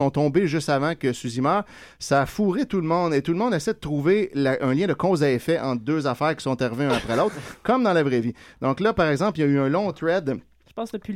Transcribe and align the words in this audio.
sont 0.00 0.10
tombés 0.10 0.46
juste 0.46 0.68
avant 0.68 0.94
que 0.94 1.12
Suzy 1.12 1.40
meure, 1.40 1.64
ça 1.98 2.22
a 2.22 2.26
fourré 2.26 2.66
tout 2.66 2.80
le 2.80 2.86
monde 2.86 3.12
et 3.12 3.20
tout 3.20 3.32
le 3.32 3.38
monde 3.38 3.52
essaie 3.52 3.74
de 3.74 3.80
trouver 3.80 4.30
la- 4.32 4.56
un 4.64 4.72
lien 4.72 4.86
de 4.86 4.92
cause 4.94 5.24
à 5.24 5.30
effet 5.32 5.58
entre 5.58 5.82
deux 5.82 6.06
affaires 6.06 6.36
qui 6.36 6.44
sont 6.44 6.62
arrivées 6.62 6.84
un 6.84 6.90
après 6.92 7.16
l'autre, 7.16 7.34
comme 7.64 7.82
dans 7.82 7.92
la 7.92 8.04
vraie 8.04 8.20
vie. 8.20 8.32
Donc 8.62 8.78
là, 8.78 8.92
par 8.92 9.08
exemple, 9.08 9.40
il 9.40 9.42
y 9.42 9.44
a 9.44 9.48
eu 9.48 9.58
un 9.58 9.68
long 9.68 9.90
thread 9.90 10.38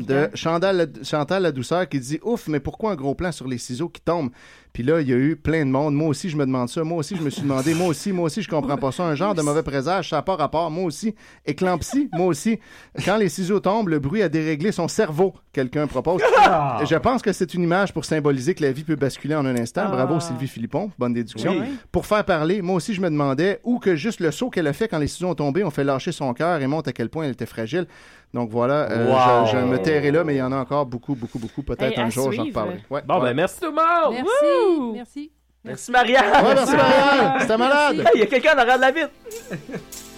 de 0.02 0.14
temps. 0.26 0.36
Chantal, 0.36 0.76
la- 0.76 1.04
Chantal 1.04 1.42
la 1.44 1.52
douceur 1.52 1.88
qui 1.88 2.00
dit 2.00 2.18
ouf 2.24 2.48
mais 2.48 2.58
pourquoi 2.58 2.90
un 2.90 2.96
gros 2.96 3.14
plan 3.14 3.30
sur 3.30 3.46
les 3.46 3.58
ciseaux 3.58 3.88
qui 3.88 4.00
tombent? 4.00 4.30
Puis 4.72 4.82
là 4.82 5.00
il 5.02 5.08
y 5.08 5.12
a 5.12 5.16
eu 5.16 5.36
plein 5.36 5.64
de 5.64 5.70
monde. 5.70 5.94
Moi 5.94 6.08
aussi 6.08 6.28
je 6.30 6.36
me 6.36 6.44
demande 6.46 6.68
ça. 6.68 6.82
Moi 6.82 6.98
aussi 6.98 7.14
je 7.14 7.22
me 7.22 7.30
suis 7.30 7.42
demandé. 7.42 7.72
Moi 7.74 7.86
aussi 7.86 8.10
moi 8.10 8.24
aussi 8.24 8.42
je 8.42 8.48
comprends 8.48 8.76
pas 8.78 8.90
ça. 8.90 9.04
Un 9.04 9.14
genre 9.14 9.34
de 9.36 9.42
mauvais 9.42 9.62
présage 9.62 10.08
ça 10.10 10.16
n'a 10.16 10.22
pas 10.22 10.34
rapport. 10.34 10.68
Moi 10.72 10.82
aussi 10.84 11.14
éclampsie. 11.46 12.08
Moi 12.12 12.26
aussi 12.26 12.58
quand 13.04 13.18
les 13.18 13.28
ciseaux 13.28 13.60
tombent 13.60 13.90
le 13.90 14.00
bruit 14.00 14.22
a 14.22 14.28
déréglé 14.28 14.72
son 14.72 14.88
cerveau 14.88 15.34
quelqu'un 15.52 15.86
propose 15.86 16.20
je 16.88 16.96
pense 16.96 17.20
que 17.22 17.32
c'est 17.32 17.52
une 17.54 17.62
image 17.62 17.92
pour 17.92 18.04
symboliser 18.04 18.54
que 18.54 18.62
la 18.62 18.72
vie 18.72 18.84
peut 18.84 18.96
basculer 18.96 19.34
en 19.34 19.44
un 19.46 19.56
instant 19.56 19.88
bravo 19.88 20.14
Ah. 20.16 20.20
Sylvie 20.20 20.48
Philippon 20.48 20.90
bonne 20.98 21.12
déduction 21.12 21.52
Oui. 21.60 21.76
pour 21.90 22.06
faire 22.06 22.24
parler 22.24 22.62
moi 22.62 22.76
aussi 22.76 22.94
je 22.94 23.00
me 23.00 23.10
demandais 23.10 23.60
ou 23.64 23.78
que 23.78 23.94
juste 23.96 24.20
le 24.20 24.30
saut 24.30 24.50
qu'elle 24.50 24.66
a 24.66 24.72
fait 24.72 24.88
quand 24.88 24.98
les 24.98 25.08
ciseaux 25.08 25.28
ont 25.28 25.34
tombé 25.34 25.62
ont 25.64 25.70
fait 25.70 25.84
lâcher 25.84 26.12
son 26.12 26.32
cœur 26.34 26.60
et 26.60 26.66
montre 26.66 26.88
à 26.88 26.92
quel 26.92 27.08
point 27.10 27.24
elle 27.24 27.32
était 27.32 27.46
fragile 27.46 27.86
donc 28.34 28.48
voilà, 28.48 28.90
euh, 28.90 29.08
Wow. 29.12 29.46
je, 29.46 29.58
je 29.58 29.62
me 29.62 29.76
tairai 29.76 30.10
là, 30.10 30.24
mais 30.24 30.36
il 30.36 30.38
y 30.38 30.42
en 30.42 30.52
a 30.52 30.56
encore 30.56 30.86
beaucoup, 30.86 31.14
beaucoup, 31.14 31.38
beaucoup. 31.38 31.62
Peut-être 31.62 31.98
Hey, 31.98 32.02
un 32.02 32.08
jour, 32.08 32.32
j'en 32.32 32.44
reparlerai. 32.46 32.78
Ouais, 32.88 33.02
Bon, 33.06 33.16
ouais. 33.16 33.24
ben 33.28 33.34
merci 33.34 33.60
tout 33.60 33.66
le 33.66 33.72
monde! 33.72 34.14
Merci, 34.14 34.92
merci. 34.94 35.32
Merci 35.62 35.90
Marianne! 35.90 36.24
Ouais, 36.42 36.54
merci, 36.54 36.74
Marianne. 36.74 37.40
C'était 37.42 37.56
malade. 37.58 37.98
Hey, 37.98 38.06
il 38.14 38.20
y 38.20 38.22
a 38.22 38.26
quelqu'un 38.26 38.54
en 38.54 38.58
arrière 38.60 38.76
de 38.76 38.80
la 38.80 38.90
vitre! 38.90 39.10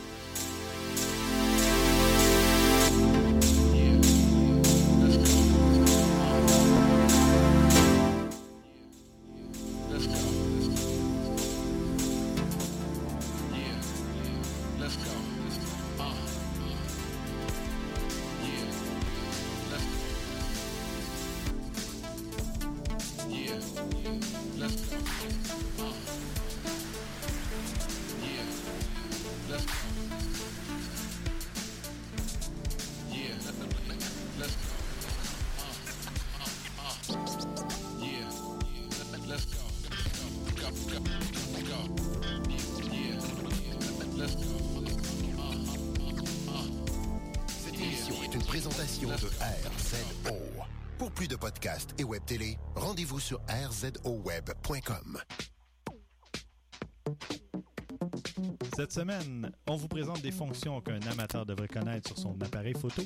on 59.66 59.76
vous 59.76 59.88
présente 59.88 60.22
des 60.22 60.30
fonctions 60.30 60.80
qu'un 60.80 61.00
amateur 61.10 61.44
devrait 61.44 61.68
connaître 61.68 62.08
sur 62.08 62.18
son 62.18 62.40
appareil 62.40 62.74
photo. 62.74 63.02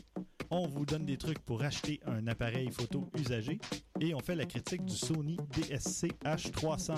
On 0.50 0.66
vous 0.66 0.84
donne 0.84 1.04
des 1.04 1.16
trucs 1.16 1.38
pour 1.40 1.62
acheter 1.62 2.00
un 2.06 2.26
appareil 2.26 2.70
photo 2.70 3.08
usagé 3.18 3.58
et 4.00 4.14
on 4.14 4.20
fait 4.20 4.34
la 4.34 4.44
critique 4.44 4.84
du 4.84 4.96
Sony 4.96 5.36
DSC 5.52 6.08
H300. 6.24 6.94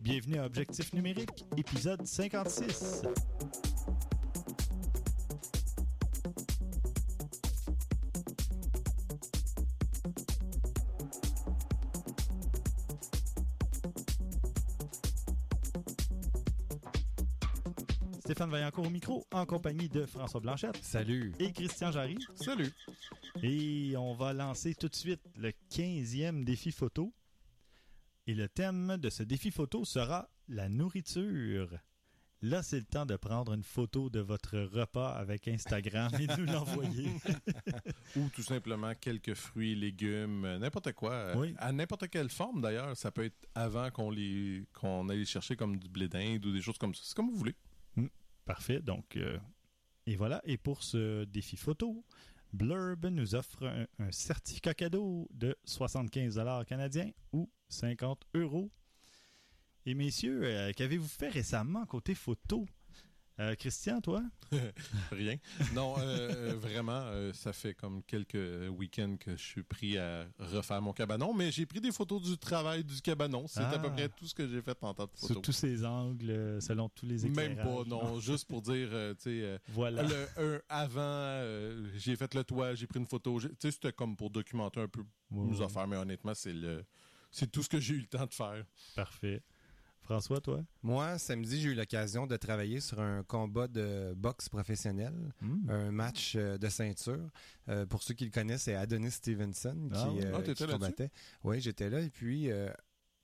Bienvenue 0.00 0.38
à 0.38 0.46
Objectif 0.46 0.92
numérique, 0.92 1.44
épisode 1.56 2.06
56. 2.06 3.02
Stéphane 18.42 18.58
Vaillancourt 18.58 18.86
au 18.88 18.90
micro, 18.90 19.24
en 19.30 19.46
compagnie 19.46 19.88
de 19.88 20.04
François 20.04 20.40
Blanchette. 20.40 20.76
Salut. 20.82 21.32
Et 21.38 21.52
Christian 21.52 21.92
Jarry. 21.92 22.18
Salut. 22.34 22.72
Et 23.40 23.94
on 23.96 24.14
va 24.14 24.32
lancer 24.32 24.74
tout 24.74 24.88
de 24.88 24.96
suite 24.96 25.20
le 25.36 25.52
15e 25.70 26.42
défi 26.42 26.72
photo. 26.72 27.14
Et 28.26 28.34
le 28.34 28.48
thème 28.48 28.96
de 28.96 29.10
ce 29.10 29.22
défi 29.22 29.52
photo 29.52 29.84
sera 29.84 30.28
la 30.48 30.68
nourriture. 30.68 31.78
Là, 32.40 32.64
c'est 32.64 32.80
le 32.80 32.84
temps 32.84 33.06
de 33.06 33.14
prendre 33.14 33.52
une 33.52 33.62
photo 33.62 34.10
de 34.10 34.18
votre 34.18 34.58
repas 34.58 35.12
avec 35.12 35.46
Instagram 35.46 36.10
et 36.18 36.26
de 36.26 36.34
nous 36.40 36.52
l'envoyer. 36.52 37.10
Ou 38.16 38.28
tout 38.34 38.42
simplement 38.42 38.92
quelques 39.00 39.34
fruits, 39.34 39.76
légumes, 39.76 40.56
n'importe 40.58 40.94
quoi. 40.94 41.36
Oui. 41.36 41.54
À 41.58 41.70
n'importe 41.70 42.08
quelle 42.08 42.28
forme 42.28 42.60
d'ailleurs. 42.60 42.96
Ça 42.96 43.12
peut 43.12 43.24
être 43.24 43.46
avant 43.54 43.88
qu'on 43.92 44.10
les 44.10 44.64
qu'on 44.72 45.08
aille 45.10 45.20
les 45.20 45.26
chercher 45.26 45.54
comme 45.54 45.76
du 45.76 45.88
blé 45.88 46.08
d'Inde 46.08 46.44
ou 46.44 46.52
des 46.52 46.60
choses 46.60 46.78
comme 46.78 46.92
ça. 46.92 47.02
C'est 47.04 47.14
comme 47.14 47.30
vous 47.30 47.36
voulez. 47.36 47.54
Parfait. 48.44 48.80
Donc, 48.80 49.16
euh, 49.16 49.38
et 50.06 50.16
voilà. 50.16 50.40
Et 50.44 50.56
pour 50.56 50.82
ce 50.82 51.24
défi 51.24 51.56
photo, 51.56 52.04
Blurb 52.52 53.06
nous 53.06 53.34
offre 53.34 53.64
un, 53.98 54.10
certificat 54.10 54.74
cadeau 54.74 55.28
de 55.32 55.56
75 55.64 56.40
canadiens 56.66 57.10
ou 57.32 57.50
50 57.68 58.26
euros. 58.34 58.70
Et 59.86 59.94
messieurs, 59.94 60.42
euh, 60.44 60.72
qu'avez-vous 60.76 61.08
fait 61.08 61.28
récemment 61.28 61.86
côté 61.86 62.14
photo? 62.14 62.66
Euh, 63.40 63.54
Christian, 63.54 64.00
toi? 64.00 64.22
Rien. 65.10 65.36
Non, 65.74 65.94
euh, 65.98 66.52
euh, 66.52 66.54
vraiment, 66.56 67.00
euh, 67.06 67.32
ça 67.32 67.52
fait 67.54 67.72
comme 67.74 68.02
quelques 68.02 68.36
week-ends 68.70 69.16
que 69.18 69.32
je 69.36 69.42
suis 69.42 69.62
pris 69.62 69.96
à 69.96 70.26
refaire 70.38 70.82
mon 70.82 70.92
cabanon, 70.92 71.32
mais 71.32 71.50
j'ai 71.50 71.64
pris 71.64 71.80
des 71.80 71.92
photos 71.92 72.20
du 72.22 72.36
travail 72.36 72.84
du 72.84 73.00
cabanon. 73.00 73.46
C'est 73.48 73.60
à 73.60 73.78
peu 73.78 73.86
Ah. 73.88 73.90
près 73.90 74.08
tout 74.10 74.26
ce 74.26 74.34
que 74.34 74.46
j'ai 74.46 74.60
fait 74.60 74.76
en 74.82 74.92
temps 74.92 75.04
de 75.06 75.10
Sur 75.14 75.28
photos. 75.28 75.42
tous 75.42 75.52
ces 75.52 75.84
angles, 75.84 76.60
selon 76.60 76.90
tous 76.90 77.06
les 77.06 77.22
Même 77.28 77.52
éclairages. 77.52 77.64
pas, 77.66 77.84
non. 77.88 78.20
juste 78.20 78.46
pour 78.46 78.60
dire, 78.60 78.90
tu 79.16 79.40
sais, 79.40 79.58
Voilà. 79.68 80.02
le 80.02 80.28
un 80.36 80.60
avant, 80.68 81.88
j'ai 81.96 82.16
fait 82.16 82.34
le 82.34 82.44
toit, 82.44 82.74
j'ai 82.74 82.86
pris 82.86 83.00
une 83.00 83.06
photo. 83.06 83.40
Tu 83.40 83.48
sais, 83.58 83.70
c'était 83.70 83.92
comme 83.92 84.14
pour 84.16 84.28
documenter 84.30 84.80
un 84.80 84.88
peu 84.88 85.00
Ouais, 85.30 85.46
nos 85.50 85.58
ouais. 85.60 85.64
affaires, 85.64 85.88
mais 85.88 85.96
honnêtement, 85.96 86.34
c'est 86.34 86.52
le, 86.52 86.84
c'est 87.30 87.50
tout 87.50 87.62
ce 87.62 87.68
que 87.70 87.80
j'ai 87.80 87.94
eu 87.94 88.00
le 88.00 88.06
temps 88.06 88.26
de 88.26 88.34
faire. 88.34 88.64
Parfait. 88.94 89.42
François, 90.02 90.40
toi? 90.40 90.60
Moi, 90.82 91.16
samedi, 91.18 91.60
j'ai 91.60 91.70
eu 91.70 91.74
l'occasion 91.74 92.26
de 92.26 92.36
travailler 92.36 92.80
sur 92.80 93.00
un 93.00 93.22
combat 93.22 93.68
de 93.68 94.12
boxe 94.16 94.48
professionnel, 94.48 95.14
Hmm. 95.40 95.70
un 95.70 95.90
match 95.92 96.34
euh, 96.36 96.58
de 96.58 96.68
ceinture. 96.68 97.30
Euh, 97.68 97.86
pour 97.86 98.02
ceux 98.02 98.14
qui 98.14 98.24
le 98.24 98.30
connaissent, 98.32 98.62
c'est 98.64 98.74
Adonis 98.74 99.12
Stevenson 99.12 99.88
qui, 99.92 99.98
Ah 99.98 100.10
ouais. 100.12 100.24
euh, 100.26 100.38
Ah, 100.38 100.42
qui 100.54 100.66
combattait. 100.66 101.10
Oui, 101.44 101.60
j'étais 101.60 101.88
là. 101.88 102.00
Et 102.00 102.10
puis, 102.10 102.50
euh, 102.50 102.68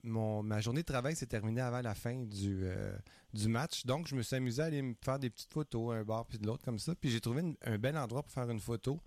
mon, 0.04 0.42
ma 0.44 0.60
journée 0.60 0.82
de 0.82 0.86
travail 0.86 1.16
s'est 1.16 1.26
terminée 1.26 1.60
avant 1.60 1.80
la 1.80 1.94
fin 1.96 2.22
du, 2.24 2.60
euh, 2.62 2.96
du 3.34 3.48
match. 3.48 3.84
Donc, 3.84 4.06
je 4.06 4.14
me 4.14 4.22
suis 4.22 4.36
amusé 4.36 4.62
à 4.62 4.66
aller 4.66 4.80
me 4.80 4.94
faire 5.04 5.18
des 5.18 5.30
petites 5.30 5.52
photos, 5.52 5.94
un 5.96 6.04
bar 6.04 6.26
puis 6.26 6.38
de 6.38 6.46
l'autre 6.46 6.64
comme 6.64 6.78
ça. 6.78 6.94
Puis, 6.94 7.10
j'ai 7.10 7.20
trouvé 7.20 7.40
une- 7.42 7.56
un 7.62 7.78
bel 7.78 7.96
endroit 7.98 8.22
pour 8.22 8.32
faire 8.32 8.48
une 8.50 8.60
photo 8.60 9.00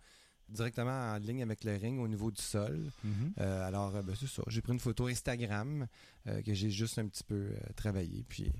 directement 0.51 1.13
en 1.13 1.17
ligne 1.17 1.41
avec 1.41 1.63
le 1.63 1.75
ring 1.75 1.99
au 1.99 2.07
niveau 2.07 2.31
du 2.31 2.41
sol. 2.41 2.91
Mhm. 3.03 3.33
Euh, 3.39 3.67
alors, 3.67 3.95
euh, 3.95 4.01
ben, 4.01 4.15
c'est 4.19 4.27
ça. 4.27 4.43
J'ai 4.47 4.61
pris 4.61 4.73
une 4.73 4.79
photo 4.79 5.07
Instagram 5.07 5.87
euh, 6.27 6.41
que 6.41 6.53
j'ai 6.53 6.69
juste 6.69 6.99
un 6.99 7.07
petit 7.07 7.23
peu 7.23 7.49
travaillé. 7.75 8.23
Puis, 8.27 8.51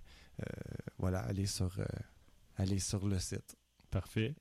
voilà, 0.98 1.20
aller 1.20 1.46
sur, 1.46 1.78
aller 2.58 2.80
sur 2.80 3.06
le 3.08 3.20
site. 3.20 3.56
Parfait. 3.92 4.34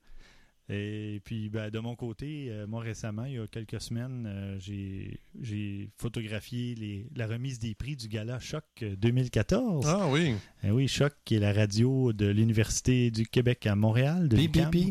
Et 0.71 1.19
puis, 1.25 1.49
ben, 1.49 1.69
de 1.69 1.79
mon 1.79 1.95
côté, 1.95 2.47
euh, 2.49 2.65
moi 2.65 2.81
récemment, 2.81 3.25
il 3.25 3.33
y 3.33 3.37
a 3.39 3.45
quelques 3.47 3.81
semaines, 3.81 4.25
euh, 4.27 4.55
j'ai 4.59 5.19
j'ai 5.41 5.89
photographié 5.97 6.75
les, 6.75 7.07
la 7.15 7.27
remise 7.27 7.59
des 7.59 7.75
prix 7.75 7.95
du 7.95 8.07
gala 8.07 8.39
Choc 8.39 8.63
euh, 8.81 8.95
2014. 8.95 9.85
Ah 9.87 10.07
oui. 10.09 10.33
Eh 10.63 10.71
oui, 10.71 10.87
Choc, 10.87 11.13
qui 11.25 11.35
est 11.35 11.39
la 11.39 11.51
radio 11.53 12.13
de 12.13 12.27
l'Université 12.27 13.11
du 13.11 13.25
Québec 13.27 13.65
à 13.67 13.75
Montréal. 13.75 14.29
De 14.29 14.37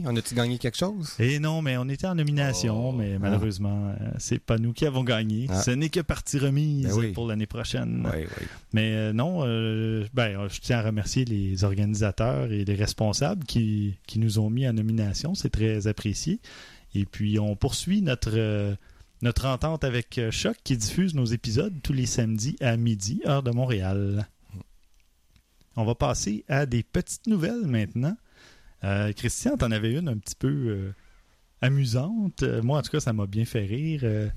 on 0.06 0.16
a-tu 0.16 0.34
gagné 0.34 0.58
quelque 0.58 0.76
chose? 0.76 1.14
Et 1.18 1.38
non, 1.38 1.62
mais 1.62 1.76
on 1.76 1.88
était 1.88 2.06
en 2.06 2.14
nomination, 2.14 2.90
Oh. 2.90 2.92
mais 2.92 3.18
malheureusement, 3.18 3.94
euh, 4.00 4.10
c'est 4.18 4.38
pas 4.38 4.58
nous 4.58 4.72
qui 4.72 4.84
avons 4.86 5.04
gagné. 5.04 5.46
Ah. 5.48 5.62
Ce 5.62 5.70
n'est 5.70 5.88
que 5.88 6.00
partie 6.00 6.38
remise 6.38 6.86
Ben 6.88 6.94
oui. 6.94 7.12
pour 7.12 7.26
l'année 7.26 7.46
prochaine. 7.46 8.06
Oui, 8.12 8.22
oui. 8.24 8.46
Mais 8.72 8.92
euh, 8.94 9.12
non, 9.12 9.42
euh, 9.44 10.06
ben, 10.12 10.38
euh, 10.40 10.48
je 10.48 10.60
tiens 10.60 10.78
à 10.78 10.82
remercier 10.82 11.24
les 11.24 11.64
organisateurs 11.64 12.50
et 12.52 12.64
les 12.64 12.74
responsables 12.74 13.44
qui, 13.44 13.98
qui 14.06 14.18
nous 14.18 14.38
ont 14.38 14.50
mis 14.50 14.66
en 14.68 14.72
nomination. 14.72 15.34
C'est 15.34 15.50
très 15.50 15.69
apprécié. 15.86 16.40
Et 16.94 17.04
puis, 17.04 17.38
on 17.38 17.56
poursuit 17.56 18.02
notre, 18.02 18.32
euh, 18.34 18.74
notre 19.22 19.46
entente 19.46 19.84
avec 19.84 20.18
euh, 20.18 20.30
Choc 20.30 20.56
qui 20.64 20.76
diffuse 20.76 21.14
nos 21.14 21.26
épisodes 21.26 21.74
tous 21.82 21.92
les 21.92 22.06
samedis 22.06 22.56
à 22.60 22.76
midi, 22.76 23.20
heure 23.26 23.42
de 23.42 23.50
Montréal. 23.50 24.28
On 25.76 25.84
va 25.84 25.94
passer 25.94 26.44
à 26.48 26.66
des 26.66 26.82
petites 26.82 27.26
nouvelles 27.26 27.66
maintenant. 27.66 28.16
Euh, 28.82 29.12
Christian, 29.12 29.56
t'en 29.56 29.70
avais 29.70 29.92
une 29.92 30.08
un 30.08 30.16
petit 30.16 30.34
peu 30.34 30.48
euh, 30.48 30.94
amusante. 31.60 32.42
Moi, 32.42 32.78
en 32.78 32.82
tout 32.82 32.90
cas, 32.90 33.00
ça 33.00 33.12
m'a 33.12 33.26
bien 33.26 33.44
fait 33.44 33.64
rire. 33.64 34.30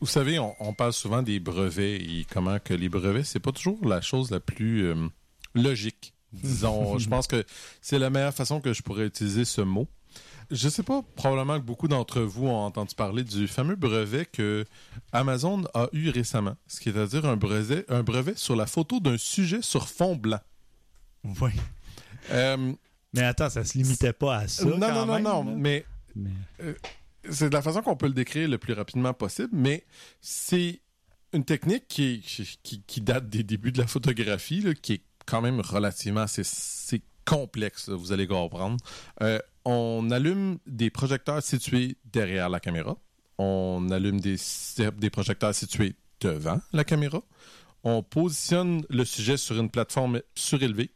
Vous 0.00 0.06
savez, 0.06 0.38
on, 0.38 0.54
on 0.58 0.74
parle 0.74 0.92
souvent 0.92 1.22
des 1.22 1.38
brevets 1.38 2.00
et 2.00 2.26
comment 2.30 2.58
que 2.58 2.74
les 2.74 2.88
brevets, 2.88 3.24
c'est 3.24 3.40
pas 3.40 3.52
toujours 3.52 3.86
la 3.86 4.00
chose 4.00 4.30
la 4.30 4.40
plus 4.40 4.92
logique. 5.54 6.12
Disons, 6.32 6.98
je 6.98 7.08
pense 7.08 7.28
que 7.28 7.44
c'est 7.80 8.00
la 8.00 8.10
meilleure 8.10 8.34
façon 8.34 8.60
que 8.60 8.72
je 8.72 8.82
pourrais 8.82 9.06
utiliser 9.06 9.44
ce 9.44 9.60
mot. 9.60 9.88
Je 10.50 10.68
sais 10.68 10.82
pas, 10.82 11.02
probablement 11.16 11.58
que 11.58 11.64
beaucoup 11.64 11.88
d'entre 11.88 12.20
vous 12.20 12.46
ont 12.46 12.64
entendu 12.64 12.94
parler 12.94 13.24
du 13.24 13.48
fameux 13.48 13.76
brevet 13.76 14.26
que 14.26 14.64
Amazon 15.12 15.64
a 15.74 15.88
eu 15.92 16.10
récemment, 16.10 16.56
ce 16.66 16.80
qui 16.80 16.88
est 16.90 16.98
à 16.98 17.06
dire 17.06 17.24
un 17.26 17.36
brevet, 17.36 17.84
un 17.88 18.02
brevet 18.02 18.34
sur 18.36 18.56
la 18.56 18.66
photo 18.66 19.00
d'un 19.00 19.16
sujet 19.18 19.62
sur 19.62 19.88
fond 19.88 20.16
blanc. 20.16 20.40
Oui. 21.40 21.50
Euh, 22.30 22.72
Mais 23.12 23.22
attends, 23.22 23.50
ça 23.50 23.64
se 23.64 23.76
limitait 23.78 24.12
pas 24.12 24.38
à 24.38 24.48
ça. 24.48 24.64
non, 24.64 24.78
quand 24.78 24.92
non, 24.92 25.06
non, 25.06 25.14
même, 25.14 25.22
non, 25.22 25.44
mais 25.56 25.84
Mais- 26.16 26.74
c'est 27.30 27.48
de 27.48 27.54
la 27.54 27.62
façon 27.62 27.80
qu'on 27.82 27.96
peut 27.96 28.06
le 28.06 28.12
décrire 28.12 28.48
le 28.48 28.58
plus 28.58 28.72
rapidement 28.74 29.14
possible, 29.14 29.50
mais 29.52 29.84
c'est 30.20 30.80
une 31.32 31.44
technique 31.44 31.88
qui, 31.88 32.20
qui, 32.62 32.82
qui 32.86 33.00
date 33.00 33.28
des 33.28 33.42
débuts 33.42 33.72
de 33.72 33.78
la 33.78 33.86
photographie, 33.86 34.60
là, 34.60 34.74
qui 34.74 34.92
est 34.94 35.02
quand 35.26 35.40
même 35.40 35.60
relativement 35.60 36.20
assez, 36.22 36.42
complexe, 37.24 37.88
là, 37.88 37.96
vous 37.96 38.12
allez 38.12 38.26
comprendre. 38.26 38.76
Euh, 39.22 39.38
on 39.64 40.10
allume 40.10 40.58
des 40.66 40.90
projecteurs 40.90 41.42
situés 41.42 41.96
derrière 42.04 42.48
la 42.48 42.60
caméra. 42.60 42.96
On 43.38 43.88
allume 43.90 44.20
des, 44.20 44.36
des 44.96 45.10
projecteurs 45.10 45.54
situés 45.54 45.96
devant 46.20 46.60
la 46.72 46.84
caméra. 46.84 47.22
On 47.82 48.02
positionne 48.02 48.84
le 48.88 49.04
sujet 49.04 49.36
sur 49.36 49.58
une 49.58 49.70
plateforme 49.70 50.20
surélevée 50.34 50.90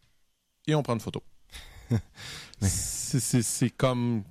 et 0.66 0.74
on 0.74 0.82
prend 0.82 0.94
une 0.94 1.00
photo. 1.00 1.22
C'est- 2.60 3.70
comme 3.76 4.22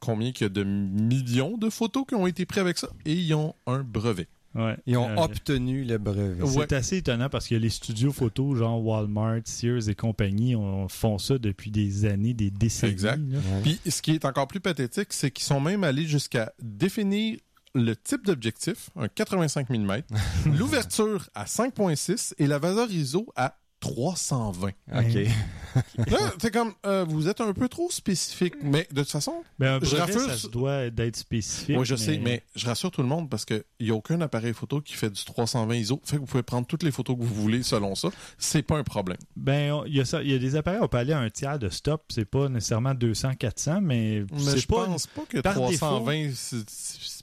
combien 0.00 0.32
qu'il 0.32 0.44
y 0.44 0.46
a 0.46 0.50
de 0.50 0.62
millions 0.62 1.56
de 1.56 1.70
photos 1.70 2.04
qui 2.06 2.14
ont 2.14 2.26
été 2.26 2.46
prises 2.46 2.60
avec 2.60 2.78
ça 2.78 2.88
et 3.04 3.12
ils 3.14 3.34
ont 3.34 3.54
un 3.66 3.82
brevet. 3.82 4.28
Ouais. 4.56 4.76
Ils 4.86 4.96
ont 4.96 5.08
Euh, 5.08 5.16
obtenu 5.22 5.84
le 5.84 5.98
brevet. 5.98 6.42
Ouais. 6.42 6.66
C'est 6.68 6.72
assez 6.74 6.96
étonnant 6.98 7.28
parce 7.28 7.46
que 7.46 7.54
les 7.54 7.68
studios 7.70 8.12
photos, 8.12 8.58
genre 8.58 8.84
Walmart, 8.84 9.42
Sears 9.44 9.88
et 9.88 9.94
compagnie, 9.94 10.56
on, 10.56 10.88
font 10.88 11.18
ça 11.18 11.38
depuis 11.38 11.70
des 11.70 12.04
années, 12.06 12.34
des 12.34 12.50
décennies. 12.50 12.92
Exact. 12.92 13.20
Ouais. 13.20 13.60
Puis 13.62 13.80
ce 13.90 14.00
qui 14.02 14.12
est 14.12 14.24
encore 14.24 14.48
plus 14.48 14.60
pathétique, 14.60 15.12
c'est 15.12 15.30
qu'ils 15.30 15.44
sont 15.44 15.60
même 15.60 15.84
allés 15.84 16.06
jusqu'à 16.06 16.52
définir 16.62 17.38
le 17.74 17.94
type 17.94 18.24
d'objectif, 18.24 18.88
un 18.96 19.08
85 19.08 19.68
mm, 19.68 20.00
l'ouverture 20.56 21.28
à 21.34 21.44
5.6 21.44 22.32
et 22.38 22.46
la 22.46 22.58
valeur 22.58 22.90
ISO 22.90 23.26
à 23.36 23.58
320. 23.80 24.68
OK. 24.68 24.74
Là, 26.10 26.18
c'est 26.40 26.50
comme, 26.52 26.72
euh, 26.86 27.04
vous 27.06 27.28
êtes 27.28 27.40
un 27.42 27.52
peu 27.52 27.68
trop 27.68 27.90
spécifique, 27.90 28.54
mais 28.62 28.88
de 28.92 29.02
toute 29.02 29.10
façon, 29.10 29.44
Ben, 29.58 29.78
Je 29.82 29.90
brevet, 29.96 30.00
raffole 30.00 30.30
ça 30.30 30.36
se 30.38 30.46
doit 30.48 30.88
d'être 30.90 31.16
spécifique. 31.16 31.76
oui, 31.78 31.84
je 31.84 31.94
sais, 31.96 32.18
mais 32.18 32.42
je 32.54 32.64
rassure 32.66 32.90
tout 32.90 33.02
le 33.02 33.08
monde 33.08 33.28
parce 33.28 33.44
qu'il 33.44 33.62
n'y 33.80 33.90
a 33.90 33.94
aucun 33.94 34.18
appareil 34.22 34.54
photo 34.54 34.80
qui 34.80 34.94
fait 34.94 35.10
du 35.10 35.22
320 35.22 35.74
ISO. 35.74 36.00
Fait 36.04 36.16
que 36.16 36.20
vous 36.20 36.26
pouvez 36.26 36.42
prendre 36.42 36.66
toutes 36.66 36.82
les 36.82 36.90
photos 36.90 37.16
que 37.18 37.22
vous 37.22 37.34
voulez 37.34 37.62
selon 37.62 37.94
ça. 37.94 38.08
C'est 38.38 38.62
pas 38.62 38.78
un 38.78 38.84
problème. 38.84 39.18
Ben, 39.36 39.82
il 39.86 39.92
y, 39.94 39.98
y 39.98 40.34
a 40.34 40.38
des 40.38 40.56
appareils, 40.56 40.80
on 40.82 40.88
peut 40.88 40.96
aller 40.98 41.12
à 41.12 41.18
un 41.20 41.28
tiers 41.30 41.58
de 41.58 41.68
stop. 41.68 42.02
C'est 42.08 42.24
pas 42.24 42.48
nécessairement 42.48 42.94
200, 42.94 43.34
400, 43.34 43.80
mais, 43.82 44.24
Mais 44.32 44.56
je 44.58 44.66
pas. 44.66 44.86
pense 44.86 45.06
pas 45.06 45.22
que 45.28 45.40
par 45.40 45.52
320, 45.54 46.30
c'est- 46.34 47.15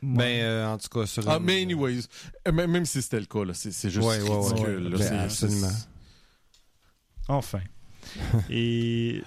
c'est- 0.00 0.06
Ben, 0.06 0.40
euh, 0.42 0.68
en 0.72 0.78
tout 0.78 0.88
cas, 0.88 1.06
sur 1.06 1.28
Ah, 1.28 1.36
une- 1.38 1.44
mais 1.44 1.62
anyways, 1.62 2.00
euh, 2.46 2.52
même 2.52 2.70
même 2.70 2.86
si 2.86 3.00
c'était 3.02 3.20
le 3.20 3.26
cas, 3.26 3.44
là, 3.44 3.54
c'est 3.54 3.72
c'est 3.72 3.90
juste 3.90 4.06
Ouais, 4.06 4.20
ouais, 4.20 4.28
ouais, 4.30 4.48
ridicule. 4.48 4.84
ouais. 4.84 4.90
là, 4.90 4.98
Ben, 4.98 5.08
c'est- 5.30 5.44
absolument. 5.44 5.72
Enfin. 7.28 7.60
Et 8.50 9.22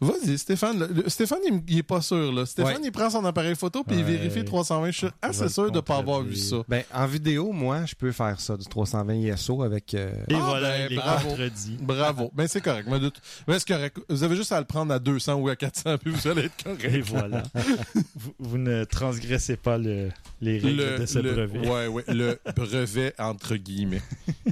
Vas-y, 0.00 0.38
Stéphane. 0.38 0.78
le- 0.78 1.08
Stéphane, 1.08 1.38
il, 1.46 1.54
m- 1.54 1.62
il 1.66 1.78
est 1.78 1.82
pas 1.82 2.00
sûr. 2.00 2.32
Là. 2.32 2.46
Stéphane, 2.46 2.74
Ouais. 2.74 2.80
il 2.84 2.92
prend 2.92 3.10
son 3.10 3.24
appareil 3.24 3.56
photo 3.56 3.82
puis 3.84 3.96
il 3.98 4.04
vérifie 4.04 4.44
320. 4.44 4.90
Je 4.92 4.96
suis 4.98 5.06
Je 5.06 5.12
assez 5.28 5.48
sûr 5.48 5.70
de 5.70 5.76
ne 5.76 5.80
pas 5.80 5.96
avoir 5.96 6.22
vu 6.22 6.36
ça. 6.36 6.56
Ben, 6.68 6.84
en 6.94 7.06
vidéo, 7.06 7.50
moi, 7.52 7.84
je 7.84 7.94
peux 7.94 8.12
faire 8.12 8.40
ça, 8.40 8.56
du 8.56 8.64
320 8.66 9.14
ISO 9.14 9.62
avec... 9.62 9.94
euh, 9.94 10.12
Et 10.28 10.34
Ah, 10.34 10.38
voilà, 10.38 10.68
ben, 10.70 10.86
il 10.90 10.92
est 10.92 10.96
bravo. 10.96 11.28
contredit. 11.30 11.76
Bravo. 11.80 12.30
Ben, 12.34 12.46
c'est 12.46 12.60
correct. 12.60 12.86
Mais 12.90 13.00
ben, 13.00 13.58
c'est 13.58 13.66
correct. 13.68 13.98
Vous 14.08 14.22
avez 14.22 14.36
juste 14.36 14.52
à 14.52 14.60
le 14.60 14.66
prendre 14.66 14.92
à 14.94 14.98
200 14.98 15.34
ou 15.34 15.48
à 15.48 15.56
400 15.56 15.98
puis 15.98 16.12
vous 16.12 16.28
allez 16.28 16.42
être 16.44 16.62
correct. 16.62 16.84
Et 16.84 17.00
voilà. 17.00 17.42
vous, 18.14 18.34
vous 18.38 18.58
ne 18.58 18.84
transgressez 18.84 19.56
pas 19.56 19.78
le- 19.78 20.10
les 20.40 20.58
règles 20.58 21.00
de 21.00 21.06
ce 21.06 21.18
le- 21.18 21.32
brevet. 21.32 21.68
Ouais, 21.68 21.86
ouais, 21.88 22.04
le 22.08 22.38
brevet 22.54 23.14
entre 23.18 23.56
guillemets. 23.56 24.02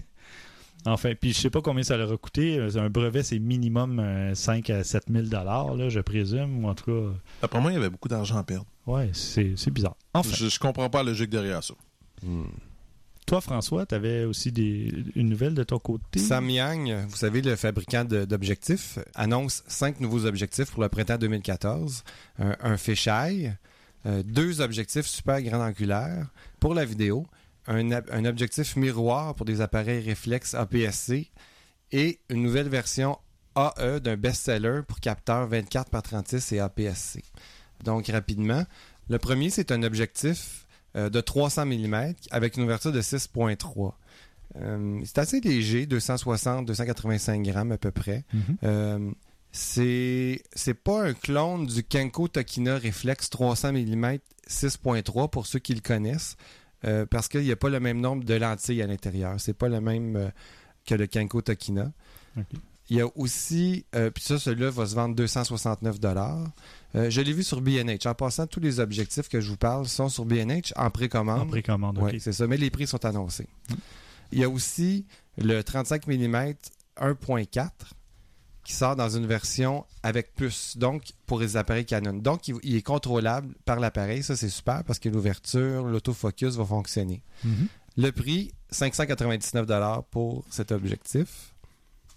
Enfin, 0.87 1.13
puis 1.21 1.33
je 1.33 1.41
sais 1.41 1.51
pas 1.51 1.61
combien 1.61 1.83
ça 1.83 1.97
leur 1.97 2.13
a 2.13 2.17
coûté. 2.17 2.59
Euh, 2.59 2.71
Un 2.81 2.89
brevet, 2.91 3.23
c'est 3.23 3.39
minimum 3.39 3.99
euh, 3.99 4.35
5 4.35 4.71
à 4.71 4.85
7 4.85 5.05
000 5.11 5.27
là, 5.33 5.89
je 5.89 6.01
présume. 6.01 6.65
Ou 6.65 6.69
en 6.69 6.75
tout 6.75 6.85
cas, 6.85 7.19
Après 7.43 7.61
moi, 7.61 7.73
il 7.73 7.75
y 7.75 7.79
avait 7.79 7.91
beaucoup 7.91 8.09
d'argent 8.09 8.37
à 8.39 8.45
perdre. 8.45 8.67
ouais, 8.87 9.11
c'est 9.13 9.71
bizarre. 9.71 9.97
Enfin, 10.15 10.35
Je, 10.35 10.49
je 10.49 10.59
comprends 10.59 10.89
pas 10.89 11.03
la 11.03 11.11
logique 11.11 11.31
derrière 11.31 11.63
ça. 11.65 11.75
toi, 13.27 13.41
François, 13.41 13.85
tu 13.87 13.95
avais 13.97 14.25
aussi 14.25 14.53
des, 14.53 14.93
une 15.17 15.29
nouvelle 15.29 15.55
de 15.55 15.65
ton 15.65 15.79
côté? 15.81 16.21
Samyang, 16.21 17.07
vous 17.09 17.17
savez, 17.17 17.43
le 17.43 17.57
fabricant 17.57 18.05
de- 18.05 18.25
d'objectifs, 18.25 18.99
annonce 19.17 19.65
cinq 19.67 19.99
nouveaux 20.01 20.25
objectifs 20.27 20.71
pour 20.71 20.83
le 20.83 20.89
printemps 20.89 21.19
2014. 21.19 22.05
Un, 22.39 22.57
un 22.61 22.77
fisheye, 22.77 23.53
euh, 24.07 24.23
deux 24.23 24.61
objectifs 24.61 25.07
super 25.07 25.43
grand 25.43 25.61
angulaire 25.67 26.29
pour 26.61 26.73
la 26.75 26.85
vidéo, 26.85 27.27
un, 27.67 28.25
objectif 28.25 28.77
miroir 28.77 29.35
pour 29.35 29.47
des 29.47 29.61
appareils 29.61 30.05
réflexes 30.05 30.55
APS-C 30.55 31.31
et 31.93 32.21
une 32.29 32.43
nouvelle 32.43 32.69
version 32.69 33.19
AE 33.57 34.01
d'un 34.01 34.17
best-seller 34.17 34.83
pour 34.87 35.01
capteur 35.01 35.47
24 35.49 35.91
par 35.91 36.03
36 36.03 36.53
et 36.53 36.61
APS-C. 36.61 37.23
Donc, 37.85 38.07
rapidement, 38.09 38.65
le 39.09 39.19
premier, 39.19 39.51
c'est 39.51 39.73
un 39.73 39.83
objectif 39.83 40.67
euh, 40.97 41.11
de 41.11 41.21
300 41.21 41.67
mm 41.67 42.15
avec 42.31 42.57
une 42.57 42.65
ouverture 42.65 42.93
de 42.93 43.01
6.3. 43.01 43.93
Euh, 44.57 45.01
c'est 45.05 45.19
assez 45.19 45.41
léger, 45.41 45.87
260-285 45.87 47.43
grammes 47.43 47.73
à 47.73 47.79
peu 47.79 47.91
près. 47.91 48.25
Mhm. 48.33 48.57
Euh, 48.65 49.11
c'est 49.53 50.43
c'est 50.55 50.75
pas 50.75 51.03
un 51.05 51.15
clone 51.15 51.67
du 51.67 51.83
Kenko 51.83 52.29
Tokina 52.29 52.79
Reflex 52.79 53.31
300 53.31 53.73
mm 53.73 54.19
6.3 54.49 55.31
pour 55.31 55.47
ceux 55.47 55.59
qui 55.59 55.75
le 55.75 55.81
connaissent, 55.81 56.37
euh, 56.87 57.07
parce 57.07 57.29
qu'il 57.29 57.43
n'y 57.43 57.53
a 57.53 57.57
pas 57.57 57.69
le 57.69 57.81
même 57.81 58.01
nombre 58.01 58.25
de 58.25 58.35
lentilles 58.35 58.83
à 58.83 58.87
l'intérieur. 58.87 59.35
C'est 59.39 59.55
pas 59.55 59.69
le 59.69 59.81
même 59.81 60.17
euh, 60.17 60.29
que 60.87 60.95
le 60.95 61.07
Kenko 61.07 61.43
Tokina. 61.43 61.93
Ok. 62.37 62.45
Il 62.89 62.97
y 62.97 63.01
a 63.01 63.07
aussi, 63.17 63.85
euh, 63.97 64.11
puis 64.11 64.23
ça, 64.23 64.39
celui-là 64.39 64.71
va 64.71 64.87
se 64.87 64.95
vendre 64.95 65.17
269 65.17 65.97
euh, 66.95 67.11
Je 67.11 67.21
l'ai 67.21 67.33
vu 67.33 67.43
sur 67.43 67.61
B&H. 67.61 68.07
En 68.09 68.15
passant, 68.15 68.47
tous 68.47 68.61
les 68.61 68.79
objectifs 68.79 69.29
que 69.29 69.41
je 69.41 69.51
vous 69.51 69.57
parle 69.57 69.87
sont 69.87 70.09
sur 70.09 70.25
B&H 70.25 70.73
en 70.77 70.91
précommande. 70.91 71.41
En 71.41 71.47
précommande, 71.47 71.99
Oui, 72.01 72.13
ok. 72.15 72.21
c'est 72.21 72.33
ça, 72.33 72.47
mais 72.47 72.57
les 72.57 72.71
prix 72.71 72.87
sont 72.87 73.05
annoncés. 73.05 73.49
Il 74.31 74.39
y 74.39 74.45
a 74.45 74.49
aussi 74.49 75.05
le 75.37 75.63
35 75.63 76.07
mm 76.07 76.55
1.4 76.97 77.71
qui 78.67 78.73
sort 78.73 78.97
dans 78.97 79.09
une 79.09 79.27
version 79.27 79.87
avec 80.03 80.35
puce, 80.35 80.77
donc 80.77 81.05
pour 81.27 81.39
les 81.39 81.57
appareils 81.57 81.87
Canon. 81.87 82.15
Donc, 82.15 82.49
il, 82.49 82.57
il 82.65 82.75
est 82.75 82.83
contrôlable 82.83 83.55
par 83.65 83.79
l'appareil. 83.79 84.25
Ça, 84.25 84.35
c'est 84.35 84.49
super 84.49 84.83
parce 84.83 84.99
que 84.99 85.09
l'ouverture, 85.09 85.85
l'autofocus 85.85 86.57
va 86.57 86.65
fonctionner. 86.65 87.23
Mhm. 87.45 87.69
Le 87.97 88.11
prix, 88.11 88.51
599 88.73 89.67
pour 90.11 90.45
cet 90.51 90.73
objectif. 90.73 91.55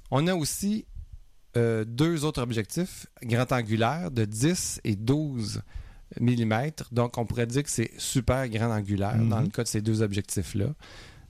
On 0.10 0.26
a 0.26 0.34
aussi 0.34 0.88
euh, 1.56 1.86
deux 1.86 2.26
autres 2.26 2.42
objectifs 2.42 3.06
grand 3.22 3.52
angulaires 3.52 4.10
de 4.10 4.26
10 4.26 4.82
et 4.84 4.96
12 4.96 5.62
mm. 6.20 6.70
Donc, 6.92 7.20
on 7.20 7.28
pourrait 7.28 7.46
dire 7.46 7.62
que 7.62 7.70
c'est 7.70 7.92
super 8.00 8.50
grand 8.50 8.72
angulaire 8.72 9.18
Mhm. 9.18 9.30
dans 9.30 9.42
le 9.42 9.50
cas 9.50 9.62
de 9.62 9.68
ces 9.68 9.82
deux 9.82 10.02
objectifs-là. 10.02 10.74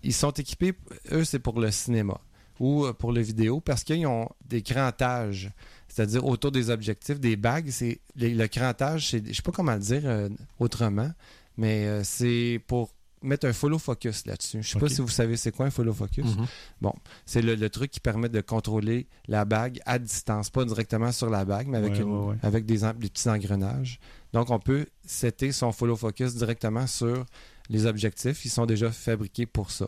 Ils 0.01 0.13
sont 0.13 0.31
équipés, 0.31 0.75
eux, 1.11 1.25
c'est 1.25 1.39
pour 1.39 1.59
le 1.59 1.71
cinéma 1.71 2.21
ou 2.59 2.85
euh, 2.85 2.93
pour 2.93 3.11
le 3.11 3.21
vidéo 3.21 3.59
parce 3.61 3.83
qu'ils 3.83 4.05
ont 4.05 4.29
des 4.45 4.61
crantages, 4.61 5.51
c'est-à-dire 5.87 6.25
autour 6.25 6.51
des 6.51 6.69
objectifs, 6.69 7.19
des 7.19 7.35
bagues. 7.35 7.69
C'est 7.71 7.99
les- 8.15 8.33
le 8.35 8.47
crantage, 8.47 9.09
c'est, 9.09 9.25
je 9.27 9.33
sais 9.33 9.41
pas 9.41 9.51
comment 9.51 9.73
le 9.73 9.79
dire 9.79 10.01
euh, 10.05 10.29
autrement, 10.59 11.11
mais 11.57 11.85
euh, 11.87 12.03
c'est 12.03 12.61
pour 12.67 12.91
mettre 13.21 13.45
un 13.47 13.51
follow 13.53 13.77
focus 13.79 14.25
là-dessus. 14.25 14.63
Je 14.63 14.69
sais 14.69 14.79
pas 14.79 14.87
si 14.87 15.01
vous 15.01 15.09
savez 15.09 15.35
c'est 15.35 15.51
quoi 15.51 15.65
un 15.65 15.69
follow 15.71 15.93
focus. 15.93 16.23
Mhm. 16.37 16.91
C'est 17.25 17.41
le, 17.41 17.55
le 17.55 17.69
truc 17.69 17.91
qui 17.91 17.99
permet 17.99 18.29
de 18.29 18.39
contrôler 18.41 19.07
la 19.27 19.43
bague 19.43 19.81
à 19.85 19.99
distance, 19.99 20.49
pas 20.49 20.63
directement 20.63 21.11
sur 21.11 21.29
la 21.29 21.43
bague, 21.43 21.67
mais 21.67 21.77
avec, 21.79 21.93
Ouais, 21.93 21.99
une- 21.99 22.11
ouais, 22.11 22.27
ouais. 22.29 22.35
avec 22.43 22.65
des, 22.65 22.77
des 22.77 23.09
petits 23.09 23.27
engrenages. 23.29 23.99
Donc, 24.31 24.49
on 24.51 24.59
peut 24.59 24.85
setter 25.05 25.51
son 25.51 25.71
follow 25.73 25.97
focus 25.97 26.35
directement 26.35 26.87
sur 26.87 27.25
les 27.69 27.85
objectifs. 27.85 28.45
Ils 28.45 28.49
sont 28.49 28.65
déjà 28.65 28.89
fabriqués 28.91 29.45
pour 29.45 29.71
ça. 29.71 29.87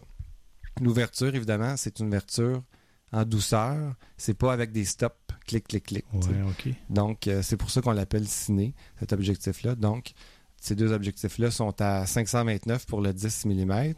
L'ouverture, 0.80 1.34
évidemment, 1.36 1.76
c'est 1.78 2.00
une 2.00 2.08
ouverture 2.08 2.64
en 3.12 3.26
douceur. 3.26 3.96
C'est 4.18 4.34
pas 4.34 4.54
avec 4.54 4.72
des 4.72 4.86
stops, 4.86 5.16
clic, 5.46 5.68
clic, 5.68 5.84
clic. 5.86 6.06
Ouais. 6.14 6.76
Donc, 6.90 7.28
euh, 7.28 7.42
c'est 7.42 7.58
pour 7.58 7.70
ça 7.70 7.82
qu'on 7.82 7.92
l'appelle 7.92 8.28
ciné, 8.28 8.74
cet 9.00 9.14
objectif-là. 9.14 9.76
Donc, 9.76 10.14
ces 10.60 10.76
deux 10.76 10.92
objectifs-là 10.92 11.52
sont 11.52 11.80
à 11.82 12.06
529 12.06 12.86
pour 12.86 13.02
le 13.02 13.14
10 13.14 13.46
mm. 13.46 13.94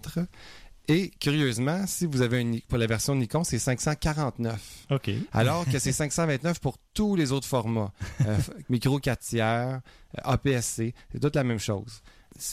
Et 0.89 1.11
curieusement, 1.19 1.85
si 1.87 2.05
vous 2.05 2.21
avez 2.21 2.41
une, 2.41 2.59
pour 2.61 2.77
la 2.77 2.87
version 2.87 3.15
Nikon, 3.15 3.43
c'est 3.45 3.59
549. 3.59 4.87
Ok. 4.91 5.11
Alors 5.31 5.65
que 5.65 5.79
c'est 5.79 5.93
529 5.93 6.59
pour 6.59 6.77
tous 6.93 7.15
les 7.15 7.31
autres 7.31 7.47
formats. 7.47 7.93
Euh, 8.25 8.37
micro 8.69 8.99
4 8.99 9.19
tiers, 9.19 9.47
euh, 9.47 10.21
APS-C, 10.23 10.93
c'est 11.11 11.19
toute 11.19 11.35
la 11.35 11.45
même 11.45 11.59
chose. 11.59 12.01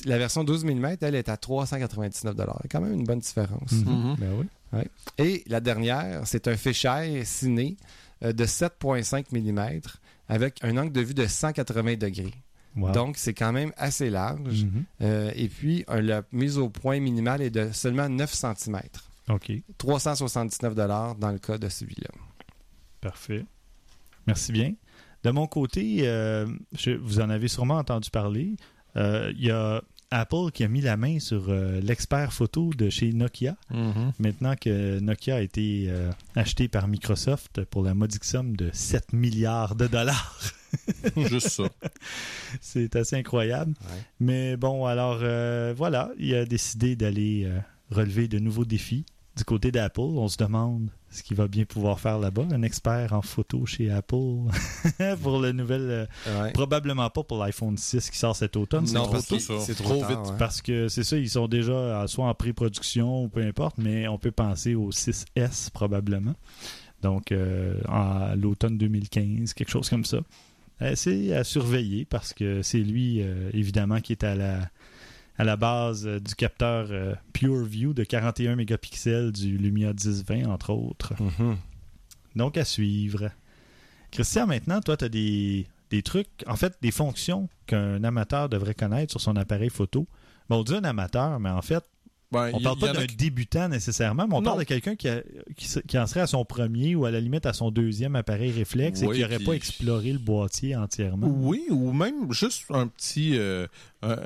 La 0.04 0.18
version 0.18 0.44
12 0.44 0.64
mm, 0.64 0.96
elle 1.00 1.14
est 1.14 1.28
à 1.28 1.36
399 1.36 2.34
quand 2.70 2.80
même 2.80 2.92
une 2.92 3.04
bonne 3.04 3.20
différence. 3.20 3.72
Mhm. 3.72 3.92
Mhm. 4.10 4.16
Ben 4.18 4.30
oui. 4.72 4.82
Et 5.18 5.42
la 5.46 5.60
dernière, 5.60 6.26
c'est 6.26 6.46
un 6.48 6.56
fisheye 6.56 7.24
ciné 7.24 7.76
euh, 8.22 8.32
de 8.32 8.44
7,5 8.44 9.26
mm 9.32 9.80
avec 10.28 10.62
un 10.62 10.76
angle 10.76 10.92
de 10.92 11.00
vue 11.00 11.14
de 11.14 11.26
180 11.26 11.96
degrés. 11.96 12.34
Wow. 12.76 12.92
Donc, 12.92 13.16
c'est 13.16 13.34
quand 13.34 13.52
même 13.52 13.72
assez 13.76 14.10
large. 14.10 14.64
Mhm. 14.64 14.84
Euh, 15.02 15.32
et 15.34 15.48
puis, 15.48 15.84
la 15.88 16.22
mise 16.30 16.56
au 16.56 16.68
point 16.68 17.00
minimale 17.00 17.42
est 17.42 17.50
de 17.50 17.70
seulement 17.72 18.08
9 18.08 18.32
cm. 18.32 18.80
OK. 19.28 19.50
379 19.78 20.74
dans 21.18 21.32
le 21.32 21.38
cas 21.38 21.58
de 21.58 21.68
celui-là. 21.68 22.10
Parfait. 23.00 23.44
Merci 24.26 24.52
bien. 24.52 24.74
De 25.24 25.30
mon 25.30 25.46
côté, 25.46 26.02
euh, 26.08 26.46
je- 26.72 26.92
vous 26.92 27.20
en 27.20 27.28
avez 27.30 27.48
sûrement 27.48 27.78
entendu 27.78 28.10
parler. 28.10 28.54
Euh, 28.96 29.32
Il 29.36 29.44
y 29.44 29.50
a 29.50 29.82
Apple 30.12 30.50
qui 30.52 30.64
a 30.64 30.68
mis 30.68 30.80
la 30.80 30.96
main 30.96 31.20
sur 31.20 31.50
euh, 31.50 31.80
l'expert 31.80 32.32
photo 32.32 32.70
de 32.76 32.90
chez 32.90 33.12
Nokia. 33.12 33.56
Mhm. 33.70 34.12
Maintenant 34.18 34.56
que 34.56 34.98
Nokia 34.98 35.36
a 35.36 35.40
été 35.40 35.86
euh, 35.88 36.10
acheté 36.34 36.66
par 36.68 36.88
Microsoft 36.88 37.64
pour 37.64 37.84
la 37.84 37.94
modique 37.94 38.24
somme 38.24 38.56
de 38.56 38.70
7 38.72 39.12
milliards 39.12 39.76
de 39.76 39.86
dollars. 39.86 40.40
Juste 41.16 41.50
ça. 41.50 41.64
C'est 42.60 42.96
assez 42.96 43.16
incroyable. 43.16 43.74
Ouais. 43.80 44.02
Mais 44.18 44.56
bon, 44.56 44.86
alors 44.86 45.20
euh, 45.22 45.72
voilà, 45.76 46.10
il 46.18 46.34
a 46.34 46.44
décidé 46.44 46.96
d'aller 46.96 47.48
relever 47.90 48.26
de 48.28 48.38
nouveaux 48.38 48.64
défis. 48.64 49.04
Du 49.40 49.44
côté 49.46 49.72
d'Apple, 49.72 50.00
on 50.02 50.28
se 50.28 50.36
demande 50.36 50.90
ce 51.08 51.22
qu'il 51.22 51.34
va 51.34 51.48
bien 51.48 51.64
pouvoir 51.64 51.98
faire 51.98 52.18
là-bas. 52.18 52.44
Un 52.52 52.60
expert 52.60 53.14
en 53.14 53.22
photo 53.22 53.64
chez 53.64 53.90
Apple 53.90 54.16
pour 55.22 55.40
le 55.40 55.52
nouvel... 55.52 55.80
euh, 56.26 56.42
Ouais. 56.42 56.52
probablement 56.52 57.08
pas 57.08 57.22
pour 57.22 57.38
l'iPhone 57.38 57.78
6 57.78 58.10
qui 58.10 58.18
sort 58.18 58.36
cet 58.36 58.54
automne. 58.56 58.86
c'est 58.86 58.92
Non, 58.96 59.04
trop 59.04 59.16
tôt. 59.22 59.38
c'est 59.38 59.74
Trop 59.76 59.84
trop, 59.84 59.94
vite. 60.06 60.08
tard, 60.08 60.30
ouais. 60.32 60.36
Parce 60.38 60.60
que 60.60 60.88
c'est 60.88 61.04
ça, 61.04 61.16
ils 61.16 61.30
sont 61.30 61.48
déjà 61.48 61.72
euh, 61.72 62.06
soit 62.06 62.26
en 62.28 62.34
pré-production 62.34 63.24
ou 63.24 63.28
peu 63.30 63.40
importe, 63.40 63.78
mais 63.78 64.06
on 64.08 64.18
peut 64.18 64.30
penser 64.30 64.74
au 64.74 64.90
6S 64.90 65.70
probablement. 65.72 66.34
Donc, 67.00 67.32
euh, 67.32 67.80
à 67.88 68.34
l'automne 68.36 68.76
2015, 68.76 69.54
quelque 69.54 69.70
chose 69.70 69.88
comme 69.88 70.04
ça. 70.04 70.18
Euh, 70.82 70.92
c'est 70.96 71.32
à 71.34 71.44
surveiller 71.44 72.04
parce 72.04 72.34
que 72.34 72.60
c'est 72.60 72.78
lui, 72.80 73.22
euh, 73.22 73.48
évidemment, 73.54 74.00
qui 74.02 74.12
est 74.12 74.22
à 74.22 74.34
la, 74.34 74.60
à 75.40 75.44
la 75.44 75.56
base 75.56 76.06
euh, 76.06 76.20
du 76.20 76.34
capteur 76.34 76.88
euh, 76.90 77.14
PureView 77.32 77.94
de 77.94 78.04
41 78.04 78.56
mégapixels 78.56 79.32
du 79.32 79.56
Lumia 79.56 79.94
1020, 79.94 80.44
entre 80.46 80.70
autres. 80.70 81.14
Mhm. 81.18 81.56
Donc, 82.36 82.58
à 82.58 82.64
suivre. 82.66 83.30
Christian, 84.10 84.46
maintenant, 84.46 84.82
toi, 84.82 84.98
tu 84.98 85.06
as 85.06 85.08
des, 85.08 85.66
des 85.88 86.02
trucs, 86.02 86.28
en 86.46 86.56
fait, 86.56 86.76
des 86.82 86.90
fonctions 86.90 87.48
qu'un 87.66 88.04
amateur 88.04 88.50
devrait 88.50 88.74
connaître 88.74 89.12
sur 89.12 89.20
son 89.22 89.34
appareil 89.36 89.70
photo. 89.70 90.06
Bon, 90.50 90.58
on 90.60 90.62
dit 90.62 90.74
un 90.74 90.84
amateur, 90.84 91.40
mais 91.40 91.48
en 91.48 91.62
fait, 91.62 91.84
Ben, 92.32 92.50
on 92.54 92.60
parle 92.60 92.76
y 92.78 92.80
pas 92.80 92.90
a 92.90 92.92
d'un 92.92 93.06
débutant 93.18 93.68
nécessairement, 93.68 94.26
mais 94.28 94.34
on 94.34 94.40
Non. 94.40 94.50
parle 94.50 94.58
de 94.60 94.64
quelqu'un 94.64 94.94
qui, 94.94 95.08
en 95.98 96.06
serait 96.06 96.20
à 96.20 96.26
son 96.28 96.44
premier 96.44 96.94
ou 96.94 97.04
à 97.04 97.10
la 97.10 97.20
limite 97.20 97.44
à 97.44 97.52
son 97.52 97.72
deuxième 97.72 98.14
appareil 98.14 98.52
réflexe 98.52 99.02
et 99.02 99.08
qui 99.08 99.20
n'aurait 99.20 99.40
pas 99.40 99.52
exploré 99.54 100.12
le 100.12 100.20
boîtier 100.20 100.76
entièrement. 100.76 101.26
Oui, 101.28 101.64
ou 101.70 101.92
même 101.92 102.32
juste 102.32 102.64
un 102.70 102.86
petit, 102.86 103.36
euh, 103.36 103.66
un, 104.02 104.16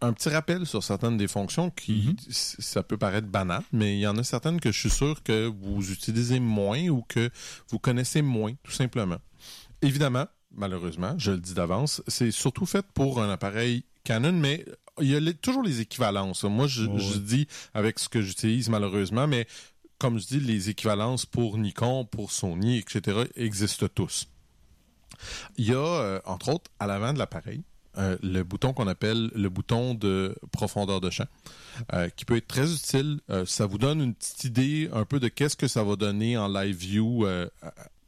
un 0.00 0.12
petit 0.12 0.28
rappel 0.28 0.66
sur 0.66 0.84
certaines 0.84 1.16
des 1.16 1.26
fonctions 1.26 1.70
qui, 1.70 2.08
Mhm. 2.10 2.16
c- 2.30 2.56
ça 2.60 2.84
peut 2.84 2.96
paraître 2.96 3.26
banal, 3.26 3.62
mais 3.72 3.96
il 3.96 4.00
y 4.00 4.06
en 4.06 4.16
a 4.18 4.22
certaines 4.22 4.60
que 4.60 4.70
je 4.70 4.78
suis 4.78 4.90
sûr 4.90 5.20
que 5.24 5.46
vous 5.46 5.90
utilisez 5.90 6.38
moins 6.38 6.86
ou 6.88 7.02
que 7.08 7.28
vous 7.70 7.80
connaissez 7.80 8.22
moins, 8.22 8.52
tout 8.62 8.70
simplement. 8.72 9.18
Évidemment, 9.82 10.26
malheureusement, 10.52 11.14
je 11.18 11.32
le 11.32 11.38
dis 11.38 11.54
d'avance, 11.54 12.02
c'est 12.06 12.30
surtout 12.30 12.66
fait 12.66 12.86
pour 12.94 13.20
un 13.20 13.30
appareil 13.30 13.84
Canon, 14.04 14.32
mais 14.32 14.64
il 15.00 15.08
y 15.08 15.16
a 15.16 15.20
les- 15.20 15.34
toujours 15.34 15.62
les 15.62 15.80
équivalences. 15.80 16.44
Moi, 16.44 16.66
je, 16.66 16.84
dis 17.18 17.46
avec 17.74 17.98
ce 17.98 18.08
que 18.08 18.20
j'utilise 18.22 18.68
malheureusement, 18.68 19.26
mais 19.26 19.46
comme 19.98 20.18
je 20.18 20.26
dis, 20.26 20.40
les 20.40 20.68
équivalences 20.70 21.26
pour 21.26 21.58
Nikon, 21.58 22.04
pour 22.04 22.30
Sony, 22.30 22.78
etc., 22.78 23.24
existent 23.36 23.88
tous. 23.92 24.28
Il 25.56 25.66
y 25.66 25.72
a, 25.72 25.76
euh, 25.78 26.20
entre 26.24 26.50
autres, 26.50 26.70
à 26.78 26.86
l'avant 26.86 27.12
de 27.12 27.18
l'appareil, 27.18 27.62
euh, 27.96 28.16
le 28.22 28.44
bouton 28.44 28.72
qu'on 28.72 28.86
appelle 28.86 29.30
le 29.34 29.48
bouton 29.48 29.94
de 29.94 30.36
profondeur 30.52 31.00
de 31.00 31.10
champ, 31.10 31.26
euh, 31.94 32.08
qui 32.10 32.24
peut 32.24 32.36
être 32.36 32.46
très 32.46 32.72
utile. 32.72 33.18
Ça 33.46 33.66
vous 33.66 33.78
donne 33.78 34.00
une 34.00 34.14
petite 34.14 34.44
idée 34.44 34.88
un 34.92 35.04
peu 35.04 35.18
de 35.18 35.26
qu'est-ce 35.26 35.56
que 35.56 35.66
ça 35.66 35.82
va 35.82 35.96
donner 35.96 36.36
en 36.36 36.46
live 36.46 36.76
view. 36.76 37.26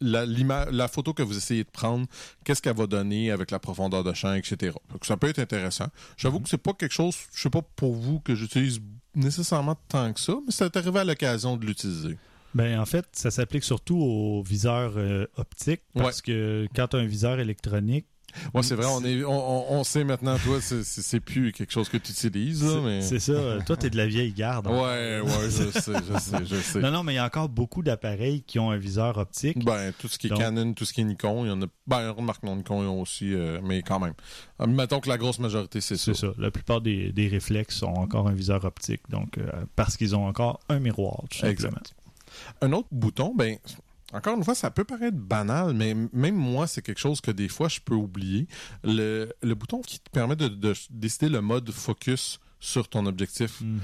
La, 0.00 0.88
photo 0.88 1.12
que 1.12 1.22
vous 1.22 1.36
essayez 1.36 1.64
de 1.64 1.70
prendre, 1.70 2.06
qu'est-ce 2.44 2.62
qu'elle 2.62 2.76
va 2.76 2.86
donner 2.86 3.30
avec 3.30 3.50
la 3.50 3.58
profondeur 3.58 4.04
de 4.04 4.12
champ, 4.12 4.34
etc. 4.34 4.76
Donc, 4.90 5.04
ça 5.04 5.16
peut 5.16 5.28
être 5.28 5.38
intéressant. 5.38 5.86
J'avoue 6.16 6.40
que 6.40 6.48
c'est 6.48 6.58
pas 6.58 6.72
quelque 6.72 6.92
chose, 6.92 7.16
je 7.34 7.42
sais 7.42 7.50
pas 7.50 7.62
pour 7.76 7.94
vous 7.94 8.20
que 8.20 8.34
j'utilise 8.34 8.80
nécessairement 9.14 9.76
tant 9.88 10.12
que 10.12 10.20
ça, 10.20 10.34
mais 10.46 10.52
c'est 10.52 10.76
arrivé 10.76 11.00
à 11.00 11.04
l'occasion 11.04 11.56
de 11.56 11.66
l'utiliser. 11.66 12.16
Ben, 12.54 12.80
en 12.80 12.86
fait, 12.86 13.06
ça 13.12 13.30
s'applique 13.30 13.62
surtout 13.62 13.98
aux 13.98 14.42
viseurs 14.42 14.94
euh, 14.96 15.26
optiques 15.36 15.82
parce 15.94 16.20
que 16.20 16.66
quand 16.74 16.88
tu 16.88 16.96
as 16.96 17.00
un 17.00 17.06
viseur 17.06 17.38
électronique, 17.38 18.06
Ouais, 18.54 18.62
c'est 18.62 18.74
vrai, 18.74 18.86
on, 18.88 19.04
est, 19.04 19.24
on, 19.24 19.72
on- 19.72 19.84
sait 19.84 20.04
maintenant, 20.04 20.36
toi, 20.38 20.58
c'est, 20.60 21.20
plus 21.20 21.52
quelque 21.52 21.72
chose 21.72 21.88
que 21.88 21.96
tu 21.96 22.12
utilises, 22.12 22.62
mais... 22.84 23.00
c'est 23.02 23.18
ça. 23.18 23.32
euh, 23.32 23.60
Toi, 23.66 23.76
tu 23.76 23.86
es 23.86 23.90
de 23.90 23.96
la 23.96 24.06
vieille 24.06 24.32
garde. 24.32 24.66
Ouais, 24.66 25.20
ouais, 25.20 25.30
je 25.50 25.70
sais, 25.78 25.92
je 25.92 26.18
sais, 26.18 26.36
je 26.44 26.56
sais. 26.62 26.78
Non, 26.80 26.90
non, 26.90 27.02
mais 27.02 27.12
il 27.12 27.16
y 27.16 27.18
a 27.18 27.24
encore 27.24 27.48
beaucoup 27.48 27.82
d'appareils 27.82 28.42
qui 28.42 28.58
ont 28.58 28.70
un 28.70 28.76
viseur 28.76 29.18
optique. 29.18 29.64
Ben, 29.64 29.92
tout 29.98 30.08
ce 30.08 30.18
qui 30.18 30.28
est 30.28 30.36
Canon, 30.36 30.72
tout 30.74 30.84
ce 30.84 30.92
qui 30.92 31.00
est 31.00 31.04
Nikon, 31.04 31.44
il 31.44 31.48
y 31.48 31.50
en 31.52 31.62
a. 31.62 31.66
Ben, 31.86 32.10
remarque, 32.10 32.42
non, 32.42 32.56
Nikon, 32.56 32.82
ils 32.82 32.86
ont 32.88 33.00
aussi, 33.00 33.34
euh, 33.34 33.60
mais 33.62 33.82
quand 33.82 33.98
même. 34.00 34.14
Euh, 34.60 34.66
Mettons 34.66 35.00
que 35.00 35.08
la 35.08 35.18
grosse 35.18 35.38
majorité, 35.38 35.80
c'est 35.80 35.96
ça. 35.96 36.04
C'est 36.14 36.26
ça. 36.26 36.32
La 36.38 36.50
plupart 36.50 36.80
des, 36.80 37.12
des 37.12 37.28
réflexes 37.28 37.82
ont 37.82 37.94
encore 37.94 38.28
un 38.28 38.32
viseur 38.34 38.64
optique, 38.64 39.02
donc 39.08 39.38
euh, 39.38 39.50
parce 39.76 39.96
qu'ils 39.96 40.14
ont 40.14 40.26
encore 40.26 40.60
un 40.68 40.78
miroir, 40.78 41.22
tout 41.30 41.38
simplement. 41.38 41.50
Exact. 41.52 41.94
Un 42.62 42.72
autre 42.72 42.88
bouton, 42.92 43.34
ben, 43.36 43.58
encore 44.12 44.36
une 44.36 44.44
fois, 44.44 44.54
ça 44.54 44.70
peut 44.70 44.84
paraître 44.84 45.16
banal, 45.16 45.72
mais 45.74 45.94
même 46.12 46.34
moi, 46.36 46.66
c'est 46.66 46.82
quelque 46.82 46.98
chose 47.00 47.20
que 47.20 47.30
des 47.30 47.48
fois, 47.48 47.68
je 47.68 47.80
peux 47.80 47.94
oublier. 47.94 48.46
Le, 48.84 49.32
le 49.42 49.54
bouton 49.54 49.80
qui 49.80 50.00
te 50.00 50.10
permet 50.10 50.36
de, 50.36 50.48
de 50.48 50.74
décider 50.90 51.28
le 51.28 51.40
mode 51.40 51.70
focus 51.70 52.40
sur 52.58 52.88
ton 52.88 53.06
objectif. 53.06 53.60
Mhm. 53.60 53.80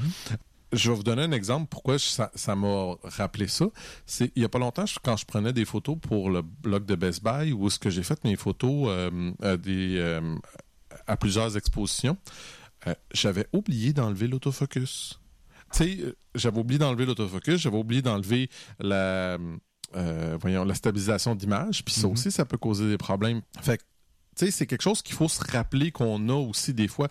Je 0.73 0.91
vais 0.91 0.97
vous 0.97 1.05
donner 1.05 1.23
un 1.23 1.31
exemple 1.33 1.69
pourquoi 1.71 1.97
je- 1.97 2.07
ça 2.35 2.57
m'a 2.57 2.95
rappelé 3.05 3.47
ça. 3.47 3.67
C'est 4.05 4.33
il 4.35 4.43
y 4.43 4.45
a 4.45 4.49
pas 4.49 4.59
longtemps 4.59 4.85
je- 4.85 4.99
quand 5.03 5.17
je 5.17 5.25
prenais 5.25 5.53
des 5.53 5.65
photos 5.65 5.97
pour 6.01 6.29
le 6.29 6.43
blog 6.43 6.85
de 6.85 6.97
Best 6.97 7.23
Buy 7.23 7.53
où 7.53 7.71
ce 7.71 7.79
que 7.79 7.89
j'ai 7.89 8.03
fait 8.03 8.23
mes 8.25 8.35
photos 8.37 8.89
euh, 8.89 9.31
à 9.41 9.57
des 9.57 9.97
euh, 9.99 10.35
à 11.07 11.17
plusieurs 11.17 11.57
expositions, 11.57 12.17
euh, 12.89 12.95
j'avais 13.13 13.47
oublié 13.53 13.93
d'enlever 13.93 14.27
l'autofocus. 14.27 15.21
Tu 15.73 15.79
sais, 15.79 15.99
j'avais 16.35 16.59
oublié 16.59 16.79
d'enlever 16.81 17.07
l'autofocus, 17.07 17.61
j'avais 17.61 17.79
oublié 17.79 18.03
d'enlever 18.03 18.51
la 18.81 19.39
euh, 19.95 20.37
voyons 20.41 20.65
la 20.65 20.75
stabilisation 20.75 21.35
d'image, 21.35 21.85
puis 21.85 21.95
ça 21.95 22.07
Mhm. 22.07 22.13
aussi 22.13 22.31
ça 22.31 22.45
peut 22.45 22.59
causer 22.59 22.89
des 22.89 22.99
problèmes. 22.99 23.41
Fait 23.63 23.79
que 23.79 23.83
tu 24.39 24.45
sais, 24.45 24.51
c'est 24.51 24.67
quelque 24.67 24.83
chose 24.83 25.01
qu'il 25.01 25.15
faut 25.15 25.29
se 25.31 25.41
rappeler 25.51 25.91
qu'on 25.91 26.29
a 26.29 26.35
aussi 26.35 26.75
des 26.75 26.89
fois. 26.89 27.09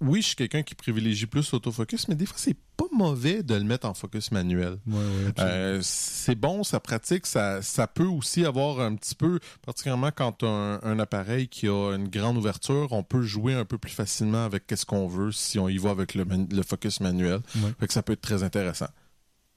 Oui, 0.00 0.22
je 0.22 0.28
suis 0.28 0.36
quelqu'un 0.36 0.62
qui 0.62 0.76
privilégie 0.76 1.26
plus 1.26 1.50
l'autofocus, 1.50 2.06
mais 2.06 2.14
des 2.14 2.24
fois, 2.24 2.36
c'est 2.38 2.56
pas 2.76 2.84
mauvais 2.92 3.42
de 3.42 3.56
le 3.56 3.64
mettre 3.64 3.88
en 3.88 3.94
focus 3.94 4.30
manuel. 4.30 4.78
Ouais, 4.86 4.94
ouais, 4.94 5.26
absolument. 5.30 5.54
Euh, 5.56 5.80
c'est 5.82 6.36
bon, 6.36 6.62
ça 6.62 6.78
pratique, 6.78 7.26
ça, 7.26 7.62
ça 7.62 7.88
peut 7.88 8.06
aussi 8.06 8.44
avoir 8.44 8.78
un 8.78 8.94
petit 8.94 9.16
peu, 9.16 9.40
particulièrement 9.66 10.12
quand 10.14 10.44
un, 10.44 10.78
un 10.84 11.00
appareil 11.00 11.48
qui 11.48 11.66
a 11.66 11.94
une 11.96 12.06
grande 12.06 12.36
ouverture, 12.36 12.92
on 12.92 13.02
peut 13.02 13.22
jouer 13.22 13.54
un 13.54 13.64
peu 13.64 13.76
plus 13.78 13.90
facilement 13.90 14.44
avec 14.44 14.68
qu'est-ce 14.68 14.86
qu'on 14.86 15.08
veut 15.08 15.32
si 15.32 15.58
on 15.58 15.68
y 15.68 15.78
va 15.78 15.90
avec 15.90 16.14
le, 16.14 16.24
le 16.48 16.62
focus 16.62 17.00
manuel. 17.00 17.40
Ouais. 17.56 17.72
Fait 17.80 17.88
que 17.88 17.92
ça 17.92 18.04
peut 18.04 18.12
être 18.12 18.20
très 18.20 18.44
intéressant. 18.44 18.86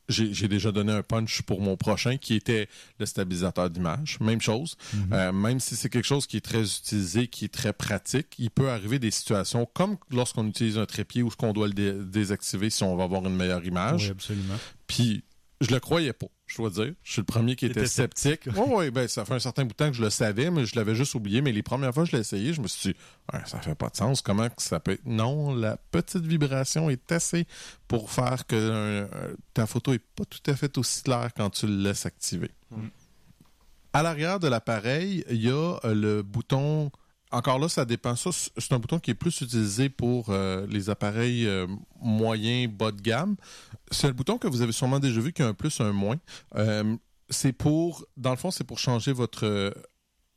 J'ai 0.10 0.48
déjà 0.50 0.72
donné 0.74 0.91
un 0.91 1.03
punch 1.03 1.41
pour 1.43 1.62
mon 1.62 1.77
prochain 1.77 2.17
qui 2.17 2.34
était 2.36 2.67
le 3.00 3.05
stabilisateur 3.05 3.70
d'image. 3.70 4.17
Même 4.20 4.41
chose. 4.41 4.75
Mhm. 4.93 5.08
Euh, 5.13 5.31
même 5.31 5.60
si 5.62 5.75
c'est 5.77 5.89
quelque 5.89 6.05
chose 6.08 6.27
qui 6.27 6.36
est 6.38 6.41
très 6.41 6.63
utilisé, 6.63 7.27
qui 7.27 7.46
est 7.46 7.53
très 7.53 7.72
pratique, 7.72 8.27
il 8.38 8.50
peut 8.51 8.70
arriver 8.70 9.00
des 9.00 9.12
situations 9.12 9.65
comme 9.74 9.98
lorsqu'on 10.10 10.46
utilise 10.48 10.77
un 10.77 10.86
trépied 10.86 11.24
ce 11.31 11.36
qu'on 11.38 11.53
doit 11.53 11.67
le 11.67 11.74
dé- 11.74 11.93
désactiver 11.93 12.70
si 12.70 12.84
on 12.84 12.96
va 12.98 13.05
avoir 13.05 13.25
une 13.25 13.36
meilleure 13.36 13.63
image. 13.65 14.05
Oui, 14.05 14.10
absolument. 14.12 14.55
Puis 14.88 15.24
je 15.62 15.72
le 15.72 15.80
croyais 15.80 16.12
pas, 16.12 16.27
je 16.48 16.58
dois 16.58 16.70
dire. 16.72 16.94
Je 17.03 17.12
suis 17.12 17.22
le 17.22 17.25
premier 17.25 17.56
qui 17.56 17.68
était 17.68 17.86
sceptique. 17.86 18.50
Oui, 18.58 18.74
ouais, 18.74 18.91
ben 18.91 19.08
ça 19.08 19.25
fait 19.25 19.36
un 19.36 19.39
certain 19.39 19.63
bout 19.63 19.70
de 19.70 19.75
temps 19.75 19.89
que 19.89 19.96
je 19.96 20.01
le 20.01 20.10
savais, 20.10 20.50
mais 20.50 20.65
je 20.65 20.75
l'avais 20.75 20.96
juste 20.96 21.13
oublié. 21.15 21.41
Mais 21.41 21.51
les 21.51 21.63
premières 21.63 21.94
fois 21.94 22.03
que 22.03 22.10
je 22.10 22.15
l'ai 22.15 22.22
essayé, 22.22 22.53
je 22.53 22.62
me 22.62 22.68
suis 22.68 22.91
dit, 22.91 22.98
Ouais, 23.32 23.39
ça 23.46 23.60
fait 23.60 23.75
pas 23.75 23.89
de 23.89 23.96
sens. 23.96 24.22
Comment 24.22 24.50
que 24.50 24.62
ça 24.62 24.80
peut 24.80 24.91
être? 24.91 25.06
Non, 25.06 25.53
la 25.56 25.77
petite 25.77 26.25
vibration 26.25 26.89
est 26.89 27.12
assez 27.12 27.46
pour 27.88 28.12
faire 28.12 28.48
que 28.48 28.56
euh, 28.56 29.08
euh, 29.13 29.36
ta 29.53 29.68
photo 29.68 29.94
est 29.94 30.00
pas 30.00 30.25
tout 30.25 30.51
à 30.51 30.56
fait 30.56 30.77
aussi 30.77 31.03
claire 31.03 31.30
quand 31.36 31.51
tu 31.51 31.68
le 31.68 31.75
laisses 31.75 32.06
activer. 32.06 32.51
Mm. 32.72 32.88
À 33.94 34.03
l'arrière 34.03 34.39
de 34.39 34.48
l'appareil, 34.48 35.24
il 35.30 35.44
y 35.44 35.50
a 35.50 35.80
euh, 35.86 35.94
le 35.94 36.24
bouton. 36.24 36.91
Encore 37.32 37.60
là, 37.60 37.70
ça 37.70 37.86
dépend. 37.86 38.16
Ça, 38.16 38.30
c'est 38.34 38.74
un 38.74 38.80
bouton 38.80 39.00
qui 39.00 39.12
est 39.12 39.16
plus 39.16 39.40
utilisé 39.42 39.90
pour 39.90 40.28
euh, 40.30 40.68
les 40.68 40.90
appareils 40.90 41.48
euh, 41.48 41.66
moyens, 42.02 42.72
bas 42.72 42.92
de 42.92 43.02
gamme. 43.02 43.36
C'est 43.90 44.08
un 44.08 44.12
bouton 44.12 44.38
que 44.38 44.48
vous 44.48 44.62
avez 44.62 44.74
sûrement 44.74 45.00
déjà 45.00 45.22
vu 45.22 45.32
qui 45.32 45.42
a 45.42 45.48
un 45.48 45.54
plus, 45.54 45.80
un 45.80 45.94
moins. 45.94 46.18
Euh, 46.56 46.96
c'est 47.30 47.54
pour, 47.54 48.06
dans 48.18 48.32
le 48.32 48.36
fond, 48.38 48.52
c'est 48.52 48.66
pour 48.66 48.80
changer 48.80 49.14
votre 49.14 49.74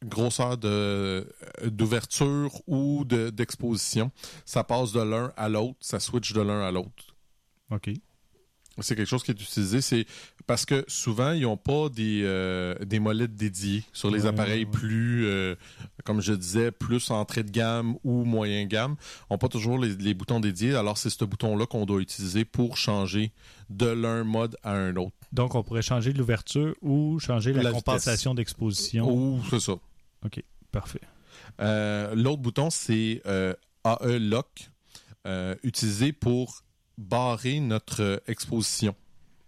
grosseur 0.05 0.59
de 0.59 1.27
d'ouverture 1.65 2.53
ou 2.67 3.05
de- 3.05 3.31
d'exposition. 3.31 4.13
ça 4.45 4.63
passe 4.63 4.93
de 4.93 5.01
l'un 5.01 5.33
à 5.37 5.49
l'autre, 5.49 5.79
ça 5.81 5.99
switch 5.99 6.33
de 6.33 6.43
l'un 6.43 6.61
à 6.61 6.71
l'autre. 6.71 7.17
OK. 7.71 7.91
C'est 8.81 8.97
quelque 8.97 9.07
chose 9.09 9.23
qui 9.23 9.31
est 9.31 9.41
utilisé. 9.41 9.81
C'est 9.81 10.05
parce 10.47 10.67
que 10.67 10.85
souvent, 10.89 11.33
ils 11.33 11.43
n'ont 11.43 11.57
pas 11.57 11.89
des, 11.89 12.23
euh, 12.25 12.75
des 12.85 12.99
molettes 12.99 13.35
dédiées 13.35 13.83
sur 13.93 14.11
les 14.11 14.23
Ouais, 14.23 14.29
appareils 14.29 14.65
ouais. 14.65 14.71
plus, 14.71 15.25
euh, 15.27 15.55
comme 16.05 16.21
je 16.21 16.33
disais, 16.35 16.71
plus 16.71 17.11
entrée 17.11 17.43
de 17.43 17.51
gamme 17.51 17.97
ou 18.05 18.25
moyen 18.25 18.65
gamme. 18.67 18.97
Ils 19.31 19.33
n'ont 19.33 19.39
pas 19.39 19.49
toujours 19.49 19.79
les, 19.79 19.95
les 19.97 20.13
boutons 20.15 20.41
dédiés. 20.41 20.75
Alors, 20.75 20.99
c'est 20.99 21.11
ce 21.11 21.25
bouton-là 21.25 21.67
qu'on 21.67 21.87
doit 21.87 22.01
utiliser 22.01 22.45
pour 22.45 22.77
changer 22.77 23.33
de 23.71 23.87
l'un 23.87 24.25
mode 24.25 24.57
à 24.63 24.73
un 24.73 24.97
autre. 24.97 25.17
Donc, 25.33 25.55
on 25.55 25.63
pourrait 25.63 25.83
changer 25.83 26.13
l'ouverture 26.13 26.75
ou 26.83 27.19
changer 27.19 27.53
la, 27.53 27.63
La 27.63 27.73
compensation 27.73 28.35
d'exposition. 28.35 29.11
Ou 29.11 29.41
c'est 29.51 29.61
ça. 29.61 29.75
Parfait. 30.71 31.01
Euh, 31.61 32.15
L'autre 32.15 32.43
bouton, 32.43 32.69
c'est 32.71 33.23
AE 33.85 34.19
Lock, 34.19 34.71
utilisé 35.63 36.13
pour 36.13 36.63
barrer 36.99 37.61
notre 37.61 38.23
exposition. 38.27 38.95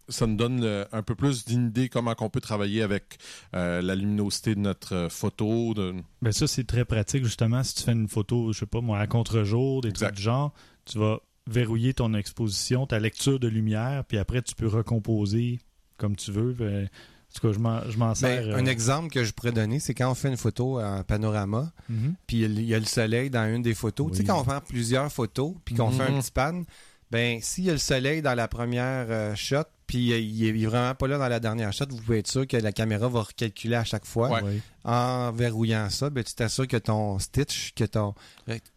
Ça 0.08 0.26
nous 0.26 0.36
donne 0.36 0.62
euh, 0.62 0.84
un 0.92 1.02
peu 1.02 1.14
plus 1.16 1.44
d'une 1.44 1.66
idée 1.66 1.88
comment 1.88 2.14
on 2.20 2.30
peut 2.30 2.40
travailler 2.40 2.82
avec 2.82 3.18
euh, 3.54 3.82
la 3.82 3.94
luminosité 3.96 4.54
de 4.54 4.60
notre 4.60 4.94
euh, 4.94 5.08
photo. 5.08 5.75
De... 5.75 5.94
Ben 6.22 6.32
ça, 6.32 6.46
c'est 6.46 6.64
très 6.64 6.84
pratique, 6.84 7.25
justement. 7.25 7.62
Si 7.64 7.75
tu 7.75 7.82
fais 7.82 7.92
une 7.92 8.08
photo, 8.08 8.52
je 8.52 8.60
sais 8.60 8.66
pas 8.66 8.80
moi, 8.80 8.98
à 9.00 9.06
contre-jour, 9.08 9.80
des 9.80 9.88
Exact. 9.88 10.06
trucs 10.08 10.16
du 10.18 10.22
genre, 10.22 10.52
tu 10.84 10.98
vas 10.98 11.18
verrouiller 11.48 11.92
ton 11.94 12.14
exposition, 12.14 12.86
ta 12.86 12.98
lecture 13.00 13.40
de 13.40 13.48
lumière, 13.48 14.04
puis 14.04 14.18
après, 14.18 14.42
tu 14.42 14.54
peux 14.54 14.68
recomposer 14.68 15.58
comme 15.96 16.14
tu 16.16 16.30
veux. 16.30 16.52
Ben, 16.52 16.84
en 16.84 17.38
tout 17.40 17.48
cas, 17.48 17.52
je 17.52 17.58
m'en- 17.58 17.90
je 17.90 17.98
m'en 17.98 18.08
Ben, 18.08 18.14
sers. 18.14 18.48
euh, 18.48 18.56
Un 18.56 18.66
exemple 18.66 19.10
que 19.10 19.25
je 19.25 19.32
pourrais 19.32 19.52
donner, 19.52 19.80
c'est 19.80 19.94
quand 19.94 20.10
on 20.10 20.14
fait 20.14 20.28
une 20.28 20.36
photo 20.36 20.80
en 20.80 21.02
panorama, 21.02 21.72
mhm. 21.88 22.14
puis 22.26 22.42
il 22.42 22.62
y 22.62 22.75
a 22.75 22.78
le 22.78 22.84
soleil 22.84 23.28
dans 23.30 23.52
une 23.52 23.62
des 23.62 23.75
photos. 23.75 24.10
Tu 24.12 24.18
sais, 24.18 24.25
quand 24.25 24.40
on 24.40 24.44
prend 24.44 24.60
plusieurs 24.60 25.10
photos, 25.12 25.54
puis 25.64 25.75
qu'on 25.75 25.90
fait 25.90 26.04
un 26.04 26.12
Mhm. 26.12 26.20
petit 26.20 26.30
pan, 26.30 26.62
ben 27.10 27.38
s'il 27.42 27.64
y 27.64 27.70
a 27.70 27.72
le 27.72 27.78
soleil 27.78 28.22
dans 28.22 28.34
la 28.34 28.48
première 28.48 29.06
euh, 29.10 29.34
shot, 29.34 29.64
puis 29.87 30.12
euh, 30.12 30.19
il 30.19 30.45
est 30.45 30.66
vraiment 30.66 30.95
pas 30.95 31.07
là 31.07 31.19
dans 31.19 31.28
la 31.28 31.40
dernière 31.40 31.73
shot, 31.73 31.85
vous 31.90 31.97
pouvez 32.02 32.19
être 32.19 32.26
sûr 32.28 32.47
que 32.47 32.57
la 32.57 32.73
caméra 32.73 33.09
va 33.09 33.23
recalculer 33.23 33.76
à 33.76 33.85
chaque 33.85 34.05
fois. 34.07 34.31
Ouais. 34.43 34.61
En 34.85 35.33
verrouillant 35.33 35.88
ça, 35.90 36.11
ben, 36.11 36.23
tu 36.25 36.35
t'assures 36.35 36.66
que 36.69 36.76
ton 36.76 37.19
stitch, 37.19 37.73
que 37.75 37.85
ton 37.85 38.14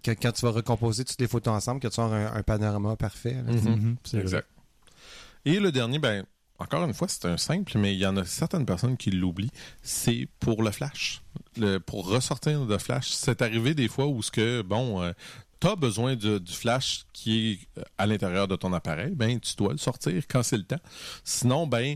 que 0.03 0.11
quand 0.11 0.31
tu 0.31 0.41
vas 0.45 0.51
recomposer 0.51 1.03
toutes 1.05 1.19
les 1.21 1.27
photos 1.27 1.53
ensemble, 1.53 1.79
que 1.81 1.87
tu 1.87 1.99
auras 1.99 2.15
un, 2.15 2.33
un 2.35 2.43
panorama 2.43 2.95
parfait. 2.95 3.33
là. 3.45 3.51
Mhm. 3.53 3.69
Mhm, 3.69 3.95
c'est 4.03 4.17
vrai. 4.17 4.23
Exact. 4.23 4.47
Et 5.45 5.59
le 5.59 5.71
dernier, 5.71 5.99
ben, 5.99 6.25
encore 6.57 6.83
une 6.83 6.93
fois, 6.93 7.07
c'est 7.07 7.25
un 7.25 7.37
simple, 7.37 7.77
mais 7.77 7.93
il 7.93 7.99
y 7.99 8.05
en 8.05 8.17
a 8.17 8.25
certaines 8.25 8.65
personnes 8.65 8.97
qui 8.97 9.11
l'oublient. 9.11 9.51
C'est 9.81 10.27
pour 10.39 10.61
le 10.61 10.71
flash. 10.71 11.21
Le- 11.57 11.77
pour 11.79 12.07
ressortir 12.09 12.65
de 12.65 12.77
flash. 12.77 13.09
C'est 13.11 13.41
arrivé 13.41 13.73
des 13.73 13.87
fois 13.87 14.07
où 14.07 14.21
ce 14.21 14.29
que, 14.31 14.61
bon, 14.61 15.01
tu 15.59 15.67
as 15.67 15.75
besoin 15.75 16.15
de- 16.15 16.37
du 16.39 16.53
flash 16.53 17.03
qui 17.13 17.51
est 17.75 17.79
euh, 17.79 17.83
à 17.97 18.05
l'intérieur 18.07 18.47
de 18.47 18.55
ton 18.55 18.71
appareil, 18.73 19.13
ben, 19.15 19.39
tu 19.39 19.55
dois 19.55 19.71
le 19.73 19.77
sortir 19.77 20.23
quand 20.27 20.43
c'est 20.43 20.57
le 20.57 20.63
temps. 20.63 20.79
Sinon, 21.23 21.67
ben, 21.67 21.95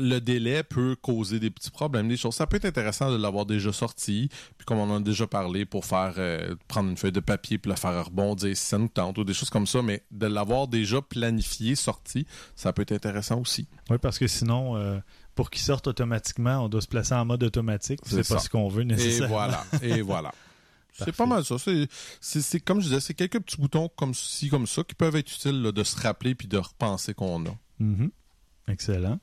le 0.00 0.20
délai 0.20 0.62
peut 0.62 0.94
causer 1.00 1.40
des 1.40 1.50
petits 1.50 1.72
problèmes, 1.72 2.06
des 2.08 2.16
choses. 2.16 2.34
Ça 2.36 2.46
peut 2.46 2.56
être 2.56 2.66
intéressant 2.66 3.10
de 3.10 3.16
l'avoir 3.16 3.46
déjà 3.46 3.72
sorti, 3.72 4.28
puis 4.56 4.64
comme 4.64 4.78
on 4.78 4.88
en 4.90 4.96
a 4.98 5.00
déjà 5.00 5.26
parlé, 5.26 5.64
pour 5.64 5.84
faire 5.84 6.14
euh, 6.18 6.54
prendre 6.68 6.88
une 6.90 6.96
feuille 6.96 7.10
de 7.10 7.18
papier 7.18 7.58
puis 7.58 7.68
la 7.68 7.74
faire 7.74 8.04
rebondir 8.04 8.56
si 8.56 8.62
ça 8.64 8.78
nous 8.78 8.86
tente 8.86 9.18
ou 9.18 9.24
des 9.24 9.34
choses 9.34 9.50
comme 9.50 9.66
ça, 9.66 9.82
mais 9.82 10.04
de 10.12 10.26
l'avoir 10.26 10.68
déjà 10.68 11.02
planifié, 11.02 11.74
sorti, 11.74 12.26
ça 12.54 12.72
peut 12.72 12.82
être 12.82 12.92
intéressant 12.92 13.40
aussi. 13.40 13.66
Oui, 13.90 13.98
parce 14.00 14.20
que 14.20 14.28
sinon, 14.28 14.76
euh, 14.76 15.00
pour 15.34 15.50
qu'il 15.50 15.62
sorte 15.62 15.88
automatiquement, 15.88 16.64
on 16.64 16.68
doit 16.68 16.80
se 16.80 16.86
placer 16.88 17.14
en 17.14 17.24
mode 17.24 17.42
automatique. 17.42 17.98
C'est 18.04 18.18
pas 18.18 18.22
ça. 18.22 18.38
ce 18.38 18.48
qu'on 18.48 18.68
veut 18.68 18.82
Et 18.82 18.86
nécessairement. 18.86 19.34
voilà, 19.34 19.64
et 19.82 20.00
voilà. 20.02 20.32
C'est 21.04 21.12
pas 21.16 21.26
mal 21.26 21.44
ça. 21.44 21.58
C'est, 21.58 21.88
c'est, 22.20 22.42
c'est- 22.42 22.60
comme 22.60 22.80
je 22.80 22.86
disais, 22.88 23.00
c'est 23.00 23.14
quelques 23.14 23.40
petits 23.40 23.56
boutons 23.58 23.88
comme 23.96 24.14
ci, 24.14 24.48
comme 24.48 24.66
ça, 24.66 24.82
qui 24.84 24.94
peuvent 24.94 25.16
être 25.16 25.32
utiles 25.32 25.62
là, 25.62 25.72
de 25.72 25.84
se 25.84 25.96
rappeler 26.00 26.34
puis 26.34 26.48
de 26.48 26.56
repenser 26.58 27.14
qu'on 27.14 27.44
a. 27.46 27.56
Mhm. 27.78 28.10
Excellent. 28.68 29.18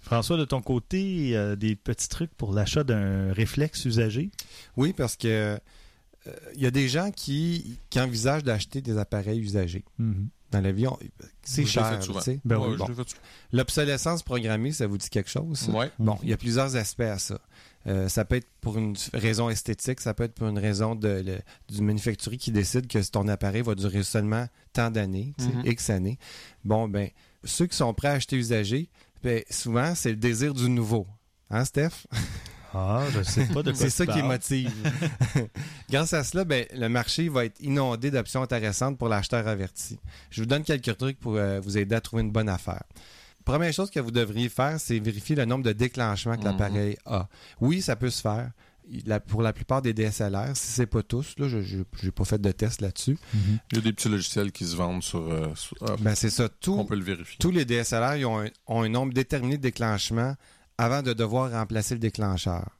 François, 0.00 0.36
de 0.38 0.44
ton 0.44 0.62
côté, 0.62 1.36
euh, 1.36 1.56
des 1.56 1.76
petits 1.76 2.08
trucs 2.08 2.32
pour 2.34 2.52
l'achat 2.52 2.84
d'un 2.84 3.32
réflexe 3.32 3.84
usagé? 3.84 4.30
Oui, 4.76 4.92
parce 4.94 5.16
que 5.16 5.28
euh, 5.28 5.58
il 6.54 6.60
y 6.62 6.66
a 6.66 6.70
des 6.70 6.88
gens 6.88 7.10
qui, 7.10 7.78
qui 7.90 8.00
envisagent 8.00 8.44
d'acheter 8.44 8.80
des 8.80 8.96
appareils 8.98 9.40
usagés. 9.40 9.84
Mhm. 9.98 10.28
Dans 10.50 10.60
la 10.60 10.72
vie, 10.72 10.86
on- 10.88 10.98
c'est 11.42 11.62
cher. 11.64 11.84
Ben 12.44 12.58
Ouais, 12.58 12.68
oui, 12.70 12.76
bon. 12.76 12.86
L'obsolescence 13.52 14.22
programmée, 14.22 14.72
ça 14.72 14.86
vous 14.86 14.98
dit 14.98 15.08
quelque 15.08 15.30
chose? 15.30 15.68
Ouais. 15.72 15.90
Bon, 15.98 16.18
il 16.22 16.28
y 16.28 16.32
a 16.32 16.36
plusieurs 16.36 16.76
aspects 16.76 17.00
à 17.02 17.18
ça. 17.18 17.38
Euh, 17.86 18.08
ça 18.08 18.24
peut 18.24 18.36
être 18.36 18.48
pour 18.60 18.76
une 18.76 18.94
raison 19.14 19.48
esthétique, 19.48 20.00
ça 20.00 20.12
peut 20.12 20.24
être 20.24 20.34
pour 20.34 20.48
une 20.48 20.58
raison 20.58 20.94
de, 20.94 21.22
le- 21.24 21.38
du 21.74 21.80
manufacturier 21.82 22.36
qui 22.38 22.52
décide 22.52 22.86
que 22.88 22.98
ton 23.10 23.26
appareil 23.28 23.62
va 23.62 23.74
durer 23.74 24.02
seulement 24.02 24.46
tant 24.72 24.90
d'années, 24.90 25.34
Mhm. 25.38 25.62
X 25.64 25.88
années. 25.90 26.18
Bon, 26.64 26.88
ben, 26.88 27.08
ceux 27.44 27.66
qui 27.66 27.76
sont 27.76 27.94
prêts 27.94 28.08
à 28.08 28.12
acheter 28.12 28.36
usagé, 28.36 28.90
ben, 29.22 29.42
souvent, 29.50 29.94
c'est 29.94 30.10
le 30.10 30.16
désir 30.16 30.52
du 30.52 30.68
nouveau. 30.68 31.06
Hein, 31.48 31.64
Steph? 31.64 32.06
Ah, 32.72 33.02
je 33.12 33.22
sais 33.22 33.46
pas 33.46 33.62
de 33.62 33.70
quoi 33.72 33.80
C'est 33.80 33.90
ça 33.90 34.06
qui 34.06 34.22
motive. 34.22 34.70
Grâce 35.90 36.12
à 36.12 36.22
cela, 36.24 36.44
ben, 36.44 36.64
le 36.72 36.88
marché 36.88 37.28
va 37.28 37.44
être 37.44 37.60
inondé 37.60 38.10
d'options 38.10 38.42
intéressantes 38.42 38.98
pour 38.98 39.08
l'acheteur 39.08 39.46
averti. 39.48 39.98
Je 40.30 40.40
vous 40.42 40.46
donne 40.46 40.62
quelques 40.62 40.96
trucs 40.96 41.18
pour 41.18 41.36
euh, 41.36 41.60
vous 41.60 41.78
aider 41.78 41.94
à 41.94 42.00
trouver 42.00 42.22
une 42.22 42.30
bonne 42.32 42.48
affaire. 42.48 42.82
Première 43.44 43.72
chose 43.72 43.90
que 43.90 44.00
vous 44.00 44.10
devriez 44.12 44.48
faire, 44.48 44.78
c'est 44.78 44.98
vérifier 44.98 45.34
le 45.34 45.44
nombre 45.46 45.64
de 45.64 45.72
déclenchements 45.72 46.34
que 46.36 46.40
Mhm. 46.42 46.46
l'appareil 46.46 46.96
a. 47.06 47.28
Oui, 47.60 47.82
ça 47.82 47.96
peut 47.96 48.10
se 48.10 48.20
faire. 48.20 48.50
La- 49.06 49.20
pour 49.20 49.40
la 49.42 49.52
plupart 49.52 49.82
des 49.82 49.92
DSLR, 49.92 50.50
si 50.56 50.66
c'est 50.72 50.86
pas 50.86 51.02
tous, 51.04 51.34
là, 51.38 51.48
je 51.48 51.58
n'ai 51.58 52.10
pas 52.10 52.24
fait 52.24 52.40
de 52.40 52.50
test 52.50 52.80
là-dessus. 52.80 53.16
Mhm. 53.34 53.58
Il 53.72 53.76
y 53.76 53.78
a 53.78 53.82
des 53.82 53.92
petits 53.92 54.08
logiciels 54.08 54.50
qui 54.52 54.64
se 54.64 54.74
vendent 54.76 55.02
sur. 55.02 55.20
euh, 55.20 55.48
sur- 55.54 55.76
ah, 55.82 55.94
Ben, 56.00 56.14
c'est 56.16 56.30
ça. 56.30 56.48
Tout, 56.48 56.74
on 56.78 56.84
peut 56.84 56.96
le 56.96 57.04
vérifier. 57.04 57.36
tous 57.38 57.50
les 57.52 57.64
DSLR 57.64 58.16
ils 58.16 58.26
ont, 58.26 58.40
un, 58.40 58.46
ont 58.66 58.82
un 58.82 58.88
nombre 58.88 59.12
déterminé 59.12 59.56
de 59.58 59.62
déclenchements 59.62 60.34
avant 60.80 61.02
de 61.02 61.12
devoir 61.12 61.52
remplacer 61.52 61.92
le 61.92 62.00
déclencheur. 62.00 62.70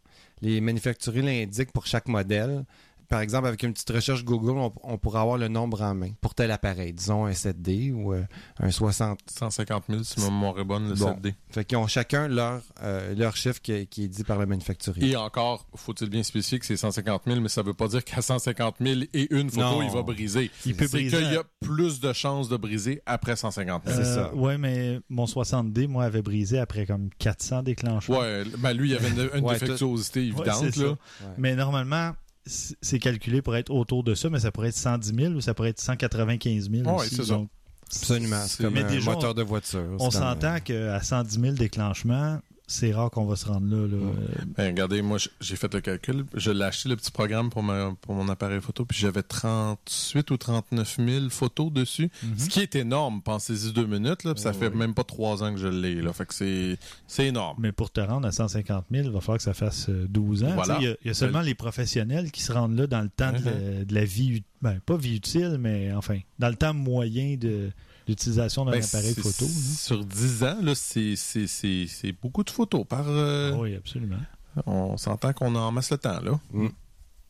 Les 0.40 0.62
manufacturiers 0.62 1.20
l'indiquent 1.20 1.70
pour 1.70 1.86
chaque 1.86 2.08
modèle. 2.08 2.64
Par 3.11 3.20
exemple, 3.20 3.46
avec 3.49 3.62
une 3.64 3.73
petite 3.75 3.90
recherche 3.90 4.25
Google, 4.25 4.53
on, 4.53 4.73
on 4.85 4.96
pourra 4.96 5.20
avoir 5.20 5.37
le 5.37 5.49
nombre 5.49 5.83
en 5.83 5.94
main 5.94 6.11
pour 6.23 6.35
tel 6.35 6.51
appareil. 6.51 6.92
Disons 6.94 7.27
un 7.27 7.33
7D 7.33 7.92
ou 7.92 8.14
euh, 8.14 8.23
un 8.59 8.70
60. 8.70 9.18
150 9.29 9.85
000, 9.90 10.03
si 10.05 10.20
ma 10.20 10.27
mémoire 10.27 10.59
est 10.59 10.64
bonne, 10.64 10.88
le 10.88 10.94
Bon. 10.94 11.11
7D. 11.12 11.35
Fait 11.51 11.64
qu'ils 11.64 11.77
ont 11.77 11.87
chacun 11.87 12.29
leur, 12.29 12.62
euh, 12.83 13.14
leur 13.14 13.37
chiffre 13.37 13.61
qui, 13.61 13.87
qui 13.88 14.05
est 14.05 14.09
dit 14.09 14.25
par 14.25 14.38
le 14.38 14.46
manufacturier. 14.46 15.11
Et 15.11 15.16
encore, 15.16 15.66
faut-il 15.75 16.09
bien 16.09 16.23
spécifier 16.23 16.59
que 16.61 16.66
c'est 16.66 16.77
150 16.77 17.23
000, 17.27 17.40
mais 17.40 17.49
ça 17.49 17.62
veut 17.62 17.75
pas 17.75 17.88
dire 17.88 18.05
qu'à 18.05 18.23
150 18.23 18.77
000 18.81 19.01
et 19.12 19.35
une 19.35 19.51
photo, 19.51 19.61
Non. 19.62 19.83
il 19.83 19.90
va 19.90 20.03
briser. 20.03 20.51
Il 20.64 20.77
peut 20.77 20.87
C'est 20.87 20.99
briser. 20.99 21.16
qu'il 21.18 21.33
y 21.33 21.37
a 21.37 21.42
plus 21.61 22.01
de 22.01 22.12
chances 22.12 22.49
de 22.49 22.57
briser 22.57 23.03
après 23.07 23.35
150 23.35 23.83
000. 23.87 23.96
C'est 23.96 24.09
Euh, 24.09 24.14
ça. 24.29 24.35
Ouais, 24.35 24.57
mais 24.57 25.01
mon 25.09 25.25
60D, 25.27 25.88
moi, 25.88 26.05
avait 26.05 26.23
brisé 26.23 26.59
après 26.61 26.87
comme 26.87 27.11
400 27.18 27.64
déclenchements. 27.64 28.18
Ouais, 28.20 28.44
ben 28.59 28.73
lui, 28.73 28.90
il 28.90 28.92
y 28.92 28.96
avait 28.96 29.09
une, 29.11 29.29
une 29.38 29.44
Ouais, 29.44 29.59
défectuosité 29.59 30.20
évidente. 30.20 30.46
c'est 30.73 30.77
là. 30.77 30.88
Ouais. 30.90 30.96
Mais 31.38 31.57
normalement, 31.57 32.12
c'est 32.46 32.98
calculé 32.98 33.42
pour 33.42 33.55
être 33.57 33.70
autour 33.70 34.03
de 34.03 34.14
ça, 34.14 34.31
mais 34.31 34.40
ça 34.40 34.50
pourrait 34.50 34.68
être 34.68 34.76
110 34.76 35.14
000 35.14 35.35
ou 35.35 35.40
ça 35.40 35.55
pourrait 35.55 35.70
être 35.70 35.81
195 35.81 36.70
000 36.70 36.88
Ouais, 36.88 36.94
aussi. 36.94 37.14
c'est 37.16 37.24
ça. 37.24 37.40
Absolument. 37.87 38.42
C'est 38.46 38.62
comme 38.62 38.74
Mais 38.74 38.83
un 38.85 38.88
déjà, 38.88 39.11
moteur 39.12 39.35
de 39.35 39.42
voiture. 39.42 39.85
On 39.98 40.11
s'entend 40.11 40.61
qu'à 40.61 41.03
110 41.03 41.40
000 41.40 41.55
déclenchements, 41.55 42.40
c'est 42.70 42.92
rare 42.92 43.11
qu'on 43.11 43.24
va 43.26 43.37
se 43.37 43.46
rendre 43.46 43.66
là. 43.74 43.87
là. 43.87 43.96
Mm. 43.96 44.09
Euh, 44.09 44.44
Ben, 44.56 44.66
regardez, 44.68 45.02
moi, 45.02 45.18
j'ai 45.40 45.56
fait 45.56 45.72
le 45.74 45.80
calcul. 45.80 46.24
Je 46.35 46.50
l'ai 46.50 46.64
acheté, 46.64 46.88
le 46.88 46.96
petit 46.96 47.11
programme, 47.11 47.50
pour, 47.50 47.62
ma- 47.62 47.94
pour 48.00 48.14
mon 48.14 48.28
appareil 48.28 48.61
photo, 48.61 48.85
puis 48.85 48.98
j'avais 48.98 49.22
38 49.22 50.30
ou 50.30 50.37
39 50.37 50.96
000 50.98 51.28
photos 51.30 51.72
dessus. 51.72 52.11
Mhm. 52.22 52.38
Ce 52.38 52.48
qui 52.48 52.61
est 52.61 52.74
énorme, 52.76 53.22
pensez-y 53.22 53.72
deux 53.72 53.87
minutes, 53.87 54.24
là, 54.24 54.35
puis 54.35 54.42
ça 54.42 54.52
Oh, 54.54 54.59
fait 54.59 54.68
oui. 54.68 54.76
même 54.76 54.94
pas 54.94 55.04
trois 55.04 55.42
ans 55.42 55.52
que 55.52 55.59
je 55.61 55.68
l'ai. 55.68 55.96
Là, 56.00 56.12
fait 56.12 56.26
que 56.26 56.35
c'est, 56.35 56.78
c'est 57.06 57.26
énorme. 57.26 57.56
Mais 57.61 57.72
pour 57.72 57.90
te 57.90 58.00
rendre 58.00 58.26
à 58.26 58.33
150 58.33 58.85
000, 58.90 59.04
il 59.06 59.11
va 59.12 59.20
falloir 59.20 59.38
que 59.38 59.42
ça 59.44 59.54
fasse 59.54 59.88
euh, 59.88 60.06
12 60.09 60.44
ans. 60.44 60.52
Voilà. 60.54 60.76
Tu 60.76 60.80
sais, 60.83 60.87
Il 60.87 60.88
y, 60.88 60.92
a- 60.92 60.96
il 61.04 61.09
y 61.09 61.11
a 61.11 61.14
seulement 61.14 61.40
les 61.42 61.54
professionnels 61.54 62.30
qui 62.30 62.42
se 62.42 62.52
rendent 62.52 62.76
là 62.78 62.87
dans 62.87 63.02
le 63.02 63.09
temps 63.09 63.33
de, 63.33 63.44
la, 63.44 63.85
de 63.85 63.94
la 63.94 64.04
vie, 64.04 64.42
ben, 64.62 64.78
pas 64.87 64.96
vie 64.96 65.16
utile, 65.16 65.56
mais 65.59 65.92
enfin, 65.92 66.18
dans 66.38 66.48
le 66.48 66.54
temps 66.56 66.74
moyen 66.74 67.37
de 67.37 67.70
d'utilisation 68.11 68.64
d'un 68.64 68.73
Ben, 68.73 68.83
appareil 68.85 69.14
photo. 69.14 69.44
hein. 69.46 69.75
Sur 69.77 70.05
10 70.05 70.44
ans, 70.44 70.59
là, 70.62 70.75
c'est, 70.75 71.16
c'est, 71.16 71.46
c'est, 71.46 71.87
c'est 71.88 72.12
beaucoup 72.12 72.44
de 72.44 72.51
photos 72.51 72.85
par. 72.87 73.05
euh, 73.09 73.55
Oui, 73.57 73.75
absolument. 73.75 74.18
On 74.66 74.96
s'entend 74.96 75.33
qu'on 75.33 75.55
en 75.55 75.70
masse 75.73 75.90
le 75.90 75.99
temps, 75.99 76.20
là. 76.20 76.38
Mm. 76.53 76.68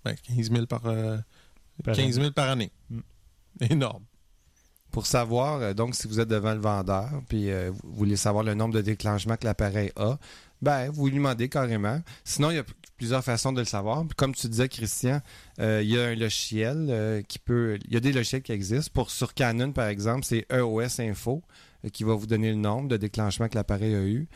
Ben, 0.04 0.14
15 0.36 0.50
000 0.50 0.66
par, 0.66 0.86
euh, 0.86 1.18
Par 1.84 1.94
15 1.94 2.14
000 2.16 2.30
par 2.32 2.48
année. 2.50 2.70
Mm. 2.90 3.00
Énorme. 3.70 4.02
Pour 4.90 5.06
savoir, 5.06 5.60
euh, 5.60 5.72
donc, 5.74 5.94
si 5.94 6.08
vous 6.08 6.18
êtes 6.18 6.28
devant 6.28 6.54
le 6.54 6.60
vendeur, 6.60 7.10
puis 7.28 7.50
euh, 7.50 7.70
vous 7.70 7.92
voulez 7.94 8.16
savoir 8.16 8.42
le 8.42 8.54
nombre 8.54 8.74
de 8.74 8.80
déclenchements 8.80 9.36
que 9.36 9.44
l'appareil 9.44 9.92
a, 9.96 10.18
ben, 10.62 10.90
vous 10.90 11.06
lui 11.06 11.14
demandez 11.16 11.48
carrément. 11.48 12.00
Sinon, 12.24 12.50
il 12.50 12.56
y 12.56 12.58
a 12.58 12.64
plusieurs 13.00 13.24
façons 13.24 13.50
de 13.54 13.60
le 13.60 13.64
savoir. 13.64 14.04
Puis 14.06 14.14
comme 14.14 14.34
tu 14.34 14.46
disais, 14.46 14.68
Christian, 14.68 15.22
euh, 15.58 15.80
il 15.82 15.88
y 15.88 15.98
a 15.98 16.08
un 16.08 16.14
logiciel 16.14 16.88
euh, 16.90 17.22
qui 17.22 17.38
peut. 17.38 17.78
Il 17.86 17.94
y 17.94 17.96
a 17.96 18.00
des 18.00 18.12
logiciels 18.12 18.42
qui 18.42 18.52
existent. 18.52 18.90
Pour 18.92 19.10
sur 19.10 19.32
Canon, 19.32 19.72
par 19.72 19.88
exemple, 19.88 20.22
c'est 20.22 20.44
EOS 20.52 21.00
Info. 21.00 21.42
euh, 21.86 21.88
qui 21.88 22.04
va 22.04 22.12
vous 22.12 22.26
donner 22.26 22.50
le 22.50 22.56
nombre 22.56 22.88
de 22.88 22.98
déclenchements 22.98 23.48
que 23.48 23.54
l'appareil 23.54 23.94
a 23.94 24.02
eu. 24.02 24.28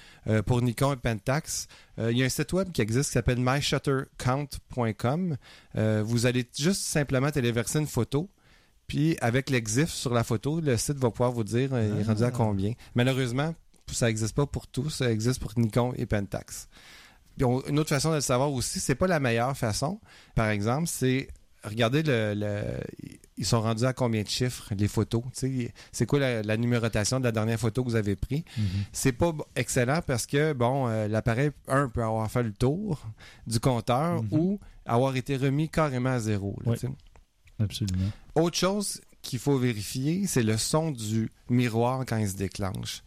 Pour 0.46 0.62
Nikon 0.62 0.94
et 0.94 0.96
Pentax, 0.96 1.68
il 1.98 2.16
y 2.16 2.22
a 2.22 2.24
un 2.24 2.31
site 2.31 2.55
web 2.55 2.72
qui 2.72 2.81
existe 2.81 3.11
qui 3.11 3.12
s'appelle 3.12 3.38
myshuttercount.com. 3.38 5.37
Vous 5.74 6.24
allez 6.24 6.48
juste 6.59 6.81
simplement 6.81 7.31
téléverser 7.31 7.81
une 7.81 7.87
photo. 7.87 8.31
Puis 8.87 9.18
avec 9.20 9.50
l'exif 9.50 9.90
sur 9.90 10.14
la 10.14 10.24
photo, 10.24 10.62
le 10.62 10.79
site 10.79 10.96
va 10.96 11.11
pouvoir 11.11 11.33
vous 11.33 11.44
dire 11.44 11.68
il 11.79 12.00
est 12.00 12.05
rendu 12.05 12.24
à 12.24 12.31
combien. 12.31 12.72
Malheureusement, 12.94 13.55
ça 13.92 14.07
n'existe 14.07 14.35
pas 14.35 14.46
pour 14.46 14.66
tous, 14.66 14.88
ça 14.88 15.11
existe 15.12 15.38
pour 15.38 15.53
Nikon 15.59 15.92
et 15.98 16.07
Pentax. 16.07 16.68
Une 17.38 17.79
autre 17.79 17.88
façon 17.88 18.11
de 18.11 18.16
le 18.16 18.20
savoir 18.20 18.53
aussi, 18.53 18.81
c'est 18.81 18.94
pas 18.94 19.07
la 19.07 19.20
meilleure 19.20 19.57
façon. 19.57 20.01
Par 20.35 20.49
exemple, 20.51 20.87
c'est 20.88 21.29
regarder 21.64 22.03
le, 22.03 22.35
le- 22.37 22.81
ils 23.37 23.44
sont 23.47 23.61
rendus 23.61 23.85
à 23.85 23.92
combien 23.92 24.23
de 24.23 24.29
chiffres 24.29 24.73
les 24.77 24.87
photos? 24.87 25.23
C'est 25.90 26.07
quoi 26.07 26.20
la, 26.20 26.42
la 26.42 26.57
numérotation 26.57 27.18
de 27.18 27.25
la 27.25 27.33
dernière 27.33 27.59
photo 27.59 27.83
que 27.83 27.88
vous 27.90 27.97
avez 27.97 28.14
prise. 28.14 28.44
Mhm. 28.57 28.64
C'est 28.92 29.12
pas 29.12 29.33
excellent 29.57 30.01
parce 30.07 30.27
que 30.27 30.53
bon, 30.53 30.87
euh, 30.88 31.09
l'appareil 31.09 31.51
un 31.66 31.88
peut 31.88 32.05
avoir 32.05 32.31
fait 32.31 32.42
le 32.44 32.53
tour 32.53 33.03
du 33.47 33.59
compteur 33.59 34.23
Mhm. 34.23 34.29
ou 34.33 34.61
avoir 34.87 35.16
été 35.16 35.37
remis 35.37 35.68
carrément 35.68 36.11
à 36.11 36.20
zéro. 36.20 36.57
là. 36.64 36.73
Absolument. 37.59 38.11
Autre 38.37 38.57
chose 38.57 39.01
qu'il 39.23 39.38
faut 39.38 39.57
vérifier, 39.59 40.27
c'est 40.27 40.42
le 40.42 40.59
son 40.59 40.90
du 40.90 41.31
miroir 41.49 42.05
quand 42.07 42.18
il 42.18 42.29
se 42.29 42.37
déclenche. 42.37 43.03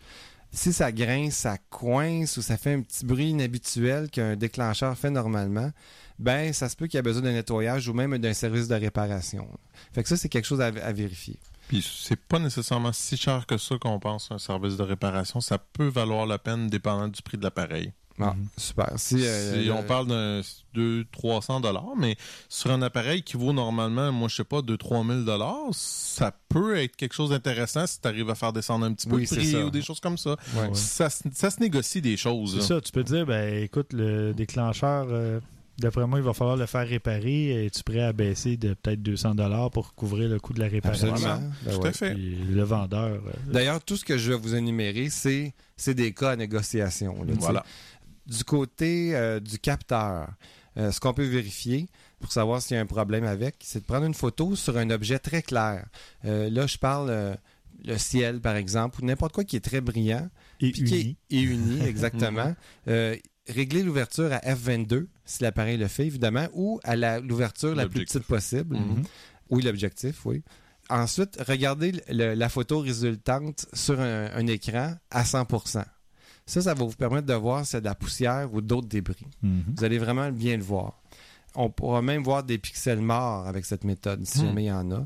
Si 0.51 0.73
ça 0.73 0.91
grince, 0.91 1.35
ça 1.35 1.57
coince 1.69 2.37
ou 2.37 2.41
ça 2.41 2.57
fait 2.57 2.73
un 2.73 2.81
petit 2.81 3.05
bruit 3.05 3.29
inhabituel 3.29 4.09
qu'un 4.09 4.35
déclencheur 4.35 4.97
fait 4.97 5.09
normalement, 5.09 5.71
ben 6.19 6.51
ça 6.53 6.69
se 6.69 6.75
peut 6.75 6.87
qu'il 6.87 6.97
y 6.97 6.99
a 6.99 7.03
besoin 7.03 7.21
d'un 7.21 7.33
nettoyage 7.33 7.87
ou 7.87 7.93
même 7.93 8.17
d'un 8.17 8.33
service 8.33 8.67
de 8.67 8.75
réparation. 8.75 9.47
Fait 9.93 10.03
que 10.03 10.09
ça, 10.09 10.17
c'est 10.17 10.29
quelque 10.29 10.45
chose 10.45 10.61
à, 10.61 10.71
vérifier. 10.71 11.37
Puis 11.67 11.85
c'est 12.05 12.19
pas 12.19 12.39
nécessairement 12.39 12.93
si 12.93 13.17
cher 13.17 13.45
que 13.45 13.57
ça 13.57 13.75
qu'on 13.77 13.99
pense 13.99 14.31
un 14.31 14.37
service 14.37 14.77
de 14.77 14.83
réparation. 14.83 15.41
Ça 15.41 15.57
peut 15.57 15.87
valoir 15.87 16.25
la 16.25 16.39
peine 16.39 16.67
dépendant 16.67 17.07
du 17.07 17.21
prix 17.21 17.37
de 17.37 17.43
l'appareil. 17.43 17.91
Ah, 18.19 18.35
super. 18.57 18.93
Si, 18.97 19.17
euh, 19.25 19.63
Si 19.63 19.69
on 19.71 19.83
parle 19.83 20.07
d'un 20.07 20.41
200-300 20.73 21.61
dollars, 21.61 21.95
mais 21.97 22.15
sur 22.49 22.71
un 22.71 22.81
appareil 22.81 23.21
qui 23.23 23.37
vaut 23.37 23.53
normalement, 23.53 24.11
moi 24.11 24.27
je 24.27 24.35
sais 24.37 24.43
pas, 24.43 24.61
2-3 24.61 25.05
000 25.07 25.21
dollars, 25.21 25.67
ça 25.73 26.31
peut 26.49 26.77
être 26.77 26.95
quelque 26.95 27.13
chose 27.13 27.29
d'intéressant 27.31 27.85
si 27.87 27.99
tu 28.01 28.07
arrives 28.07 28.29
à 28.29 28.35
faire 28.35 28.53
descendre 28.53 28.85
un 28.85 28.93
petit 28.93 29.07
peu 29.07 29.15
Oui, 29.17 29.27
le 29.29 29.35
prix 29.35 29.51
ça. 29.51 29.65
ou 29.65 29.69
des 29.69 29.81
choses 29.81 29.99
comme 29.99 30.17
ça. 30.17 30.31
Ouais. 30.55 30.69
Ça, 30.73 31.09
se- 31.09 31.23
ça 31.33 31.49
se 31.51 31.59
négocie 31.59 32.01
des 32.01 32.17
choses. 32.17 32.55
C'est 32.59 32.67
ça, 32.73 32.81
tu 32.81 32.91
peux 32.91 33.03
te 33.03 33.13
dire, 33.13 33.25
ben 33.25 33.63
écoute, 33.63 33.93
le 33.93 34.33
déclencheur, 34.33 35.07
euh, 35.09 35.39
d'après 35.79 36.07
moi, 36.07 36.19
il 36.19 36.25
va 36.25 36.33
falloir 36.33 36.57
le 36.57 36.65
faire 36.65 36.87
réparer. 36.87 37.65
Es-tu 37.65 37.83
prêt 37.83 38.01
à 38.01 38.13
baisser 38.13 38.57
de 38.57 38.73
peut-être 38.73 39.01
200 39.03 39.35
dollars 39.35 39.69
pour 39.71 39.93
couvrir 39.93 40.27
le 40.29 40.39
coût 40.39 40.53
de 40.53 40.59
la 40.59 40.67
réparation? 40.67 41.11
Absolument. 41.13 41.41
Ben 41.65 41.73
Tout 41.75 41.81
ouais. 41.81 41.89
à 41.89 41.93
fait. 41.93 42.13
Puis 42.15 42.35
le 42.49 42.63
vendeur. 42.63 43.13
euh, 43.15 43.19
D'ailleurs, 43.51 43.83
tout 43.83 43.95
ce 43.97 44.05
que 44.05 44.17
je 44.17 44.31
vais 44.31 44.37
vous 44.37 44.55
énumérer, 44.55 45.09
c'est 45.09 45.53
c'est 45.79 45.93
des 45.93 46.11
cas 46.13 46.31
à 46.31 46.35
négociation. 46.35 47.23
là, 47.23 47.33
tu 47.35 47.41
sais. 47.41 47.53
Du 48.27 48.43
côté 48.43 49.15
euh, 49.15 49.39
du 49.39 49.57
capteur, 49.57 50.29
euh, 50.77 50.91
ce 50.91 50.99
qu'on 50.99 51.13
peut 51.13 51.25
vérifier 51.25 51.87
pour 52.19 52.31
savoir 52.31 52.61
s'il 52.61 52.75
y 52.75 52.77
a 52.77 52.81
un 52.81 52.85
problème 52.85 53.23
avec, 53.23 53.55
c'est 53.61 53.79
de 53.79 53.85
prendre 53.85 54.05
une 54.05 54.13
photo 54.13 54.55
sur 54.55 54.77
un 54.77 54.89
objet 54.89 55.17
très 55.19 55.41
clair. 55.41 55.85
Euh, 56.25 56.49
là, 56.49 56.67
je 56.67 56.77
parle 56.77 57.09
euh, 57.09 57.35
le 57.85 57.97
ciel, 57.97 58.41
par 58.41 58.55
exemple, 58.55 59.01
ou 59.01 59.05
n'importe 59.05 59.33
quoi 59.33 59.43
qui 59.43 59.55
est 59.55 59.61
très 59.63 59.81
brillant. 59.81 60.29
et 60.59 60.71
qui 60.71 60.83
est- 60.83 61.01
uni. 61.01 61.17
Et 61.29 61.41
uni, 61.41 61.81
exactement. 61.85 62.55
Euh, 62.87 63.15
régler 63.47 63.81
l'ouverture 63.83 64.31
à 64.33 64.39
F22, 64.39 65.07
si 65.25 65.43
l'appareil 65.43 65.77
le 65.77 65.87
fait, 65.87 66.05
évidemment, 66.07 66.47
ou 66.53 66.79
à 66.83 66.95
l'ouverture 67.21 67.75
la 67.75 67.87
plus 67.87 68.01
petite 68.05 68.27
possible. 68.27 68.75
Mhm. 68.77 69.03
Oui, 69.51 69.63
l'objectif, 69.63 70.25
oui. 70.25 70.43
Ensuite, 70.89 71.37
regardez 71.47 71.93
le- 72.09 72.33
la 72.33 72.49
photo 72.49 72.79
résultante 72.79 73.67
sur 73.73 73.99
un, 74.01 74.31
un 74.33 74.47
écran 74.47 74.95
à 75.11 75.23
100 75.23 75.45
Ça, 76.47 76.61
ça 76.61 76.73
va 76.73 76.83
vous 76.85 76.95
permettre 76.95 77.27
de 77.27 77.33
voir 77.33 77.63
y 77.71 77.75
a 77.75 77.79
de 77.79 77.85
la 77.85 77.93
poussière 77.93 78.51
ou 78.53 78.61
d'autres 78.61 78.87
débris. 78.87 79.27
Mhm. 79.43 79.63
Vous 79.77 79.83
allez 79.83 79.99
vraiment 79.99 80.31
bien 80.31 80.57
le 80.57 80.63
voir. 80.63 80.93
On 81.55 81.69
pourra 81.69 82.01
même 82.01 82.23
voir 82.23 82.43
des 82.43 82.57
pixels 82.57 83.01
morts 83.01 83.45
avec 83.47 83.65
cette 83.65 83.83
méthode, 83.83 84.25
si 84.25 84.39
Hmm. 84.39 84.45
jamais 84.45 84.63
il 84.63 84.67
y 84.67 84.71
en 84.71 84.89
a. 84.91 85.05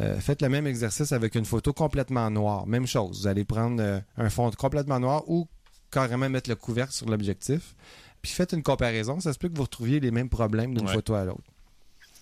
Euh, 0.00 0.18
faites 0.20 0.42
le 0.42 0.48
même 0.48 0.66
exercice 0.66 1.12
avec 1.12 1.34
une 1.34 1.44
photo 1.44 1.72
complètement 1.72 2.30
noire. 2.30 2.66
Même 2.66 2.86
chose. 2.86 3.20
Vous 3.22 3.26
allez 3.26 3.44
prendre 3.44 3.82
euh, 3.82 4.00
un 4.16 4.30
fond 4.30 4.50
complètement 4.50 5.00
noir 5.00 5.22
ou 5.28 5.48
carrément 5.90 6.28
mettre 6.28 6.48
le 6.50 6.56
couvercle 6.56 6.92
sur 6.92 7.08
l'objectif. 7.08 7.74
Puis 8.22 8.32
faites 8.32 8.52
une 8.52 8.62
comparaison. 8.62 9.18
Ça 9.20 9.32
se 9.32 9.38
peut 9.38 9.48
que 9.48 9.56
vous 9.56 9.62
retrouviez 9.64 9.98
les 10.00 10.10
mêmes 10.10 10.28
problèmes 10.28 10.74
d'une 10.74 10.86
Ouais. 10.86 10.92
photo 10.94 11.14
à 11.14 11.24
l'autre. 11.24 11.42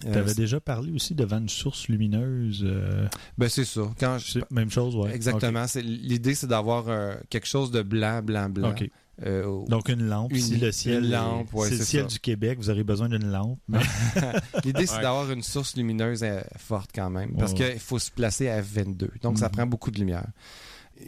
Euh, 0.06 0.12
Tu 0.12 0.18
avais 0.18 0.34
déjà 0.34 0.60
parlé 0.60 0.92
aussi 0.92 1.14
devant 1.14 1.38
une 1.38 1.48
source 1.48 1.88
lumineuse. 1.88 2.62
euh, 2.64 3.08
ben 3.36 3.48
c'est 3.48 3.64
ça. 3.64 3.82
Quand 3.98 4.18
je- 4.18 4.32
c'est- 4.32 4.50
même 4.52 4.70
chose, 4.70 4.94
ouais. 4.94 5.12
Exactement. 5.14 5.64
L'idée, 5.82 6.34
c'est 6.36 6.46
d'avoir 6.46 6.88
euh, 6.88 7.16
quelque 7.30 7.46
chose 7.48 7.70
de 7.72 7.82
blanc, 7.82 8.22
blanc, 8.22 8.48
blanc. 8.48 8.74
Euh, 9.26 9.64
Donc 9.66 9.88
une 9.88 10.06
lampe, 10.08 10.30
Une- 10.32 10.38
si 10.40 10.56
le 10.58 10.70
ciel, 10.70 10.98
une 11.02 11.10
est- 11.10 11.16
lampe, 11.16 11.52
ouais, 11.52 11.68
c'est 11.68 11.78
le 11.78 11.84
ciel 11.84 12.02
ça. 12.04 12.08
du 12.08 12.20
Québec, 12.20 12.56
vous 12.58 12.70
aurez 12.70 12.84
besoin 12.84 13.08
d'une 13.08 13.28
lampe. 13.28 13.58
mais- 13.68 13.80
L'idée, 14.64 14.86
c'est 14.86 14.96
Ouais. 14.96 15.02
d'avoir 15.02 15.28
une 15.32 15.42
source 15.42 15.74
lumineuse 15.76 16.22
euh, 16.22 16.40
forte 16.56 16.90
quand 16.94 17.10
même. 17.10 17.34
Parce 17.36 17.52
Ouais. 17.54 17.72
qu'il 17.72 17.80
faut 17.80 17.98
se 17.98 18.12
placer 18.12 18.48
à 18.48 18.62
F22. 18.62 19.10
Donc, 19.22 19.38
ça 19.38 19.46
Mhm. 19.46 19.52
prend 19.52 19.66
beaucoup 19.66 19.90
de 19.90 19.98
lumière. 19.98 20.28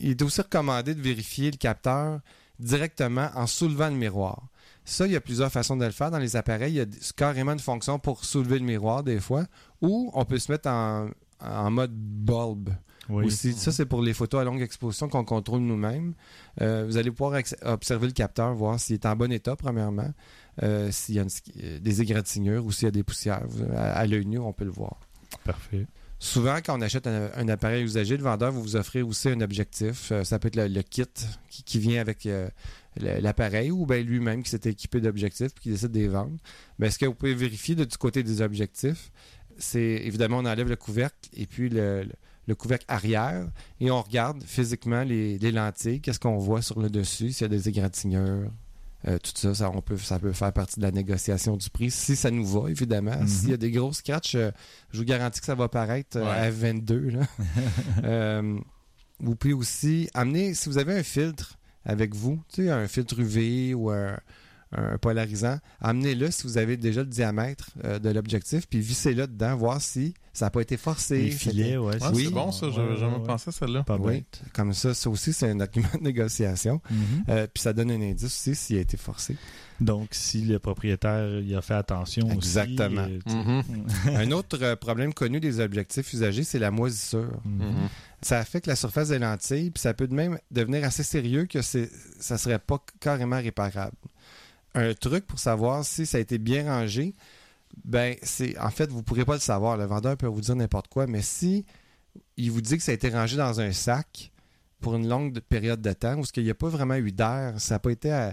Il 0.01 0.11
est 0.11 0.23
aussi 0.23 0.41
recommandé 0.41 0.97
de 0.97 1.01
vérifier 1.01 1.53
le 1.53 1.57
capteur 1.57 2.19
directement 2.59 3.29
en 3.37 3.47
soulevant 3.47 3.89
le 3.89 3.95
miroir. 3.97 4.43
Ça, 4.85 5.07
il 5.07 5.13
y 5.13 5.17
a 5.17 5.21
plusieurs 5.21 5.53
façons 5.53 5.77
de 5.77 5.85
le 5.85 5.91
faire. 5.93 6.11
Dans 6.11 6.19
les 6.19 6.37
appareils, 6.37 6.73
il 6.73 6.77
y 6.77 6.81
a 6.81 6.87
carrément 7.17 7.53
une 7.53 7.59
fonction 7.61 7.99
pour 7.99 8.25
soulever 8.25 8.59
le 8.59 8.65
miroir 8.65 9.03
des 9.05 9.21
fois. 9.21 9.45
Ou 9.83 10.11
on 10.15 10.25
peut 10.25 10.39
se 10.39 10.51
mettre 10.51 10.69
en, 10.69 11.09
en 11.41 11.71
mode 11.71 11.93
bulb. 11.95 12.71
Oui. 13.09 13.25
aussi. 13.27 13.55
Ça, 13.55 13.73
c'est 13.73 13.87
pour 13.87 14.03
les 14.03 14.15
photos 14.15 14.41
à 14.41 14.45
longue 14.45 14.63
exposition 14.63 15.09
qu'on 15.09 15.25
contrôle 15.25 15.63
nous-mêmes. 15.63 16.15
Euh, 16.61 16.85
vous 16.87 16.97
allez 16.97 17.11
pouvoir 17.11 17.41
observer 17.63 18.07
le 18.07 18.13
capteur, 18.13 18.55
voir 18.55 18.79
s'il 18.79 18.95
est 18.95 19.07
en 19.07 19.17
bon 19.17 19.33
état, 19.33 19.57
premièrement, 19.57 20.13
euh, 20.63 20.93
s'il 20.93 21.17
y 21.17 21.19
a 21.19 21.23
une- 21.23 21.29
euh, 21.65 21.81
des 21.81 22.03
égratignures 22.03 22.65
ou 22.65 22.71
s'il 22.71 22.85
y 22.85 22.89
a 22.89 22.93
des 22.93 23.03
poussières. 23.03 23.43
À, 23.75 23.93
à 23.99 24.07
l'œil 24.07 24.27
nu, 24.27 24.39
on 24.39 24.53
peut 24.53 24.65
le 24.65 24.71
voir. 24.71 25.01
Parfait. 25.45 25.87
Souvent, 26.21 26.59
quand 26.65 26.79
on 26.79 26.83
achète 26.83 27.07
un, 27.09 27.31
un 27.35 27.49
appareil 27.49 27.83
usagé, 27.83 28.17
le 28.17 28.23
vendeur 28.23 28.53
va 28.53 28.61
vous 28.61 28.77
offrir 28.77 29.09
aussi 29.09 29.29
un 29.31 29.41
objectif. 29.41 30.13
Euh, 30.13 30.23
ça 30.23 30.39
peut 30.39 30.49
être 30.49 30.57
le, 30.57 30.69
le 30.69 30.83
kit 30.83 31.03
qui, 31.49 31.65
qui 31.65 31.79
vient 31.81 32.01
avec 32.01 32.27
euh, 32.27 32.49
l'appareil 32.97 33.71
ou 33.71 33.87
bien 33.87 33.99
lui-même 34.03 34.43
qui 34.43 34.51
s'est 34.51 34.61
équipé 34.65 35.01
d'objectifs 35.01 35.53
et 35.57 35.61
qui 35.61 35.71
décide 35.71 35.93
de 35.93 35.99
les 36.01 36.09
vendre. 36.09 36.37
Mais 36.79 36.91
ce 36.91 36.99
que 36.99 37.07
vous 37.07 37.15
pouvez 37.15 37.35
vérifier 37.35 37.75
de, 37.75 37.85
du 37.85 37.97
côté 37.97 38.23
des 38.23 38.43
objectifs, 38.43 39.11
c'est 39.59 39.81
évidemment, 40.05 40.39
on 40.39 40.47
enlève 40.47 40.69
le 40.69 40.77
couvercle 40.77 41.29
et 41.37 41.47
puis 41.47 41.69
le, 41.69 42.03
le- 42.05 42.13
le 42.47 42.55
couvercle 42.57 42.87
arrière 42.89 43.47
et 43.79 43.93
on 43.93 44.01
regarde 44.03 44.43
physiquement 44.43 45.05
les, 45.05 45.39
les 45.39 45.53
lentilles, 45.53 46.01
qu'est-ce 46.01 46.19
qu'on 46.19 46.39
voit 46.39 46.63
sur 46.63 46.81
le 46.81 46.91
dessus, 46.91 47.31
s'il 47.31 47.43
y 47.43 47.45
a 47.45 47.49
des 47.49 47.69
égratignures. 47.69 48.51
euh, 49.07 49.19
tout 49.23 49.31
ça, 49.37 49.55
ça, 49.55 49.71
on 49.71 49.81
peut, 49.83 49.97
ça 49.99 50.19
peut 50.19 50.33
faire 50.33 50.53
partie 50.53 50.81
de 50.81 50.85
la 50.85 50.91
négociation 50.91 51.57
du 51.57 51.71
prix, 51.71 51.93
si 51.93 52.17
ça 52.17 52.31
nous 52.33 52.45
va, 52.45 52.69
évidemment. 52.69 53.17
Mhm. 53.21 53.29
S'il 53.29 53.51
y 53.51 53.53
a 53.53 53.57
des 53.57 53.71
gros 53.71 53.93
scratchs, 53.93 54.35
euh, 54.35 54.51
je 54.91 54.99
vous 54.99 55.05
garantis 55.05 55.39
que 55.39 55.47
ça 55.47 55.55
va 55.55 55.69
paraître 55.69 56.17
euh, 56.17 56.23
Ouais. 56.25 56.29
à 56.29 56.51
F22. 56.51 57.11
là. 57.11 57.21
Euh, 58.05 58.59
vous 59.21 59.37
pouvez 59.37 59.55
aussi 59.55 60.09
amener, 60.15 60.55
si 60.55 60.69
vous 60.69 60.79
avez 60.79 60.99
un 60.99 61.03
filtre 61.05 61.57
avec 61.85 62.15
vous, 62.15 62.43
tu 62.53 62.65
sais, 62.65 62.71
un 62.71 62.87
filtre 62.89 63.19
UV 63.19 63.75
ou 63.75 63.91
un, 63.91 64.19
un 64.73 64.99
polarisant, 64.99 65.59
amenez-le 65.81 66.31
si 66.31 66.45
vous 66.45 66.59
avez 66.59 66.77
déjà 66.77 67.01
le 67.01 67.09
diamètre 67.09 67.71
euh, 67.85 67.99
de 67.99 68.11
l'objectif, 68.11 68.67
puis 68.69 68.81
vissez-le 68.81 69.27
dedans, 69.27 69.57
voir 69.57 69.81
si 69.81 70.15
ça 70.33 70.47
n'a 70.47 70.51
pas 70.51 70.61
été 70.61 70.77
forcé. 70.77 71.23
Les 71.25 71.31
filets, 71.33 71.77
ouais. 71.77 71.97
Ouais, 72.01 72.09
Oui. 72.13 72.25
C'est 72.27 72.31
bon 72.31 72.53
ça, 72.53 72.71
j'avais 72.71 72.97
jamais 72.97 73.17
ouais, 73.17 73.27
pensé 73.27 73.49
à 73.49 73.53
celle-là. 73.53 73.83
Pas 73.83 73.97
Oui, 73.97 74.25
comme 74.53 74.73
ça, 74.73 74.95
ça 74.95 75.11
aussi, 75.11 75.33
c'est 75.33 75.49
un 75.51 75.57
document 75.57 75.89
de 75.99 76.05
négociation. 76.05 76.81
Mhm. 76.89 77.25
Euh, 77.31 77.47
puis 77.53 77.63
ça 77.63 77.73
donne 77.73 77.91
un 77.91 78.01
indice 78.01 78.25
aussi 78.27 78.55
s'il 78.55 78.77
a 78.79 78.81
été 78.81 78.97
forcé. 78.97 79.37
Donc, 79.81 80.09
si 80.13 80.43
le 80.43 80.59
propriétaire 80.59 81.41
il 81.41 81.53
a 81.57 81.63
fait 81.63 81.75
attention 81.75 82.27
aussi, 82.27 82.37
Exactement. 82.37 83.01
euh, 83.09 83.19
tu 83.27 83.33
sais. 83.33 83.37
Mhm. 83.37 83.63
un 84.17 84.31
autre 84.31 84.59
euh, 84.63 84.77
problème 84.77 85.13
connu 85.13 85.41
des 85.41 85.59
objectifs 85.59 86.13
usagés, 86.13 86.45
c'est 86.45 86.59
la 86.61 86.71
moisissure. 86.71 87.41
Mhm. 87.45 87.67
Mhm. 87.67 87.89
Ça 88.23 88.39
affecte 88.39 88.67
la 88.67 88.77
surface 88.77 89.09
des 89.09 89.19
lentilles, 89.19 89.71
puis 89.71 89.81
ça 89.81 89.95
peut 89.95 90.07
de 90.09 90.15
même 90.15 90.39
devenir 90.51 90.85
assez 90.85 91.03
sérieux 91.03 91.47
que 91.47 91.63
ça 91.63 92.39
serait 92.39 92.59
pas 92.59 92.83
carrément 93.01 93.39
réparable. 93.39 93.97
Un 94.75 94.95
truc 94.95 95.27
pour 95.27 95.39
savoir 95.39 95.85
si 95.85 96.07
ça 96.07 96.19
a 96.19 96.21
été 96.21 96.39
bien 96.39 96.65
rangé, 96.65 97.15
ben 97.85 98.17
c'est 98.23 98.59
en 98.59 98.71
fait 98.71 98.91
vous 98.91 99.03
pourrez 99.03 99.25
pas 99.25 99.35
le 99.35 99.41
savoir. 99.41 99.77
Le 99.77 99.85
vendeur 99.85 100.17
peut 100.17 100.27
vous 100.27 100.41
dire 100.41 100.57
n'importe 100.57 100.89
quoi, 100.89 101.07
mais 101.07 101.23
si 101.23 101.65
il 102.37 102.51
vous 102.51 102.61
dit 102.61 102.77
que 102.77 102.83
ça 102.83 102.93
a 102.93 102.95
été 102.95 103.09
rangé 103.09 103.37
dans 103.37 103.61
un 103.61 103.73
sac 103.73 104.31
pour 104.81 104.97
une 104.97 105.09
longue 105.09 105.33
de- 105.33 105.41
période 105.41 105.81
de 105.81 105.93
temps, 105.93 106.19
ou 106.19 106.23
qu'il 106.23 106.45
n'y 106.45 106.51
a 106.51 106.55
pas 106.55 106.69
vraiment 106.69 106.95
eu 106.97 107.13
d'air, 107.13 107.55
ça 107.59 107.75
n'a 107.75 107.79
pas 107.79 107.91
été 107.91 108.31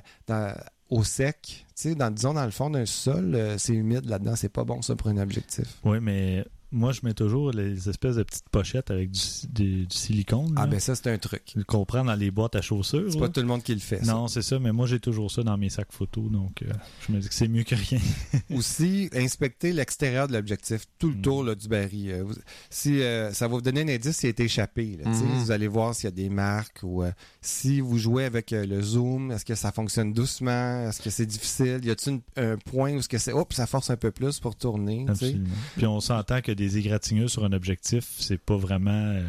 au 0.90 1.04
sec, 1.04 1.38
tu 1.42 1.66
sais, 1.76 1.96
dans, 1.96 2.10
disons 2.10 2.34
dans 2.34 2.46
le 2.46 2.52
fond 2.52 2.70
d'un 2.70 2.86
sol, 2.86 3.36
euh, 3.36 3.58
c'est 3.58 3.74
humide 3.74 4.06
là-dedans, 4.06 4.36
c'est 4.38 4.48
pas 4.48 4.64
bon 4.64 4.82
ça 4.82 4.96
pour 4.96 5.10
un 5.10 5.18
objectif. 5.18 5.66
Oui, 5.84 6.00
mais 6.02 6.46
moi, 6.72 6.92
je 6.92 7.02
mets 7.04 7.14
toujours 7.14 7.52
les 7.52 7.88
espèces 7.90 8.16
de 8.16 8.24
petites 8.24 8.50
pochettes 8.50 8.92
avec 8.92 9.12
du, 9.12 9.20
du- 9.50 9.86
du 9.86 9.96
silicone. 9.96 10.54
Ah 10.58 10.62
là. 10.62 10.68
ben 10.68 10.80
ça, 10.80 10.96
c'est 10.96 11.10
un 11.12 11.18
truc. 11.18 11.44
Tu 11.46 11.58
le 11.58 11.64
comprends 11.64 12.04
dans 12.04 12.16
les 12.16 12.30
boîtes 12.32 12.56
à 12.56 12.62
chaussures. 12.62 13.12
C'est 13.12 13.20
pas 13.20 13.30
tout 13.30 13.40
le 13.42 13.46
monde 13.48 13.64
qui 13.64 13.74
le 13.74 13.80
fait. 13.80 14.04
ça. 14.04 14.14
Non, 14.14 14.28
c'est 14.28 14.42
ça, 14.42 14.60
mais 14.60 14.72
moi, 14.72 14.86
j'ai 14.88 15.00
toujours 15.00 15.32
ça 15.32 15.44
dans 15.44 15.58
mes 15.58 15.70
sacs 15.70 15.92
photos, 15.92 16.30
donc 16.32 16.62
euh, 16.64 16.72
je 17.08 17.14
me 17.14 17.20
dis 17.20 17.28
que 17.30 17.34
c'est 17.34 17.48
mieux 17.48 17.64
que 17.64 17.76
rien. 17.76 18.00
Aussi, 18.56 19.10
inspecter 19.14 19.72
l'extérieur 19.74 20.28
de 20.28 20.34
l'objectif 20.34 20.86
tout 21.00 21.10
le 21.10 21.16
Mm. 21.16 21.22
tour 21.22 21.44
là, 21.44 21.56
du 21.56 21.68
baril. 21.68 22.12
Euh, 22.12 22.24
vous- 22.24 22.36
si, 22.70 23.02
euh, 23.02 23.32
ça 23.34 23.48
va 23.48 23.56
vous 23.56 23.62
donner 23.62 23.82
un 23.82 23.88
indice 23.88 24.18
s'il 24.18 24.28
a 24.28 24.30
été 24.32 24.44
échappé. 24.44 24.98
là. 25.04 25.10
Mhm. 25.10 25.40
Vous 25.44 25.52
allez 25.52 25.68
voir 25.68 25.96
s'il 25.96 26.06
y 26.06 26.08
a 26.08 26.12
des 26.12 26.30
marques 26.30 26.80
ou 26.84 27.04
si 27.42 27.80
vous 27.82 27.98
jouez 27.98 28.26
avec 28.26 28.52
le 28.52 28.82
zoom, 28.82 29.32
est-ce 29.32 29.46
que 29.46 29.56
ça 29.56 29.72
fonctionne 29.72 30.14
doucement? 30.14 30.88
Est-ce 30.90 31.02
que 31.02 31.10
c'est 31.10 31.26
difficile? 31.26 31.80
Y 31.84 31.92
a-t-il 31.92 32.20
un 32.36 32.58
point 32.58 32.94
où 32.94 33.00
est-ce 33.00 33.10
que 33.10 33.18
c'est 33.18 33.34
oups, 33.34 33.56
ça 33.56 33.68
force 33.68 33.90
un 33.90 33.98
peu 33.98 34.12
plus 34.12 34.40
pour 34.40 34.56
tourner? 34.56 35.06
Absolument. 35.08 35.48
Puis 35.76 35.86
on 35.86 36.00
s'entend 36.00 36.42
que 36.42 36.52
des 36.58 36.78
égratignures 36.78 37.30
sur 37.30 37.46
un 37.46 37.54
objectif, 37.54 38.04
c'est 38.20 38.38
pas 38.38 38.58
vraiment. 38.58 38.92
euh, 38.92 39.22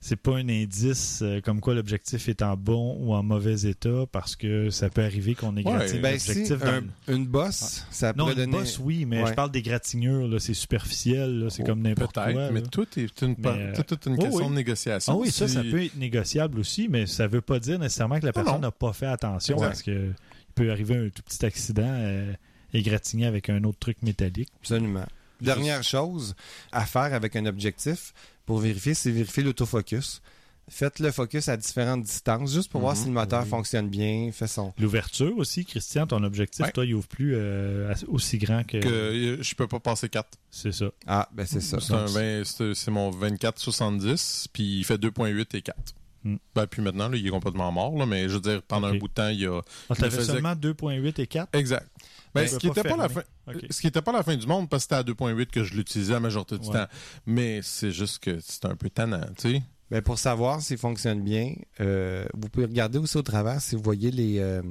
c'est 0.00 0.16
pas 0.16 0.36
un 0.36 0.46
indice 0.50 1.20
euh, 1.22 1.40
comme 1.40 1.60
quoi 1.62 1.72
l'objectif 1.72 2.28
est 2.28 2.42
en 2.42 2.58
bon 2.58 2.94
ou 3.00 3.14
en 3.14 3.22
mauvais 3.22 3.62
état 3.62 4.04
parce 4.12 4.36
que 4.36 4.68
ça 4.68 4.90
peut 4.90 5.02
arriver 5.02 5.34
qu'on 5.34 5.56
égratigne 5.56 6.02
Ben, 6.02 6.18
si 6.18 6.28
l'objectif 6.28 6.58
dans 6.58 6.66
un- 6.66 6.80
le- 7.08 7.14
une 7.14 7.26
bosse, 7.26 7.86
ça 7.90 8.08
Non, 8.08 8.24
pourrait 8.24 8.32
une 8.34 8.50
donner... 8.50 8.58
bosse, 8.64 8.78
oui, 8.80 9.06
mais 9.06 9.22
Ouais. 9.22 9.30
je 9.30 9.34
parle 9.34 9.50
d'égratignures, 9.50 10.28
là, 10.28 10.38
c'est 10.40 10.52
superficiel, 10.52 11.46
c'est 11.48 11.62
Oh, 11.62 11.66
comme 11.66 11.80
n'importe 11.80 12.12
quoi. 12.16 12.50
Mais 12.50 12.60
tout 12.60 12.86
est 12.98 13.22
une, 13.22 13.34
Mais, 13.38 13.48
euh, 13.48 13.72
tout 13.74 13.94
est 13.94 14.06
une 14.06 14.16
oh, 14.18 14.22
question 14.22 14.44
oui. 14.44 14.50
de 14.50 14.54
négociation. 14.56 15.12
Ah 15.14 15.16
oui, 15.16 15.30
ça, 15.30 15.48
Si- 15.48 15.54
ça 15.54 15.62
peut 15.62 15.82
être 15.82 15.96
négociable 15.96 16.58
aussi, 16.58 16.86
mais 16.88 17.06
ça 17.06 17.26
veut 17.26 17.40
pas 17.40 17.58
dire 17.58 17.78
nécessairement 17.78 18.20
que 18.20 18.26
la 18.26 18.32
Non, 18.32 18.34
personne 18.34 18.54
non. 18.56 18.60
n'a 18.60 18.70
pas 18.72 18.92
fait 18.92 19.06
attention 19.06 19.54
Exact. 19.54 19.66
parce 19.68 19.82
que 19.82 20.08
il 20.10 20.52
peut 20.54 20.70
arriver 20.70 20.96
un 20.98 21.08
tout 21.08 21.22
petit 21.22 21.46
accident 21.46 21.82
euh, 21.88 22.30
égratigné 22.74 23.24
avec 23.24 23.48
un 23.48 23.64
autre 23.64 23.78
truc 23.78 24.02
métallique. 24.02 24.50
Absolument. 24.60 25.06
Dernière 25.44 25.82
chose 25.82 26.34
à 26.72 26.84
faire 26.86 27.12
avec 27.14 27.36
un 27.36 27.46
objectif 27.46 28.12
pour 28.46 28.58
vérifier, 28.58 28.94
c'est 28.94 29.10
vérifier 29.10 29.42
l'autofocus. 29.42 30.20
Faites 30.66 30.98
le 30.98 31.10
focus 31.12 31.48
à 31.50 31.58
différentes 31.58 32.04
distances, 32.04 32.50
juste 32.54 32.70
pour 32.70 32.80
voir 32.80 32.94
Mhm. 32.94 32.98
si 33.00 33.06
le 33.08 33.12
moteur 33.12 33.42
Oui. 33.42 33.48
fonctionne 33.50 33.90
bien, 33.90 34.30
fait 34.32 34.46
son... 34.46 34.72
L'ouverture 34.78 35.36
aussi, 35.36 35.66
Christian, 35.66 36.06
ton 36.06 36.22
objectif, 36.24 36.64
Ouais. 36.64 36.72
toi, 36.72 36.86
il 36.86 36.94
ouvre 36.94 37.06
plus 37.06 37.34
euh, 37.36 37.92
aussi 38.08 38.38
grand 38.38 38.64
que. 38.66 38.78
que 38.78 38.88
euh, 38.88 39.42
je 39.42 39.54
peux 39.54 39.66
pas 39.68 39.78
passer 39.78 40.08
4. 40.08 40.26
C'est 40.50 40.72
ça. 40.72 40.86
Ah, 41.06 41.28
ben 41.34 41.44
c'est 41.44 41.60
ça. 41.60 41.80
C'est 41.80 41.92
un 41.92 42.06
20 42.06 42.44
c'est 42.44 42.74
c'est 42.74 42.90
mon 42.90 43.10
24-70, 43.10 44.46
puis 44.52 44.78
il 44.78 44.84
fait 44.84 44.96
2.8 44.98 45.54
et 45.54 45.62
4. 45.62 45.76
Hmm. 46.24 46.36
Ben, 46.54 46.66
puis 46.66 46.80
maintenant, 46.80 47.08
là, 47.10 47.16
il 47.18 47.26
est 47.26 47.30
complètement 47.30 47.70
mort, 47.70 47.94
là, 47.98 48.06
mais 48.06 48.28
je 48.30 48.34
veux 48.36 48.40
dire, 48.40 48.62
pendant 48.62 48.86
un 48.86 48.96
bout 48.96 49.08
de 49.08 49.12
temps, 49.12 49.28
il 49.28 49.40
y 49.40 49.46
a. 49.46 49.60
Ah, 49.90 49.94
t'avais 49.94 50.10
Je 50.10 50.16
faisais- 50.16 50.32
seulement 50.32 50.54
2.8 50.54 51.18
et 51.20 51.26
4? 51.26 51.50
Exact. 51.54 51.86
Ben, 52.34 52.48
ce 52.48 52.56
qui 52.58 52.68
pas 52.68 52.74
n'était 52.76 52.88
pas, 52.88 52.96
la 52.96 53.08
fin. 53.08 53.22
fermer. 53.46 53.62
Ok. 53.64 53.66
Ce 53.72 53.80
qui 53.80 53.86
était 53.86 54.02
pas 54.02 54.12
la 54.12 54.22
fin 54.22 54.36
du 54.36 54.46
monde 54.46 54.68
parce 54.68 54.84
que 54.86 54.94
c'était 54.96 55.10
à 55.10 55.14
2.8 55.14 55.46
que 55.46 55.64
je 55.64 55.74
l'utilisais 55.74 56.12
la 56.14 56.20
majorité 56.20 56.58
du 56.58 56.66
Ouais. 56.68 56.72
temps. 56.74 56.86
Mais 57.26 57.60
c'est 57.62 57.92
juste 57.92 58.18
que 58.18 58.38
c'est 58.40 58.64
un 58.64 58.74
peu 58.76 58.90
tannant, 58.90 59.20
tu 59.38 59.52
sais. 59.54 59.62
Ben, 59.90 60.00
pour 60.02 60.18
savoir 60.18 60.60
s'il 60.62 60.78
fonctionne 60.78 61.22
bien, 61.22 61.54
euh, 61.80 62.24
vous 62.34 62.48
pouvez 62.48 62.66
regarder 62.66 62.98
aussi 62.98 63.16
au 63.16 63.22
travers 63.22 63.60
si 63.60 63.76
vous 63.76 63.82
voyez 63.82 64.10
les, 64.10 64.38
euh, 64.38 64.62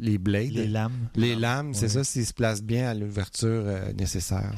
les 0.00 0.18
blades. 0.18 0.50
Les 0.52 0.66
lames. 0.66 1.08
Les 1.14 1.36
lames, 1.36 1.72
c'est 1.72 1.82
Ouais. 1.84 1.88
ça, 1.88 2.04
s'ils 2.04 2.26
se 2.26 2.34
placent 2.34 2.62
bien 2.62 2.88
à 2.88 2.94
l'ouverture 2.94 3.48
euh, 3.64 3.92
nécessaire. 3.92 4.50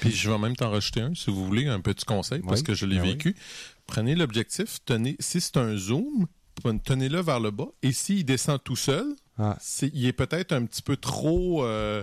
Puis 0.00 0.10
je 0.10 0.28
vais 0.28 0.36
même 0.38 0.56
t'en 0.56 0.70
rajouter 0.70 1.00
un, 1.02 1.14
si 1.14 1.30
vous 1.30 1.46
voulez, 1.46 1.68
un 1.68 1.80
petit 1.80 2.04
conseil, 2.04 2.40
parce 2.40 2.60
Oui, 2.60 2.66
que 2.66 2.74
je 2.74 2.84
l'ai 2.84 2.96
ben 2.96 3.02
oui. 3.02 3.08
vécu. 3.12 3.36
Prenez 3.86 4.16
l'objectif, 4.16 4.78
tenez, 4.84 5.16
si 5.20 5.40
c'est 5.40 5.56
un 5.56 5.76
zoom, 5.76 6.26
tenez-le 6.84 7.20
vers 7.20 7.38
le 7.38 7.52
bas, 7.52 7.68
et 7.82 7.92
s'il 7.92 8.24
descend 8.24 8.60
tout 8.62 8.74
seul, 8.76 9.06
Ah. 9.38 9.56
il 9.82 10.06
est 10.06 10.12
peut-être 10.12 10.52
un 10.52 10.64
petit 10.66 10.82
peu 10.82 10.96
trop. 10.96 11.64
euh, 11.64 12.02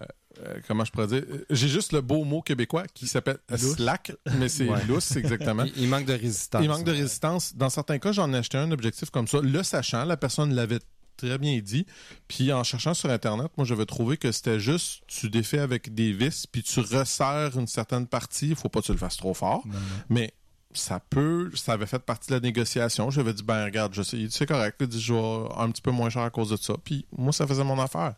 euh, 0.00 0.06
euh, 0.44 0.54
comment 0.66 0.84
je 0.84 0.90
pourrais 0.92 1.06
dire 1.08 1.22
J'ai 1.50 1.68
juste 1.68 1.92
le 1.92 2.00
beau 2.00 2.24
mot 2.24 2.40
québécois 2.40 2.84
qui 2.94 3.06
s'appelle 3.06 3.38
slack, 3.56 4.12
mais 4.38 4.48
c'est 4.48 4.66
Ouais. 4.68 4.84
lousse, 4.86 5.14
exactement. 5.16 5.64
Il, 5.76 5.82
il 5.82 5.88
manque 5.88 6.06
de 6.06 6.14
résistance. 6.14 6.62
Il 6.64 6.68
manque 6.68 6.84
de 6.84 6.92
résistance. 6.92 7.54
Dans 7.54 7.68
certains 7.70 7.98
cas, 7.98 8.12
j'en 8.12 8.32
ai 8.32 8.38
acheté 8.38 8.56
un 8.58 8.70
objectif 8.72 9.10
comme 9.10 9.28
ça, 9.28 9.40
le 9.42 9.62
sachant, 9.62 10.04
la 10.06 10.16
personne 10.16 10.54
l'avait 10.54 10.78
très 11.18 11.36
bien 11.38 11.60
dit. 11.60 11.86
Puis 12.26 12.50
en 12.52 12.64
cherchant 12.64 12.94
sur 12.94 13.10
Internet, 13.10 13.52
moi, 13.58 13.66
j'avais 13.66 13.84
trouvé 13.84 14.16
que 14.16 14.32
c'était 14.32 14.58
juste, 14.58 15.02
tu 15.06 15.28
défais 15.28 15.58
avec 15.58 15.94
des 15.94 16.12
vis, 16.14 16.46
puis 16.46 16.62
tu 16.62 16.80
resserres 16.80 17.58
une 17.58 17.66
certaine 17.66 18.06
partie. 18.06 18.48
Il 18.48 18.56
faut 18.56 18.70
pas 18.70 18.80
que 18.80 18.86
tu 18.86 18.92
le 18.92 18.98
fasses 18.98 19.18
trop 19.18 19.34
fort. 19.34 19.62
Non, 19.66 19.74
non. 19.74 19.80
Mais 20.08 20.32
ça 20.74 21.00
peut, 21.00 21.50
ça 21.54 21.72
avait 21.74 21.86
fait 21.86 21.98
partie 21.98 22.28
de 22.30 22.34
la 22.34 22.40
négociation. 22.40 23.10
J'avais 23.10 23.32
dit, 23.34 23.42
ben 23.42 23.64
regarde, 23.64 23.94
je 23.94 24.02
sais, 24.02 24.26
c'est 24.30 24.46
correct. 24.46 24.76
Il 24.80 24.86
dit, 24.88 25.00
je 25.00 25.12
vais 25.14 25.48
un 25.56 25.70
petit 25.70 25.82
peu 25.82 25.90
moins 25.90 26.10
cher 26.10 26.22
à 26.22 26.30
cause 26.30 26.50
de 26.50 26.56
ça. 26.56 26.74
Puis 26.82 27.06
moi, 27.16 27.32
ça 27.32 27.46
faisait 27.46 27.64
mon 27.64 27.78
affaire. 27.80 28.14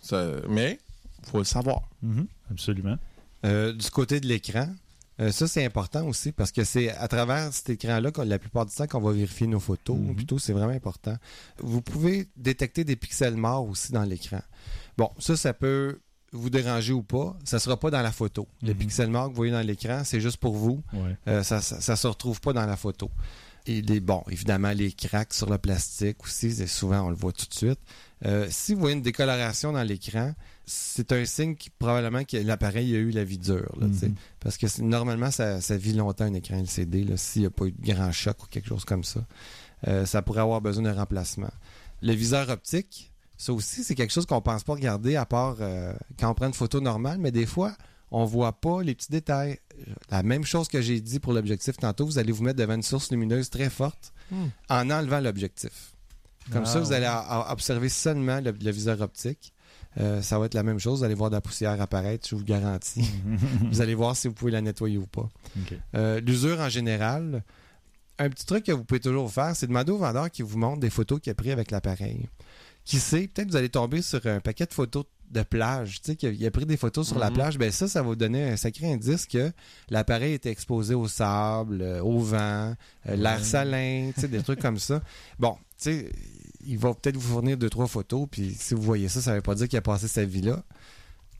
Ça- 0.00 0.36
mais, 0.48 0.78
faut 1.30 1.38
le 1.38 1.44
savoir. 1.44 1.82
Mhm, 2.02 2.26
Absolument. 2.50 2.96
Euh, 3.44 3.72
du 3.72 3.90
côté 3.90 4.20
de 4.20 4.26
l'écran, 4.26 4.68
euh, 5.20 5.30
ça 5.32 5.46
c'est 5.46 5.64
important 5.64 6.06
aussi 6.06 6.32
parce 6.32 6.52
que 6.52 6.64
c'est 6.64 6.90
à 6.90 7.08
travers 7.08 7.52
cet 7.52 7.70
écran-là 7.70 8.10
que 8.10 8.20
la 8.22 8.38
plupart 8.38 8.66
du 8.66 8.74
temps 8.74 8.86
qu'on 8.86 9.00
va 9.00 9.12
vérifier 9.12 9.46
nos 9.46 9.60
photos. 9.60 9.96
Mhm. 9.96 10.14
Plutôt, 10.14 10.38
c'est 10.38 10.52
vraiment 10.52 10.72
important. 10.72 11.16
Vous 11.58 11.80
pouvez 11.82 12.28
détecter 12.36 12.84
des 12.84 12.96
pixels 12.96 13.36
morts 13.36 13.66
aussi 13.68 13.92
dans 13.92 14.04
l'écran. 14.04 14.40
Bon, 14.98 15.10
ça, 15.18 15.36
ça 15.36 15.52
peut 15.54 15.98
vous 16.32 16.50
déranger 16.50 16.92
ou 16.92 17.02
pas. 17.02 17.36
Ça 17.44 17.58
sera 17.58 17.78
pas 17.78 17.90
dans 17.90 18.02
la 18.02 18.12
photo. 18.12 18.46
Les 18.62 18.72
Mhm. 18.74 18.78
pixels 18.78 19.10
morts 19.10 19.24
que 19.24 19.30
vous 19.30 19.36
voyez 19.36 19.52
dans 19.52 19.66
l'écran, 19.66 20.02
c'est 20.04 20.20
juste 20.20 20.36
pour 20.38 20.54
vous. 20.54 20.82
Ouais. 20.92 21.16
Euh, 21.28 21.42
ça, 21.42 21.60
ça, 21.60 21.80
ça 21.80 21.96
se 21.96 22.06
retrouve 22.06 22.40
pas 22.40 22.52
dans 22.52 22.66
la 22.66 22.76
photo. 22.76 23.10
Et 23.66 23.82
les, 23.82 24.00
bon, 24.00 24.22
évidemment, 24.30 24.70
les 24.70 24.90
cracks 24.92 25.34
sur 25.34 25.50
le 25.50 25.58
plastique 25.58 26.24
aussi, 26.24 26.50
c'est 26.52 26.66
souvent, 26.66 27.02
on 27.06 27.10
le 27.10 27.16
voit 27.16 27.32
tout 27.32 27.46
de 27.46 27.54
suite. 27.54 27.78
Euh, 28.24 28.46
si 28.50 28.74
vous 28.74 28.80
voyez 28.80 28.96
une 28.96 29.02
décoloration 29.02 29.72
dans 29.72 29.82
l'écran, 29.82 30.34
c'est 30.64 31.12
un 31.12 31.24
signe 31.26 31.56
qui, 31.56 31.68
probablement 31.68 32.24
que 32.24 32.36
l'appareil 32.38 32.94
a 32.94 32.98
eu 32.98 33.10
la 33.10 33.24
vie 33.24 33.38
dure. 33.38 33.74
là. 33.78 33.86
Mhm. 33.88 34.14
Parce 34.40 34.56
que 34.56 34.66
normalement, 34.80 35.30
ça, 35.30 35.60
ça 35.60 35.76
vit 35.76 35.92
longtemps 35.92 36.24
un 36.24 36.34
écran 36.34 36.56
LCD, 36.58 37.06
s'il 37.16 37.42
n'y 37.42 37.46
a 37.46 37.50
pas 37.50 37.66
eu 37.66 37.72
de 37.72 37.92
grand 37.92 38.12
choc 38.12 38.42
ou 38.42 38.46
quelque 38.46 38.68
chose 38.68 38.84
comme 38.84 39.04
ça. 39.04 39.20
Euh, 39.88 40.06
ça 40.06 40.22
pourrait 40.22 40.40
avoir 40.42 40.60
besoin 40.60 40.84
d'un 40.84 40.94
remplacement. 40.94 41.50
Le 42.02 42.12
viseur 42.14 42.48
optique, 42.48 43.12
ça 43.40 43.52
aussi, 43.52 43.82
c'est 43.84 43.94
quelque 43.94 44.12
chose 44.12 44.26
qu'on 44.26 44.40
pense 44.42 44.64
pas 44.64 44.74
regarder 44.74 45.16
à 45.16 45.24
part 45.26 45.56
euh, 45.60 45.92
quand 46.18 46.30
on 46.30 46.34
prend 46.34 46.46
une 46.46 46.54
photo 46.54 46.80
normale, 46.80 47.18
mais 47.18 47.30
des 47.32 47.46
fois, 47.46 47.72
on 48.10 48.24
voit 48.24 48.52
pas 48.60 48.82
les 48.82 48.94
petits 48.94 49.10
détails. 49.10 49.58
La 50.10 50.22
même 50.22 50.44
chose 50.44 50.68
que 50.68 50.80
j'ai 50.82 51.00
dit 51.00 51.20
pour 51.20 51.32
l'objectif 51.32 51.76
tantôt, 51.76 52.04
vous 52.04 52.18
allez 52.18 52.32
vous 52.32 52.42
mettre 52.44 52.58
devant 52.58 52.74
une 52.74 52.82
source 52.82 53.10
lumineuse 53.10 53.48
très 53.50 53.70
forte 53.70 54.12
Hmm. 54.30 54.46
en 54.68 54.90
enlevant 54.90 55.18
l'objectif. 55.20 55.92
Comme 56.52 56.62
Ah, 56.64 56.66
ça, 56.66 56.78
vous 56.80 56.90
ouais. 56.90 56.96
allez 56.96 57.06
a- 57.06 57.18
a- 57.18 57.52
observer 57.52 57.88
seulement 57.88 58.40
le, 58.40 58.52
le 58.52 58.70
viseur 58.70 59.00
optique. 59.00 59.52
Euh, 59.98 60.22
ça 60.22 60.38
va 60.38 60.46
être 60.46 60.54
la 60.54 60.62
même 60.62 60.78
chose. 60.78 60.98
Vous 61.00 61.04
allez 61.04 61.14
voir 61.16 61.30
de 61.30 61.34
la 61.34 61.40
poussière 61.40 61.80
apparaître, 61.80 62.28
je 62.28 62.34
vous 62.36 62.40
le 62.42 62.46
garantis. 62.46 63.10
vous 63.72 63.80
allez 63.80 63.94
voir 63.96 64.14
si 64.16 64.28
vous 64.28 64.34
pouvez 64.34 64.52
la 64.52 64.60
nettoyer 64.60 64.98
ou 64.98 65.06
pas. 65.06 65.28
Euh, 65.96 66.20
L'usure 66.20 66.60
en 66.60 66.68
général, 66.68 67.42
un 68.20 68.28
petit 68.28 68.46
truc 68.46 68.64
que 68.66 68.72
vous 68.72 68.84
pouvez 68.84 69.00
toujours 69.00 69.32
faire, 69.32 69.56
c'est 69.56 69.66
demander 69.66 69.90
au 69.90 69.98
vendeur 69.98 70.30
qui 70.30 70.42
vous 70.42 70.58
montre 70.58 70.78
des 70.80 70.90
photos 70.90 71.18
qu'il 71.20 71.32
a 71.32 71.34
prises 71.34 71.50
avec 71.52 71.70
l'appareil. 71.72 72.28
Qui 72.90 72.98
sait, 72.98 73.28
peut-être 73.28 73.50
vous 73.50 73.56
allez 73.56 73.68
tomber 73.68 74.02
sur 74.02 74.24
un 74.26 74.40
paquet 74.40 74.66
de 74.66 74.72
photos 74.72 75.04
de 75.30 75.42
plage, 75.42 76.00
tu 76.02 76.10
sais, 76.10 76.16
qu'il 76.16 76.28
a, 76.28 76.32
il 76.32 76.44
a 76.44 76.50
pris 76.50 76.66
des 76.66 76.76
photos 76.76 77.06
sur 77.06 77.18
la 77.20 77.28
Mhm. 77.28 77.34
plage, 77.34 77.56
ben 77.58 77.70
ça, 77.70 77.86
ça 77.86 78.02
va 78.02 78.08
vous 78.08 78.16
donner 78.16 78.42
un 78.50 78.56
sacré 78.56 78.92
indice 78.92 79.26
que 79.26 79.52
l'appareil 79.88 80.32
était 80.32 80.50
exposé 80.50 80.94
au 80.94 81.06
sable, 81.06 81.82
euh, 81.82 82.02
au 82.02 82.18
vent, 82.18 82.74
euh, 83.08 83.14
l'air 83.16 83.44
salin, 83.44 84.10
tu 84.12 84.22
sais, 84.22 84.26
des 84.28 84.42
trucs 84.42 84.60
comme 84.60 84.78
ça. 84.80 85.00
Bon, 85.38 85.54
tu 85.78 85.84
sais, 85.84 86.12
il 86.66 86.76
va 86.78 86.92
peut-être 86.94 87.16
vous 87.16 87.32
fournir 87.34 87.56
deux, 87.56 87.70
trois 87.70 87.86
photos, 87.86 88.26
puis 88.28 88.56
si 88.58 88.74
vous 88.74 88.82
voyez 88.82 89.08
ça, 89.08 89.20
ça 89.20 89.30
ne 89.30 89.36
veut 89.36 89.42
pas 89.42 89.54
dire 89.54 89.68
qu'il 89.68 89.78
a 89.78 89.82
passé 89.82 90.08
sa 90.08 90.24
vie 90.24 90.42
là. 90.42 90.64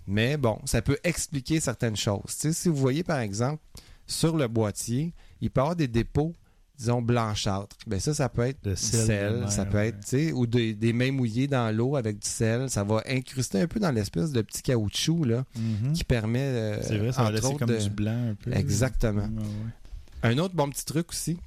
Mais 0.07 0.37
bon, 0.37 0.59
ça 0.67 0.83
peut 0.83 0.99
expliquer 1.03 1.59
certaines 1.59 1.97
choses. 1.97 2.23
Tu 2.27 2.35
sais, 2.49 2.53
si 2.53 2.69
vous 2.69 2.77
voyez, 2.77 3.03
par 3.03 3.19
exemple, 3.19 3.61
sur 4.07 4.37
le 4.37 4.47
boîtier, 4.47 5.13
il 5.41 5.51
peut 5.51 5.61
y 5.61 5.63
avoir 5.63 5.75
des 5.77 5.89
dépôts, 5.89 6.35
disons, 6.81 7.03
blanchâtres. 7.03 7.77
Ben 7.87 8.01
ça, 8.01 8.15
ça 8.15 8.29
peut 8.29 8.43
être 8.43 8.65
De 8.65 8.71
du 8.71 8.77
sel 8.77 9.07
sel, 9.07 9.33
de 9.35 9.39
mer, 9.41 9.53
ça 9.53 9.65
peut 9.67 9.77
ouais. 9.79 9.89
être, 9.89 10.01
tu 10.01 10.07
sais, 10.09 10.33
ou 10.33 10.47
des, 10.47 10.75
des 10.75 10.93
mains 10.93 11.13
mouillées 11.13 11.47
dans 11.47 11.75
l'eau 11.77 11.95
avec 11.95 12.19
du 12.19 12.27
sel. 12.29 12.69
Ça 12.71 12.83
va 12.85 13.03
incruster 13.07 13.61
un 13.61 13.67
peu 13.67 13.79
dans 13.79 13.91
l'espèce 13.93 14.33
de 14.33 14.41
petit 14.43 14.63
caoutchouc, 14.63 15.25
là, 15.25 15.45
Mhm. 15.57 15.93
qui 15.93 16.05
permet, 16.05 16.41
euh, 16.41 16.83
C'est 16.83 16.97
vrai, 16.99 17.13
ça 17.13 17.23
va 17.23 17.31
laisser 17.33 17.55
comme 17.57 17.69
de- 17.69 17.77
du 17.79 17.91
blanc 17.91 18.31
un 18.31 18.35
peu. 18.35 18.53
Exactement. 18.53 19.23
Ouais. 19.29 20.31
un 20.31 20.37
autre 20.39 20.55
bon 20.55 20.69
petit 20.71 20.85
truc 20.85 21.11
aussi, 21.11 21.39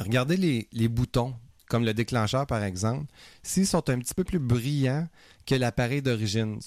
regardez 0.00 0.36
les, 0.36 0.68
les 0.72 0.88
boutons, 0.88 1.34
comme 1.68 1.84
le 1.84 1.94
déclencheur 1.94 2.46
par 2.46 2.62
exemple. 2.62 3.06
S'ils 3.42 3.66
sont 3.66 3.88
un 3.90 3.98
petit 3.98 4.14
peu 4.14 4.24
plus 4.24 4.38
brillants 4.38 5.08
que 5.46 5.54
l'appareil 5.54 6.02
d'origine, 6.02 6.58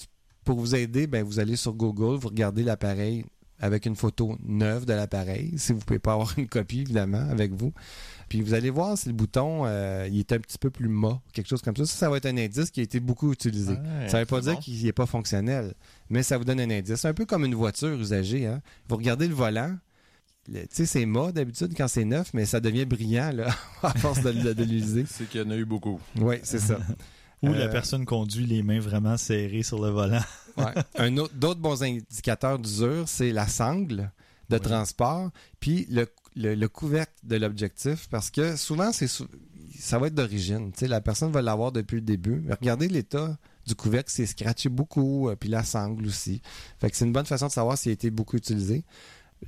pour 0.44 0.58
vous 0.58 0.74
aider, 0.74 1.06
ben, 1.06 1.22
vous 1.24 1.38
allez 1.38 1.56
sur 1.56 1.74
Google, 1.74 2.16
vous 2.18 2.28
regardez 2.28 2.62
l'appareil 2.62 3.24
avec 3.60 3.86
une 3.86 3.96
photo 3.96 4.36
neuve 4.44 4.84
de 4.86 4.92
l'appareil, 4.92 5.52
si 5.56 5.72
vous 5.72 5.78
ne 5.80 5.84
pouvez 5.84 5.98
pas 5.98 6.14
avoir 6.14 6.32
une 6.38 6.48
copie 6.48 6.80
évidemment 6.80 7.26
avec 7.30 7.52
vous. 7.52 7.72
Puis 8.28 8.42
vous 8.42 8.54
allez 8.54 8.70
voir 8.70 8.96
si 8.96 9.08
le 9.08 9.14
bouton 9.14 9.62
euh, 9.66 10.08
il 10.10 10.18
est 10.20 10.32
un 10.32 10.38
petit 10.38 10.56
peu 10.58 10.70
plus 10.70 10.88
mat, 10.88 11.20
quelque 11.32 11.48
chose 11.48 11.62
comme 11.62 11.76
ça. 11.76 11.84
Ça, 11.84 11.96
ça 11.96 12.10
va 12.10 12.16
être 12.18 12.26
un 12.26 12.36
indice 12.36 12.70
qui 12.70 12.80
a 12.80 12.82
été 12.84 13.00
beaucoup 13.00 13.32
utilisé. 13.32 13.72
Ouais, 13.72 14.08
Ça 14.08 14.18
ne 14.18 14.22
veut 14.22 14.26
pas 14.26 14.36
c'est 14.36 14.42
dire 14.42 14.54
bon. 14.54 14.60
qu'il 14.60 14.84
n'est 14.84 14.92
pas 14.92 15.06
fonctionnel, 15.06 15.74
mais 16.10 16.22
ça 16.22 16.38
vous 16.38 16.44
donne 16.44 16.60
un 16.60 16.70
indice. 16.70 17.04
Un 17.04 17.12
peu 17.14 17.26
comme 17.26 17.44
une 17.44 17.54
voiture 17.56 17.92
usagée. 18.00 18.46
Hein? 18.46 18.60
Vous 18.88 18.96
regardez 18.96 19.26
le 19.26 19.34
volant, 19.34 19.76
tu 20.46 20.52
sais, 20.70 20.86
c'est 20.86 21.06
mat 21.06 21.32
d'habitude 21.32 21.74
quand 21.76 21.88
c'est 21.88 22.04
neuf, 22.04 22.30
mais 22.32 22.46
ça 22.46 22.60
devient 22.60 22.84
brillant 22.84 23.30
là, 23.32 23.48
à 23.82 23.90
force 23.98 24.20
de, 24.22 24.30
de- 24.32 24.52
de 24.52 24.62
l'utiliser. 24.62 25.04
C'est 25.08 25.28
qu'il 25.28 25.40
y 25.40 25.44
en 25.44 25.50
a 25.50 25.56
eu 25.56 25.64
beaucoup. 25.64 26.00
Oui, 26.20 26.36
c'est 26.44 26.60
ça. 26.60 26.78
Ou 27.42 27.52
la 27.52 27.60
Euh, 27.66 27.68
personne 27.72 28.04
conduit 28.04 28.44
les 28.46 28.62
mains 28.62 28.80
vraiment 28.80 29.16
serrées 29.16 29.62
sur 29.62 29.80
le 29.82 29.90
volant. 29.90 30.20
Ouais. 30.56 30.74
Un 30.98 31.16
autre, 31.16 31.32
d'autres 31.34 31.60
bons 31.60 31.82
indicateurs 31.82 32.58
d'usure, 32.58 33.08
c'est 33.08 33.30
la 33.32 33.46
sangle 33.46 34.10
de 34.50 34.56
Oui. 34.56 34.60
transport, 34.60 35.30
puis 35.60 35.86
le, 35.88 36.06
le, 36.36 36.54
le 36.56 36.68
couvercle 36.68 37.12
de 37.22 37.36
l'objectif, 37.36 38.08
parce 38.10 38.30
que 38.30 38.56
souvent, 38.56 38.90
c'est 38.92 39.06
ça 39.78 39.98
va 39.98 40.08
être 40.08 40.14
d'origine. 40.14 40.72
Tu 40.72 40.80
sais, 40.80 40.88
la 40.88 41.00
personne 41.00 41.30
va 41.30 41.40
l'avoir 41.40 41.70
depuis 41.72 41.94
le 41.94 42.00
début. 42.02 42.44
Regardez 42.50 42.88
l'état 42.88 43.38
du 43.66 43.74
couvercle, 43.76 44.10
c'est 44.12 44.26
scratché 44.26 44.68
beaucoup, 44.68 45.28
euh, 45.30 45.36
puis 45.36 45.48
la 45.48 45.62
sangle 45.62 46.04
aussi. 46.06 46.42
Fait 46.80 46.90
que 46.90 46.96
c'est 46.96 47.04
une 47.06 47.12
bonne 47.12 47.24
façon 47.26 47.46
de 47.46 47.52
savoir 47.52 47.78
s'il 47.78 47.90
a 47.90 47.92
été 47.92 48.10
beaucoup 48.10 48.36
utilisé. 48.36 48.84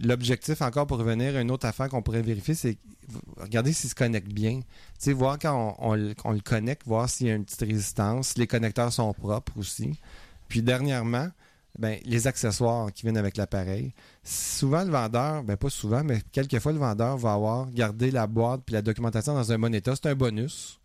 L'objectif, 0.00 0.62
encore 0.62 0.86
pour 0.86 0.98
revenir, 0.98 1.38
une 1.38 1.50
autre 1.50 1.66
affaire 1.66 1.88
qu'on 1.88 2.00
pourrait 2.02 2.22
vérifier, 2.22 2.54
c'est 2.54 2.78
regarder 3.36 3.72
s'il 3.72 3.90
se 3.90 3.94
connecte 3.94 4.28
bien. 4.32 4.60
Tu 4.60 4.64
sais, 4.98 5.12
voir 5.12 5.38
quand 5.38 5.76
on, 5.78 5.90
on 5.90 5.94
le- 5.94 6.14
on 6.24 6.32
le 6.32 6.40
connecte, 6.40 6.86
voir 6.86 7.08
s'il 7.10 7.26
y 7.26 7.30
a 7.30 7.34
une 7.34 7.44
petite 7.44 7.60
résistance, 7.60 8.28
si 8.28 8.38
les 8.38 8.46
connecteurs 8.46 8.92
sont 8.92 9.12
propres 9.12 9.52
aussi. 9.58 9.98
Puis 10.48 10.62
dernièrement, 10.62 11.28
ben, 11.78 11.98
les 12.04 12.26
accessoires 12.26 12.92
qui 12.92 13.02
viennent 13.02 13.16
avec 13.18 13.36
l'appareil. 13.36 13.92
Souvent, 14.24 14.84
le 14.84 14.90
vendeur, 14.90 15.42
ben 15.42 15.56
pas 15.56 15.70
souvent, 15.70 16.02
mais 16.04 16.22
quelquefois, 16.32 16.72
le 16.72 16.78
vendeur 16.78 17.16
va 17.18 17.34
avoir 17.34 17.70
gardé 17.70 18.10
la 18.10 18.26
boîte 18.26 18.62
puis 18.64 18.72
la 18.74 18.82
documentation 18.82 19.34
dans 19.34 19.52
un 19.52 19.58
bon 19.58 19.74
état. 19.74 19.94
C'est 19.94 20.08
un 20.08 20.14
bonus. 20.14 20.78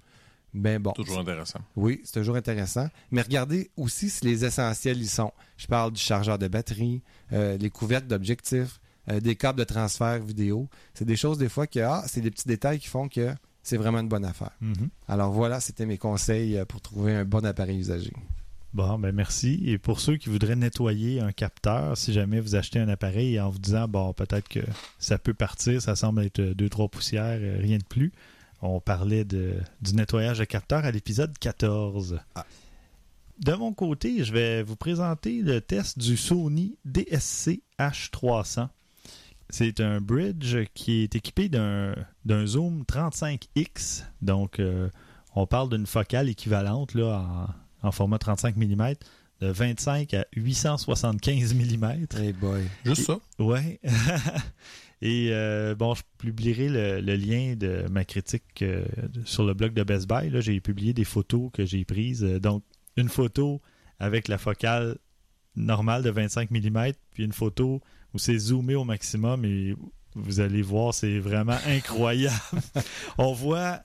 Ben 0.54 0.82
bon. 0.82 0.91
Toujours 0.91 1.20
intéressant. 1.20 1.60
Oui, 1.76 2.02
c'est 2.04 2.13
toujours 2.20 2.36
intéressant. 2.38 2.88
Mais 3.12 3.22
regardez 3.22 3.70
aussi 3.78 4.10
si 4.10 4.26
les 4.26 4.43
essentiels 4.46 5.02
y 5.02 5.08
sont. 5.08 5.32
Je 5.58 5.67
parle 5.67 5.91
du 5.91 6.02
chargeur 6.02 6.38
de 6.39 6.48
batterie, 6.48 7.02
euh, 7.34 7.58
les 7.58 7.70
couvercles 7.70 8.08
d'objectifs, 8.08 8.80
euh, 9.10 9.20
des 9.20 9.36
câbles 9.36 9.60
de 9.60 9.63
transfert 9.63 10.20
vidéo. 10.20 10.70
C'est 10.93 11.06
des 11.06 11.15
choses 11.15 11.38
des 11.38 11.50
fois 11.50 11.67
que 11.67 11.80
ah, 11.80 12.04
c'est 12.08 12.22
des 12.22 12.32
petits 12.32 12.48
détails 12.48 12.80
qui 12.80 12.88
font 12.88 13.08
que 13.08 13.34
c'est 13.63 13.78
vraiment 13.78 14.00
une 14.00 14.08
bonne 14.08 14.26
affaire. 14.26 14.52
Mhm. 14.62 14.89
Alors 15.08 15.32
voilà, 15.32 15.60
c'était 15.60 15.86
mes 15.86 15.98
conseils 15.98 16.58
euh, 16.58 16.65
pour 16.65 16.82
trouver 16.82 17.13
un 17.13 17.26
bon 17.26 17.46
appareil 17.46 17.80
usagé. 17.80 18.13
Bon, 18.74 19.00
ben 19.00 19.13
merci. 19.13 19.62
Et 19.65 19.78
pour 19.78 20.00
ceux 20.00 20.17
qui 20.17 20.30
voudraient 20.30 20.56
nettoyer 20.56 21.20
un 21.20 21.32
capteur, 21.32 21.98
si 21.98 22.13
jamais 22.13 22.39
vous 22.39 22.56
achetez 22.56 22.80
un 22.80 22.89
appareil 22.89 23.39
en 23.39 23.50
vous 23.50 23.60
disant, 23.60 23.88
bon, 23.88 24.13
peut-être 24.13 24.48
que 24.48 24.60
ça 25.00 25.17
peut 25.17 25.34
partir, 25.34 25.82
ça 25.82 25.96
semble 25.96 26.24
être 26.24 26.41
deux, 26.41 26.70
trois 26.70 26.88
poussières, 26.88 27.39
euh, 27.41 27.58
rien 27.60 27.78
de 27.78 27.84
plus. 27.84 28.12
On 28.62 28.80
parlait 28.80 29.24
de, 29.24 29.56
du 29.82 29.96
nettoyage 29.96 30.39
de 30.39 30.46
capteur 30.46 30.86
à 30.86 30.91
l'épisode 30.91 31.38
14. 31.38 32.20
Ah. 32.36 32.46
De 33.39 33.54
mon 33.54 33.72
côté, 33.72 34.24
je 34.24 34.34
vais 34.34 34.63
vous 34.63 34.76
présenter 34.76 35.41
le 35.41 35.62
test 35.62 36.00
du 36.00 36.17
Sony 36.17 36.78
DSC 36.86 37.62
H300. 37.80 38.70
C'est 39.49 39.79
un 39.79 40.01
bridge 40.01 40.57
qui 40.73 41.03
est 41.03 41.15
équipé 41.15 41.49
d'un 41.49 41.95
d'un 42.25 42.45
zoom 42.45 42.83
35X. 42.83 44.03
Donc, 44.21 44.60
euh, 44.60 44.89
on 45.36 45.47
parle 45.47 45.69
d'une 45.69 45.86
focale 45.86 46.29
équivalente 46.29 46.93
là, 46.93 47.47
en, 47.81 47.88
en 47.88 47.91
format 47.91 48.17
35 48.17 48.57
mm 48.57 48.93
de 49.39 49.47
25 49.47 50.13
à 50.15 50.25
875 50.36 51.53
mm. 51.53 52.07
Hey 52.17 52.33
boy. 52.33 52.63
Juste 52.86 53.03
ça? 53.03 53.19
Ouais. 53.39 53.79
Et 55.01 55.29
euh, 55.31 55.75
bon, 55.75 55.93
je 55.93 56.01
publierai 56.17 56.69
le, 56.69 57.01
le 57.01 57.15
lien 57.15 57.55
de 57.55 57.86
ma 57.91 58.03
critique 58.03 58.63
euh, 58.63 58.83
sur 59.25 59.43
le 59.45 59.53
blog 59.53 59.73
de 59.73 59.83
Best 59.83 60.07
Buy. 60.07 60.31
Là, 60.31 60.41
j'ai 60.41 60.60
publié 60.60 60.93
des 60.93 61.03
photos 61.03 61.51
que 61.53 61.65
j'ai 61.65 61.86
prises. 61.86 62.23
Donc, 62.23 62.63
une 62.95 63.10
photo 63.10 63.62
avec 63.99 64.27
la 64.27 64.39
focale 64.39 64.97
normale 65.55 66.01
de 66.01 66.10
25 66.10 66.49
mm, 66.49 66.91
puis 67.13 67.23
une 67.23 67.31
photo 67.33 67.81
où 68.17 68.19
c'est 68.19 68.38
zoomé 68.39 68.73
au 68.73 68.84
maximum 68.84 69.45
et 69.45 69.75
vous 70.15 70.39
allez 70.39 70.63
voir, 70.63 70.93
c'est 70.95 71.19
vraiment 71.19 71.58
incroyable. 71.67 72.36
on 73.19 73.32
voit 73.34 73.82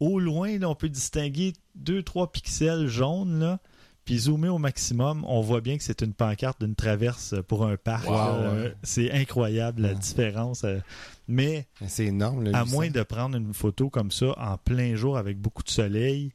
au 0.00 0.18
loin, 0.18 0.58
là, 0.58 0.70
on 0.70 0.74
peut 0.74 0.88
distinguer 0.88 1.52
2-3 1.84 2.30
pixels 2.30 2.86
jaunes, 2.86 3.38
là. 3.40 3.58
Puis 4.06 4.20
zoomé 4.20 4.48
au 4.48 4.56
maximum, 4.56 5.22
on 5.28 5.42
voit 5.42 5.60
bien 5.60 5.76
que 5.76 5.82
c'est 5.82 6.00
une 6.00 6.14
pancarte 6.14 6.62
d'une 6.62 6.74
traverse 6.74 7.34
pour 7.46 7.66
un 7.66 7.76
parc. 7.76 8.08
Wow, 8.08 8.14
là. 8.14 8.52
ouais. 8.54 8.74
C'est 8.82 9.12
incroyable 9.12 9.82
la 9.82 9.88
Ouais. 9.90 9.94
différence. 9.96 10.64
euh. 10.64 10.78
Mais 11.26 11.68
C'est 11.86 12.06
énorme. 12.06 12.44
Là, 12.44 12.58
à 12.58 12.62
800. 12.64 12.72
moins 12.74 12.88
de 12.88 13.02
prendre 13.02 13.36
une 13.36 13.52
photo 13.52 13.90
comme 13.90 14.10
ça 14.10 14.32
en 14.38 14.56
plein 14.56 14.94
jour 14.94 15.18
avec 15.18 15.38
beaucoup 15.38 15.62
de 15.62 15.68
soleil, 15.68 16.32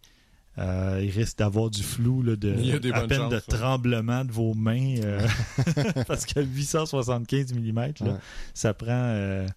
euh, 0.59 0.99
il 1.03 1.09
risque 1.09 1.37
d'avoir 1.39 1.69
du 1.69 1.81
flou, 1.83 2.21
là, 2.21 2.35
de, 2.35 2.51
à 2.93 3.07
peine 3.07 3.17
chances, 3.21 3.29
de 3.31 3.35
ouais. 3.37 3.41
tremblement 3.47 4.23
de 4.23 4.31
vos 4.31 4.53
mains. 4.53 4.95
euh, 5.03 5.27
parce 6.07 6.25
que 6.25 6.39
875 6.41 7.53
mm, 7.53 7.75
là, 7.75 7.87
Ouais. 8.01 8.11
ça 8.53 8.73
prend 8.73 8.91
euh, 8.91 9.47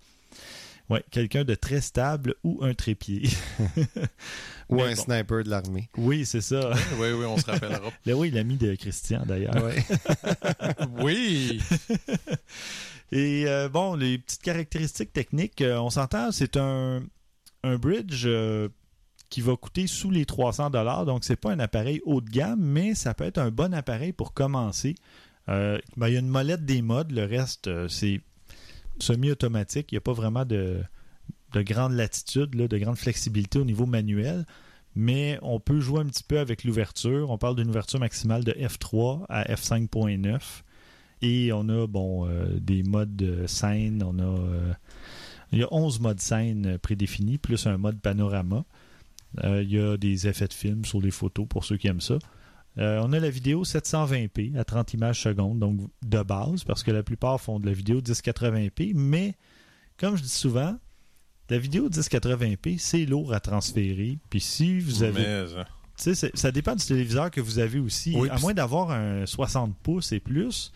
ouais, 0.88 1.04
quelqu'un 1.10 1.44
de 1.44 1.54
très 1.54 1.80
stable 1.80 2.34
ou 2.44 2.60
un 2.62 2.72
trépied. 2.74 3.28
Ou 4.68 4.82
un 4.82 4.88
bon. 4.88 4.96
sniper 4.96 5.44
de 5.44 5.50
l'armée. 5.50 5.88
oui, 5.96 6.26
c'est 6.26 6.40
ça. 6.40 6.72
Oui, 6.98 7.12
oui, 7.12 7.24
on 7.24 7.36
se 7.38 7.46
rappellera. 7.46 7.88
Là, 8.04 8.16
oui, 8.16 8.32
l'ami 8.32 8.56
de 8.56 8.74
Christian, 8.74 9.22
d'ailleurs. 9.24 9.54
Oui. 10.98 11.60
Et 13.12 13.46
bon, 13.72 13.94
les 13.94 14.18
petites 14.18 14.42
caractéristiques 14.42 15.12
techniques, 15.12 15.62
on 15.64 15.88
s'entend, 15.90 16.32
c'est 16.32 16.56
un, 16.56 17.00
un 17.62 17.76
bridge 17.76 18.26
qui 19.28 19.40
va 19.40 19.56
coûter 19.56 19.86
sous 19.86 20.10
les 20.10 20.24
300 20.24 20.70
dollars. 20.70 21.04
Donc, 21.06 21.24
c'est 21.24 21.36
pas 21.36 21.52
un 21.52 21.58
appareil 21.58 22.00
haut 22.04 22.20
de 22.20 22.30
gamme, 22.30 22.60
mais 22.60 22.94
ça 22.94 23.14
peut 23.14 23.24
être 23.24 23.38
un 23.38 23.50
bon 23.50 23.74
appareil 23.74 24.12
pour 24.12 24.34
commencer. 24.34 24.94
Euh, 25.48 25.78
ben, 25.96 26.08
il 26.08 26.14
y 26.14 26.16
a 26.16 26.20
une 26.20 26.28
molette 26.28 26.64
des 26.64 26.82
modes, 26.82 27.12
le 27.12 27.24
reste, 27.24 27.68
euh, 27.68 27.88
c'est 27.88 28.20
semi-automatique. 28.98 29.92
Il 29.92 29.94
n'y 29.94 29.98
a 29.98 30.02
pas 30.02 30.12
vraiment 30.12 30.44
de, 30.44 30.82
de 31.52 31.62
grande 31.62 31.92
latitude, 31.92 32.54
là, 32.54 32.68
de 32.68 32.78
grande 32.78 32.96
flexibilité 32.96 33.58
au 33.58 33.64
niveau 33.64 33.86
manuel. 33.86 34.46
Mais 34.94 35.38
on 35.42 35.60
peut 35.60 35.80
jouer 35.80 36.00
un 36.00 36.06
petit 36.06 36.24
peu 36.24 36.38
avec 36.38 36.64
l'ouverture. 36.64 37.30
On 37.30 37.36
parle 37.36 37.56
d'une 37.56 37.68
ouverture 37.68 38.00
maximale 38.00 38.44
de 38.44 38.52
F3 38.52 39.26
à 39.28 39.44
F5.9. 39.44 40.40
Et 41.22 41.52
on 41.52 41.68
a 41.68 41.86
bon 41.86 42.26
euh, 42.26 42.46
des 42.60 42.82
modes 42.82 43.16
de 43.16 43.46
scène, 43.46 44.02
on 44.02 44.18
a 44.18 44.74
il 45.52 45.60
y 45.60 45.62
a 45.62 45.68
11 45.72 46.00
modes 46.00 46.20
scène 46.20 46.78
prédéfinis, 46.78 47.38
plus 47.38 47.66
un 47.66 47.78
mode 47.78 48.00
panorama. 48.00 48.64
Euh, 49.44 49.62
il 49.62 49.70
y 49.70 49.78
a 49.78 49.96
des 49.96 50.28
effets 50.28 50.48
de 50.48 50.52
film 50.52 50.84
sur 50.84 51.00
les 51.00 51.10
photos 51.10 51.46
pour 51.48 51.64
ceux 51.64 51.76
qui 51.76 51.88
aiment 51.88 52.00
ça. 52.00 52.18
Euh, 52.78 53.00
on 53.02 53.12
a 53.12 53.20
la 53.20 53.30
vidéo 53.30 53.64
720p 53.64 54.56
à 54.58 54.64
30 54.64 54.94
images 54.94 55.22
secondes, 55.22 55.58
donc 55.58 55.80
de 56.04 56.22
base, 56.22 56.64
parce 56.64 56.82
que 56.82 56.90
la 56.90 57.02
plupart 57.02 57.40
font 57.40 57.58
de 57.58 57.66
la 57.66 57.72
vidéo 57.72 58.00
1080p, 58.00 58.92
mais 58.94 59.34
comme 59.98 60.16
je 60.16 60.22
dis 60.22 60.28
souvent, 60.28 60.78
la 61.48 61.58
vidéo 61.58 61.88
1080p, 61.88 62.78
c'est 62.78 63.06
lourd 63.06 63.32
à 63.32 63.40
transférer. 63.40 64.18
Puis 64.28 64.40
si 64.40 64.78
vous 64.78 65.02
avez 65.02 65.24
euh, 65.24 65.64
ça 65.96 66.52
dépend 66.52 66.74
du 66.74 66.84
téléviseur 66.84 67.30
que 67.30 67.40
vous 67.40 67.58
avez 67.58 67.78
aussi. 67.78 68.14
Oui, 68.14 68.28
à 68.28 68.38
moins 68.38 68.52
d'avoir 68.52 68.90
un 68.90 69.24
60 69.24 69.74
pouces 69.78 70.12
et 70.12 70.20
plus, 70.20 70.72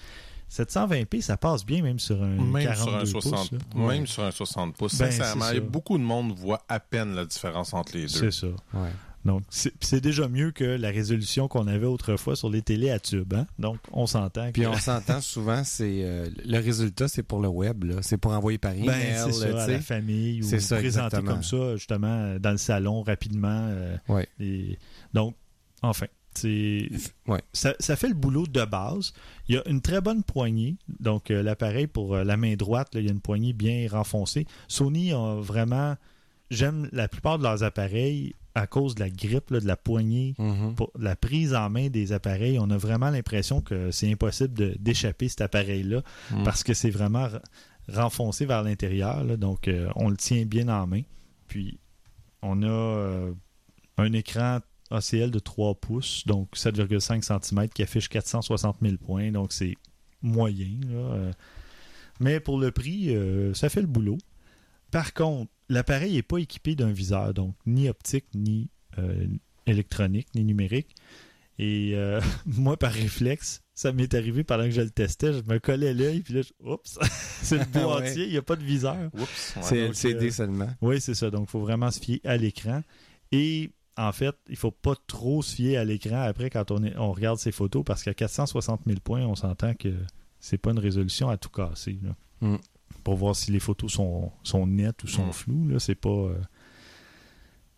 720p, 0.51 1.21
ça 1.21 1.37
passe 1.37 1.65
bien 1.65 1.83
même 1.83 1.99
sur 1.99 2.23
un 2.23 2.29
même 2.31 2.65
42 2.65 3.05
sur 3.07 3.19
un 3.19 3.21
pouces. 3.21 3.31
60 3.31 3.53
là. 3.53 3.59
même 3.87 4.07
sur 4.07 4.25
un 4.25 4.31
60 4.31 4.77
pouces. 4.77 4.99
Ben, 4.99 5.11
Sincèrement, 5.11 5.47
beaucoup 5.71 5.97
de 5.99 6.03
monde 6.03 6.33
voit 6.33 6.63
à 6.69 6.81
peine 6.81 7.15
la 7.15 7.25
différence 7.25 7.73
entre 7.73 7.95
les 7.97 8.03
deux. 8.03 8.09
C'est 8.09 8.33
ça. 8.33 8.47
Ouais. 8.75 8.91
Donc, 9.23 9.43
c'est 9.51 10.01
déjà 10.01 10.29
mieux 10.29 10.51
que 10.51 10.65
la 10.65 10.89
résolution 10.89 11.47
qu'on 11.47 11.67
avait 11.67 11.85
autrefois 11.87 12.37
sur 12.37 12.49
les 12.49 12.63
télés 12.63 12.91
à 12.91 12.99
tube. 12.99 13.35
Hein? 13.35 13.47
Donc, 13.59 13.77
on 13.93 14.07
s'entend. 14.07 14.51
Puis 14.51 14.67
on 14.67 14.73
s'entend 14.79 15.21
souvent, 15.21 15.63
c'est 15.63 16.01
euh, 16.05 16.27
le 16.47 16.57
résultat, 16.59 17.07
c'est 17.07 17.23
pour 17.23 17.39
le 17.41 17.49
web, 17.49 17.85
là. 17.85 17.97
C'est 18.01 18.17
pour 18.17 18.33
envoyer 18.33 18.57
par 18.57 18.73
email. 18.73 18.87
Ben, 18.87 19.17
c'est 19.27 19.33
ça, 19.33 19.63
à 19.65 19.67
la 19.67 19.81
famille 19.81 20.41
ou 20.41 20.47
C'est 20.47 20.59
ça, 20.61 20.77
présenter 20.79 21.17
exactement. 21.19 21.33
comme 21.35 21.43
ça, 21.43 21.77
justement, 21.77 22.37
dans 22.41 22.51
le 22.53 22.57
salon 22.57 23.03
rapidement. 23.03 23.67
euh, 23.71 23.97
Ouais. 24.09 24.27
et- 24.41 24.79
donc, 25.13 25.35
enfin, 25.83 26.07
Ouais. 27.27 27.41
ça, 27.53 27.75
ça 27.81 27.97
fait 27.97 28.09
le 28.09 28.15
boulot 28.15 28.47
de 28.47 28.65
base. 28.65 29.13
Il 29.49 29.55
y 29.55 29.59
a 29.59 29.69
une 29.69 29.81
très 29.81 30.01
bonne 30.01 30.23
poignée. 30.23 30.77
Donc, 31.01 31.31
euh, 31.31 31.43
l'appareil 31.43 31.87
pour 31.87 32.15
euh, 32.15 32.25
la 32.25 32.37
main 32.37 32.55
droite, 32.57 32.95
là, 32.95 33.01
il 33.01 33.07
y 33.07 33.09
a 33.09 33.13
une 33.13 33.21
poignée 33.21 33.53
bien 33.53 33.87
renfoncée. 33.91 34.47
Sony 34.69 35.13
a 35.13 35.41
vraiment. 35.41 35.97
J'aime 36.51 36.89
la 36.93 37.07
plupart 37.09 37.39
de 37.39 37.45
leurs 37.45 37.63
appareils 37.63 38.35
à 38.57 38.67
cause 38.67 38.97
de 38.97 39.01
la 39.01 39.11
grippe, 39.11 39.51
là, 39.51 39.61
de 39.61 39.67
la 39.67 39.77
poignée, 39.77 40.35
Mhm. 40.39 40.75
pour 40.75 40.91
la 40.99 41.15
prise 41.15 41.55
en 41.55 41.71
main 41.71 41.89
des 41.89 42.13
appareils. 42.13 42.59
On 42.59 42.69
a 42.71 42.77
vraiment 42.77 43.11
l'impression 43.11 43.61
que 43.61 43.93
c'est 43.93 44.11
impossible 44.11 44.75
d'échapper 44.79 45.29
cet 45.29 45.41
appareil-là 45.43 46.03
Mm. 46.33 46.43
parce 46.43 46.65
que 46.65 46.75
c'est 46.75 46.91
vraiment 46.91 47.29
renfoncé 47.89 48.47
vers 48.47 48.63
l'intérieur. 48.65 49.25
Donc, 49.39 49.69
euh, 49.69 49.89
on 49.95 50.11
le 50.11 50.17
tient 50.17 50.45
bien 50.47 50.69
en 50.69 50.87
main. 50.89 51.03
Puis, 51.47 51.79
on 52.43 52.63
a 52.65 53.31
un 53.99 54.13
écran 54.13 54.59
ACL 54.91 55.31
de 55.31 55.39
3 55.39 55.75
pouces, 55.77 56.25
donc 56.27 56.49
7,5 56.57 57.23
cm, 57.45 57.69
qui 57.69 57.83
affiche 57.83 58.09
460 58.09 58.77
000 58.83 58.97
points. 58.97 59.31
Donc, 59.31 59.53
c'est 59.53 59.75
moyen. 60.23 60.79
là. 60.89 60.97
Euh, 61.15 61.33
Mais 62.21 62.41
pour 62.41 62.59
le 62.59 62.71
prix, 62.71 63.15
euh, 63.15 63.55
ça 63.55 63.69
fait 63.69 63.81
le 63.81 63.87
boulot. 63.87 64.19
Par 64.91 65.15
contre, 65.15 65.51
l'appareil 65.69 66.15
n'est 66.15 66.23
pas 66.23 66.39
équipé 66.39 66.75
d'un 66.75 66.91
viseur, 66.93 67.33
donc 67.33 67.55
ni 67.67 67.89
optique, 67.89 68.27
ni 68.35 68.69
euh, 68.99 69.27
électronique, 69.67 70.29
ni 70.35 70.45
numérique. 70.45 70.95
Et 71.59 71.93
euh, 71.95 72.21
moi, 72.47 72.77
par 72.77 72.93
réflexe, 72.93 73.63
ça 73.75 73.93
m'est 73.93 74.13
arrivé 74.15 74.45
pendant 74.45 74.65
que 74.65 74.71
je 74.73 74.81
le 74.81 74.91
testais, 74.91 75.33
je 75.33 75.43
me 75.51 75.59
collais 75.59 75.95
l'œil, 75.95 76.21
puis 76.21 76.35
là, 76.35 76.43
je- 76.43 76.53
oups, 76.69 76.99
c'est 77.43 77.59
le 77.59 77.65
boîtier, 77.67 78.25
il 78.25 78.31
n'y 78.33 78.37
a 78.37 78.43
pas 78.43 78.57
de 78.57 78.65
viseur. 78.65 78.97
Oups. 79.15 79.57
ouais. 79.57 79.63
C'est 79.63 79.79
LCD 79.79 80.27
euh, 80.27 80.31
seulement. 80.31 80.71
Oui, 80.83 81.01
c'est 81.01 81.15
ça. 81.15 81.31
Donc, 81.31 81.49
il 81.49 81.51
faut 81.51 81.61
vraiment 81.61 81.91
se 81.91 82.01
fier 82.01 82.21
à 82.25 82.37
l'écran. 82.37 82.83
Et 83.33 83.71
en 83.97 84.13
fait, 84.13 84.35
il 84.49 84.57
faut 84.57 84.71
pas 84.71 84.95
trop 85.07 85.43
se 85.43 85.55
fier 85.57 85.77
à 85.77 85.85
l'écran 85.85 86.21
après 86.23 86.49
quand 86.51 86.71
on, 86.71 86.83
est- 86.83 86.97
on 86.97 87.13
regarde 87.13 87.39
ces 87.39 87.53
photos 87.53 87.83
parce 87.85 88.03
qu'à 88.03 88.15
460 88.15 88.83
000 88.87 88.99
points, 89.03 89.23
on 89.27 89.35
s'entend 89.35 89.75
que 89.75 89.95
c'est 90.39 90.59
pas 90.59 90.71
une 90.71 90.79
résolution 90.79 91.29
à 91.29 91.37
tout 91.37 91.51
casser. 91.51 91.99
là. 92.03 92.15
Mm. 92.41 92.57
Pour 93.05 93.17
voir 93.17 93.37
si 93.37 93.51
les 93.53 93.61
photos 93.61 93.93
sont, 93.93 94.31
sont 94.43 94.67
nettes 94.67 95.03
ou 95.05 95.07
sont 95.07 95.27
Mm. 95.27 95.33
floues, 95.33 95.69
là, 95.69 95.79
c'est 95.79 95.95
pas. 95.95 96.09
euh, 96.11 96.41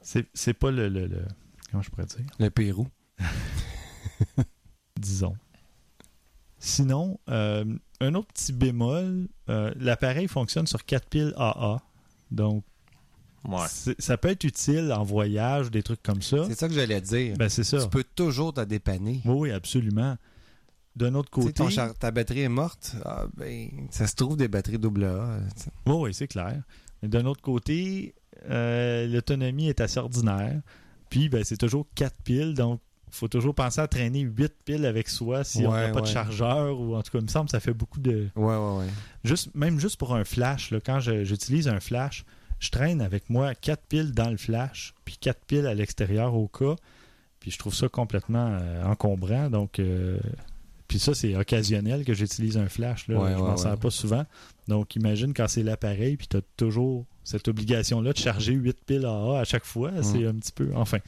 c'est 0.00 0.26
c'est 0.34 0.54
pas 0.54 0.70
le, 0.70 0.88
le- 0.88 1.06
le- 1.06 1.26
Comment 1.70 1.82
je 1.82 1.90
pourrais 1.90 2.06
dire? 2.06 2.26
Le 2.38 2.50
Pérou. 2.50 2.86
disons. 4.98 5.34
Sinon, 6.58 7.18
euh, 7.28 7.64
un 8.00 8.14
autre 8.14 8.28
petit 8.28 8.52
bémol, 8.52 9.28
euh, 9.48 9.72
l'appareil 9.76 10.28
fonctionne 10.28 10.66
sur 10.66 10.84
4 10.84 11.08
piles 11.08 11.32
AA. 11.36 11.82
Donc, 12.30 12.64
Ouais. 13.44 13.66
ça 13.98 14.16
peut 14.16 14.28
être 14.28 14.44
utile 14.44 14.92
en 14.92 15.02
voyage, 15.02 15.70
des 15.70 15.82
trucs 15.82 16.02
comme 16.02 16.22
ça. 16.22 16.44
C'est 16.48 16.58
ça 16.58 16.68
que 16.68 16.74
j'allais 16.74 17.00
dire. 17.00 17.36
Ben, 17.36 17.48
c'est 17.48 17.64
ça. 17.64 17.82
Tu 17.82 17.88
peux 17.88 18.04
toujours 18.04 18.52
te 18.54 18.60
dépanner. 18.60 19.20
Oui, 19.24 19.34
oui, 19.34 19.50
absolument. 19.50 20.16
D'un 20.94 21.14
autre 21.14 21.30
côté, 21.30 21.52
ton 21.54 21.70
char- 21.70 21.94
ta 21.94 22.10
batterie 22.10 22.40
est 22.42 22.48
morte. 22.48 22.94
Ah, 23.04 23.24
ben, 23.36 23.68
ça 23.90 24.06
se 24.06 24.14
trouve 24.14 24.36
des 24.36 24.48
batteries 24.48 24.76
AA. 24.76 25.06
euh, 25.06 25.40
tu 25.56 25.62
sais. 25.62 25.70
oui, 25.86 25.94
oui, 25.98 26.14
c'est 26.14 26.28
clair. 26.28 26.62
Mais 27.02 27.08
d'un 27.08 27.24
autre 27.24 27.40
côté, 27.40 28.14
euh, 28.50 29.06
l'autonomie 29.08 29.68
est 29.68 29.80
assez 29.80 29.98
ordinaire. 29.98 30.60
Puis, 31.08 31.28
ben, 31.28 31.42
c'est 31.44 31.56
toujours 31.56 31.86
4 31.94 32.14
piles, 32.22 32.54
donc 32.54 32.80
il 33.08 33.14
faut 33.16 33.28
toujours 33.28 33.54
penser 33.54 33.80
à 33.80 33.88
traîner 33.88 34.20
8 34.20 34.52
piles 34.64 34.86
avec 34.86 35.08
soi 35.08 35.44
si 35.44 35.66
on 35.66 35.72
n'a 35.72 35.86
Ouais, 35.86 35.92
pas 35.92 36.00
de 36.02 36.06
chargeur 36.06 36.78
ou 36.78 36.94
en 36.94 37.02
tout 37.02 37.10
cas, 37.10 37.18
il 37.18 37.24
me 37.24 37.28
semble 37.28 37.46
que 37.46 37.50
ça 37.52 37.60
fait 37.60 37.74
beaucoup 37.74 38.00
de, 38.00 38.28
Ouais, 38.36 38.56
ouais, 38.56 38.76
ouais. 38.78 38.86
Juste, 39.24 39.54
même 39.54 39.80
juste 39.80 39.96
pour 39.98 40.14
un 40.14 40.24
flash, 40.24 40.70
là, 40.70 40.78
quand 40.84 41.00
j'utilise 41.00 41.68
un 41.68 41.80
flash, 41.80 42.24
je 42.62 42.70
traîne 42.70 43.00
avec 43.00 43.28
moi 43.28 43.56
4 43.56 43.82
piles 43.88 44.12
dans 44.12 44.30
le 44.30 44.36
flash, 44.36 44.94
puis 45.04 45.16
4 45.20 45.44
piles 45.46 45.66
à 45.66 45.74
l'extérieur 45.74 46.34
au 46.34 46.46
cas. 46.46 46.76
Puis 47.40 47.50
je 47.50 47.58
trouve 47.58 47.74
ça 47.74 47.88
complètement 47.88 48.56
euh, 48.60 48.84
encombrant. 48.84 49.50
Donc, 49.50 49.80
euh, 49.80 50.16
puis 50.86 51.00
ça, 51.00 51.12
c'est 51.12 51.34
occasionnel 51.34 52.04
que 52.04 52.14
j'utilise 52.14 52.56
un 52.56 52.68
flash. 52.68 53.08
Là. 53.08 53.18
Ouais, 53.18 53.32
je 53.32 53.36
ouais, 53.36 53.42
m'en 53.42 53.56
sers 53.56 53.72
ouais. 53.72 53.76
pas 53.76 53.90
souvent. 53.90 54.24
Donc, 54.68 54.94
imagine 54.94 55.34
quand 55.34 55.48
c'est 55.48 55.64
l'appareil, 55.64 56.16
puis 56.16 56.28
tu 56.28 56.36
as 56.36 56.42
toujours 56.56 57.04
cette 57.24 57.48
obligation-là 57.48 58.12
de 58.12 58.18
charger 58.18 58.52
8 58.52 58.84
piles 58.86 59.06
AA 59.06 59.40
à 59.40 59.44
chaque 59.44 59.64
fois. 59.64 59.90
C'est 60.02 60.24
un 60.24 60.34
petit 60.34 60.52
peu. 60.52 60.70
Enfin 60.76 60.98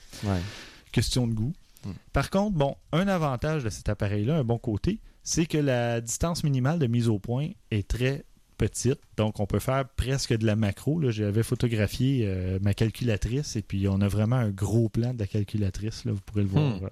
question 0.91 1.29
de 1.29 1.35
goût. 1.35 1.53
Mm. 1.85 1.91
Par 2.13 2.31
contre, 2.31 2.57
bon, 2.57 2.77
un 2.91 3.07
avantage 3.07 3.63
de 3.63 3.71
cet 3.71 3.89
appareil-là, 3.89 4.39
un 4.39 4.45
bon 4.45 4.59
côté, 4.59 4.99
c'est 5.23 5.47
que 5.47 5.59
la 5.59 6.01
distance 6.01 6.43
minimale 6.43 6.81
de 6.81 6.87
mise 6.89 7.09
au 7.09 7.21
point 7.21 7.51
est 7.71 7.87
très 7.87 8.25
petite. 8.57 9.01
Donc, 9.17 9.41
on 9.41 9.47
peut 9.47 9.59
faire 9.59 9.89
presque 9.97 10.37
de 10.37 10.47
la 10.47 10.57
macro. 10.57 11.01
Là. 11.01 11.11
J'avais 11.11 11.43
photographié 11.43 12.25
euh, 12.27 12.59
ma 12.63 12.75
calculatrice 12.75 13.57
et 13.57 13.63
puis 13.63 13.87
on 13.89 14.01
a 14.01 14.09
vraiment 14.09 14.37
un 14.37 14.51
gros 14.51 14.89
plan 14.89 15.15
de 15.15 15.19
la 15.19 15.27
calculatrice. 15.27 16.05
Là. 16.05 16.13
Vous 16.13 16.21
pourrez 16.25 16.43
le 16.43 16.49
voir 16.49 16.81
Hmm. 16.81 16.89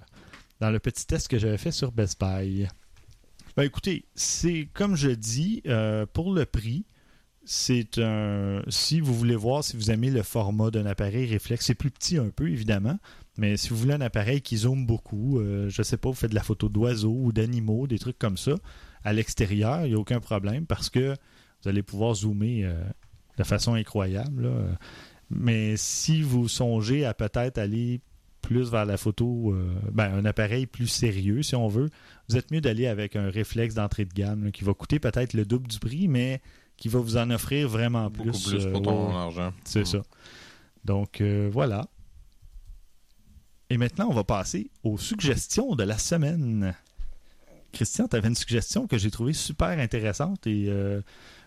dans 0.60 0.70
le 0.70 0.78
petit 0.78 1.06
test 1.06 1.28
que 1.28 1.38
j'avais 1.38 1.58
fait 1.58 1.72
sur 1.72 1.92
Best 1.92 2.20
Buy. 2.20 2.68
Ben, 3.56 3.64
écoutez, 3.64 4.04
c'est 4.14 4.68
comme 4.72 4.96
je 4.96 5.10
dis, 5.10 5.62
euh, 5.66 6.06
pour 6.12 6.32
le 6.32 6.44
prix, 6.46 6.84
c'est 7.44 7.98
un. 7.98 8.62
Si 8.68 9.00
vous 9.00 9.14
voulez 9.14 9.36
voir 9.36 9.64
si 9.64 9.76
vous 9.76 9.90
aimez 9.90 10.10
le 10.10 10.22
format 10.22 10.70
d'un 10.70 10.86
appareil 10.86 11.26
réflexe, 11.26 11.66
c'est 11.66 11.74
plus 11.74 11.90
petit 11.90 12.16
un 12.18 12.30
peu, 12.30 12.48
évidemment. 12.48 12.98
Mais 13.36 13.56
si 13.56 13.70
vous 13.70 13.76
voulez 13.76 13.94
un 13.94 14.00
appareil 14.00 14.42
qui 14.42 14.58
zoome 14.58 14.86
beaucoup, 14.86 15.40
euh, 15.40 15.68
je 15.68 15.82
sais 15.82 15.96
pas, 15.96 16.08
vous 16.10 16.14
faites 16.14 16.30
de 16.30 16.34
la 16.34 16.42
photo 16.42 16.68
d'oiseaux 16.68 17.16
ou 17.16 17.32
d'animaux, 17.32 17.86
des 17.86 17.98
trucs 17.98 18.18
comme 18.18 18.36
ça, 18.36 18.52
à 19.04 19.12
l'extérieur, 19.12 19.84
il 19.84 19.88
n'y 19.90 19.94
a 19.94 19.98
aucun 19.98 20.20
problème 20.20 20.66
parce 20.66 20.88
que 20.90 21.16
vous 21.62 21.68
allez 21.68 21.82
pouvoir 21.82 22.14
zoomer 22.14 22.64
euh, 22.64 22.82
de 23.38 23.44
façon 23.44 23.74
incroyable. 23.74 24.44
là. 24.44 24.78
Mais 25.30 25.76
si 25.76 26.20
vous 26.22 26.48
songez 26.48 27.04
à 27.04 27.14
peut-être 27.14 27.58
aller 27.58 28.00
plus 28.42 28.70
vers 28.70 28.84
la 28.84 28.96
photo, 28.96 29.52
euh, 29.52 29.72
ben, 29.92 30.12
un 30.12 30.24
appareil 30.24 30.66
plus 30.66 30.88
sérieux, 30.88 31.42
si 31.42 31.54
on 31.54 31.68
veut, 31.68 31.88
vous 32.28 32.36
êtes 32.36 32.50
mieux 32.50 32.60
d'aller 32.60 32.86
avec 32.86 33.14
un 33.16 33.30
réflexe 33.30 33.74
d'entrée 33.74 34.04
de 34.04 34.12
gamme 34.12 34.44
là, 34.44 34.50
qui 34.50 34.64
va 34.64 34.74
coûter 34.74 34.98
peut-être 34.98 35.32
le 35.32 35.44
double 35.46 35.68
du 35.68 35.78
prix, 35.78 36.08
mais 36.08 36.42
qui 36.76 36.88
va 36.88 36.98
vous 36.98 37.16
en 37.16 37.30
offrir 37.30 37.68
vraiment 37.68 38.10
Beaucoup 38.10 38.30
plus. 38.32 38.48
plus 38.48 38.66
euh, 38.66 38.72
pour 38.72 38.82
ton 38.82 39.08
ouais. 39.08 39.14
argent. 39.14 39.52
C'est 39.64 39.82
Mm. 39.82 39.84
ça. 39.86 40.02
Donc, 40.84 41.20
euh, 41.20 41.48
voilà. 41.52 41.86
Et 43.70 43.78
maintenant, 43.78 44.08
on 44.10 44.14
va 44.14 44.24
passer 44.24 44.70
aux 44.82 44.98
suggestions 44.98 45.74
de 45.76 45.84
la 45.84 45.96
semaine. 45.96 46.74
Christian, 47.72 48.06
tu 48.08 48.16
avais 48.16 48.28
une 48.28 48.34
suggestion 48.34 48.86
que 48.86 48.98
j'ai 48.98 49.10
trouvée 49.10 49.32
super 49.32 49.68
intéressante 49.78 50.46
et 50.46 50.66
euh, 50.68 51.00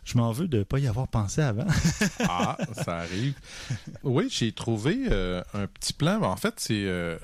je 0.06 0.18
m'en 0.18 0.32
veux 0.32 0.47
de 0.47 0.60
ne 0.60 0.64
pas 0.64 0.80
y 0.80 0.88
avoir 0.88 1.08
pensé 1.10 1.41
avant. 1.41 1.66
Ah, 2.28 2.58
ça 2.74 2.97
arrive. 2.99 3.34
Oui, 4.03 4.28
j'ai 4.30 4.51
trouvé 4.51 4.97
euh, 5.12 5.41
un 5.53 5.68
petit 5.68 5.93
plan. 5.93 6.22
En 6.22 6.36
fait, 6.38 6.53
c'est 6.58 6.86
euh, 6.86 7.18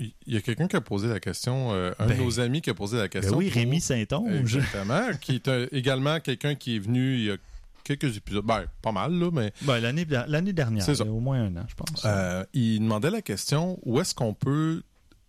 il 0.00 0.12
y 0.26 0.36
a 0.36 0.40
quelqu'un 0.40 0.66
qui 0.68 0.76
a 0.76 0.80
posé 0.80 1.06
la 1.08 1.20
question, 1.20 1.70
euh, 1.72 1.92
un 1.98 2.06
Ben, 2.06 2.18
de 2.18 2.22
nos 2.22 2.40
amis 2.40 2.60
qui 2.62 2.70
a 2.70 2.74
posé 2.74 2.96
la 2.96 3.04
Ben 3.04 3.08
question. 3.10 3.36
oui, 3.36 3.46
pour- 3.48 3.54
Rémi 3.54 3.80
Saint-Onge. 3.80 4.34
Exactement, 4.56 5.02
qui 5.20 5.36
est 5.36 5.48
euh, 5.48 5.66
également 5.72 6.18
quelqu'un 6.20 6.54
qui 6.54 6.76
est 6.76 6.78
venu 6.80 7.14
il 7.18 7.24
y 7.24 7.30
a 7.30 7.36
quelques 7.84 8.16
épisodes, 8.16 8.44
ben 8.46 8.64
pas 8.80 8.92
mal 8.92 9.12
là, 9.12 9.30
mais 9.32 9.52
Ben, 9.62 9.78
l'année, 9.78 10.06
l'année 10.26 10.52
dernière, 10.54 10.82
C'est 10.84 10.94
ça. 10.94 11.04
il 11.04 11.08
y 11.08 11.10
a 11.10 11.12
au 11.12 11.20
moins 11.20 11.42
un 11.44 11.56
an, 11.56 11.66
je 11.68 11.74
pense. 11.74 12.02
euh, 12.06 12.42
il 12.54 12.80
demandait 12.80 13.10
la 13.10 13.20
question 13.22 13.78
où 13.84 14.00
est-ce 14.00 14.14
qu'on 14.14 14.32
peut 14.34 14.82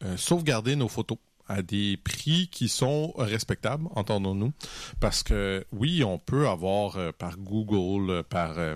euh, 0.03 0.15
sauvegarder 0.17 0.75
nos 0.77 0.87
photos? 0.87 1.17
À 1.47 1.61
des 1.61 1.97
prix 1.97 2.47
qui 2.51 2.67
sont 2.69 3.13
respectables, 3.17 3.85
entendons-nous. 3.95 4.51
Parce 4.99 5.23
que 5.23 5.65
oui, 5.71 6.03
on 6.03 6.17
peut 6.17 6.47
avoir 6.47 6.97
euh, 6.97 7.11
par 7.11 7.37
Google, 7.37 8.09
euh, 8.09 8.23
par 8.23 8.57
euh, 8.57 8.75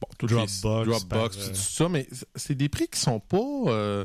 bon, 0.00 0.08
toutes 0.18 0.30
les- 0.30 0.36
Dropbox, 0.36 0.60
Dropbox 0.88 1.06
par, 1.08 1.30
tout 1.30 1.54
ça, 1.54 1.88
mais 1.88 2.08
c'est 2.34 2.54
des 2.56 2.68
prix 2.68 2.88
qui 2.88 2.98
sont 3.00 3.20
pas 3.20 3.38
euh, 3.38 4.04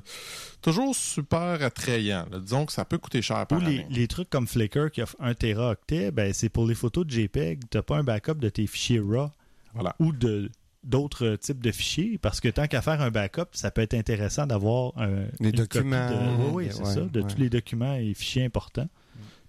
toujours 0.62 0.96
super 0.96 1.62
attrayants. 1.64 2.28
là. 2.32 2.40
Disons 2.40 2.66
que 2.66 2.72
ça 2.72 2.86
peut 2.86 2.98
coûter 2.98 3.22
cher 3.22 3.46
par 3.48 3.58
Ou 3.58 3.62
les, 3.62 3.80
année. 3.80 3.88
les 3.90 4.08
trucs 4.08 4.30
comme 4.30 4.48
Flickr 4.48 4.92
qui 4.92 5.02
offre 5.02 5.16
1 5.20 5.34
Teraoctet, 5.34 6.12
ben 6.12 6.34
c'est 6.34 6.50
pour 6.50 6.68
les 6.68 6.76
photos 6.76 7.06
de 7.06 7.12
JPEG, 7.12 7.62
tu 7.70 7.82
pas 7.82 7.98
un 7.98 8.04
backup 8.04 8.36
de 8.36 8.50
tes 8.50 8.68
fichiers 8.68 9.00
RAW 9.00 9.32
Voilà. 9.74 9.96
ou 10.00 10.12
de 10.12 10.52
d'autres 10.84 11.36
types 11.38 11.62
de 11.62 11.72
fichiers 11.72 12.18
parce 12.18 12.40
que 12.42 12.50
tant 12.50 12.68
qu'à 12.68 12.82
faire 12.82 13.02
un 13.02 13.12
backup, 13.12 13.46
ça 13.54 13.72
peut 13.72 13.82
être 13.82 13.94
intéressant 13.94 14.46
d'avoir 14.48 14.98
un 14.98 15.26
Les 15.40 15.52
documents, 15.52 16.10
de- 16.10 16.52
oui, 16.52 16.68
c'est 16.72 16.80
ouais, 16.84 16.94
ça, 16.94 17.02
de 17.02 17.22
ouais. 17.22 17.28
tous 17.28 17.38
les 17.40 17.50
documents 17.50 17.96
et 17.96 18.14
fichiers 18.14 18.44
importants. 18.46 18.90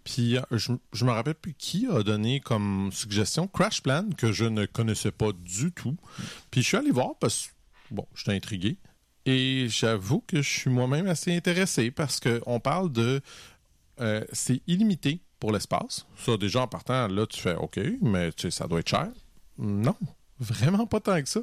Puis 0.05 0.37
euh, 0.37 0.43
je, 0.53 0.73
je 0.93 1.05
me 1.07 1.11
rappelle 1.11 1.35
plus 1.35 1.55
qui 1.55 1.87
a 1.87 2.03
donné 2.03 2.41
comme 2.41 2.91
suggestion 2.93 3.47
Crash 3.49 3.83
Plan 3.83 4.05
que 4.17 4.33
je 4.33 4.45
ne 4.45 4.67
connaissais 4.67 5.11
pas 5.13 5.33
du 5.33 5.73
tout. 5.73 5.97
Puis 6.51 6.63
je 6.63 6.69
suis 6.69 6.77
allé 6.77 6.91
voir 6.91 7.15
parce 7.19 7.47
que 7.47 7.95
bon, 7.95 8.07
j'étais 8.15 8.33
intrigué 8.37 8.77
et 9.27 9.67
j'avoue 9.71 10.23
que 10.27 10.43
je 10.43 10.49
suis 10.61 10.71
moi-même 10.71 11.07
assez 11.07 11.35
intéressé 11.35 11.91
parce 11.91 12.21
que 12.21 12.43
on 12.47 12.61
parle 12.61 12.93
de 12.93 13.23
euh, 14.01 14.23
c'est 14.33 14.61
illimité 14.67 15.21
pour 15.41 15.53
l'espace. 15.53 16.07
Ça 16.19 16.37
déjà 16.37 16.61
en 16.61 16.69
partant 16.69 17.09
là 17.09 17.27
tu 17.27 17.41
fais 17.41 17.55
OK, 17.55 17.81
mais 18.03 18.31
tu 18.33 18.43
sais 18.43 18.51
ça 18.51 18.67
doit 18.67 18.81
être 18.81 18.89
cher. 18.91 19.09
Non, 19.57 19.97
vraiment 20.45 20.87
pas 20.87 21.01
tant 21.01 21.21
que 21.23 21.29
ça. 21.29 21.41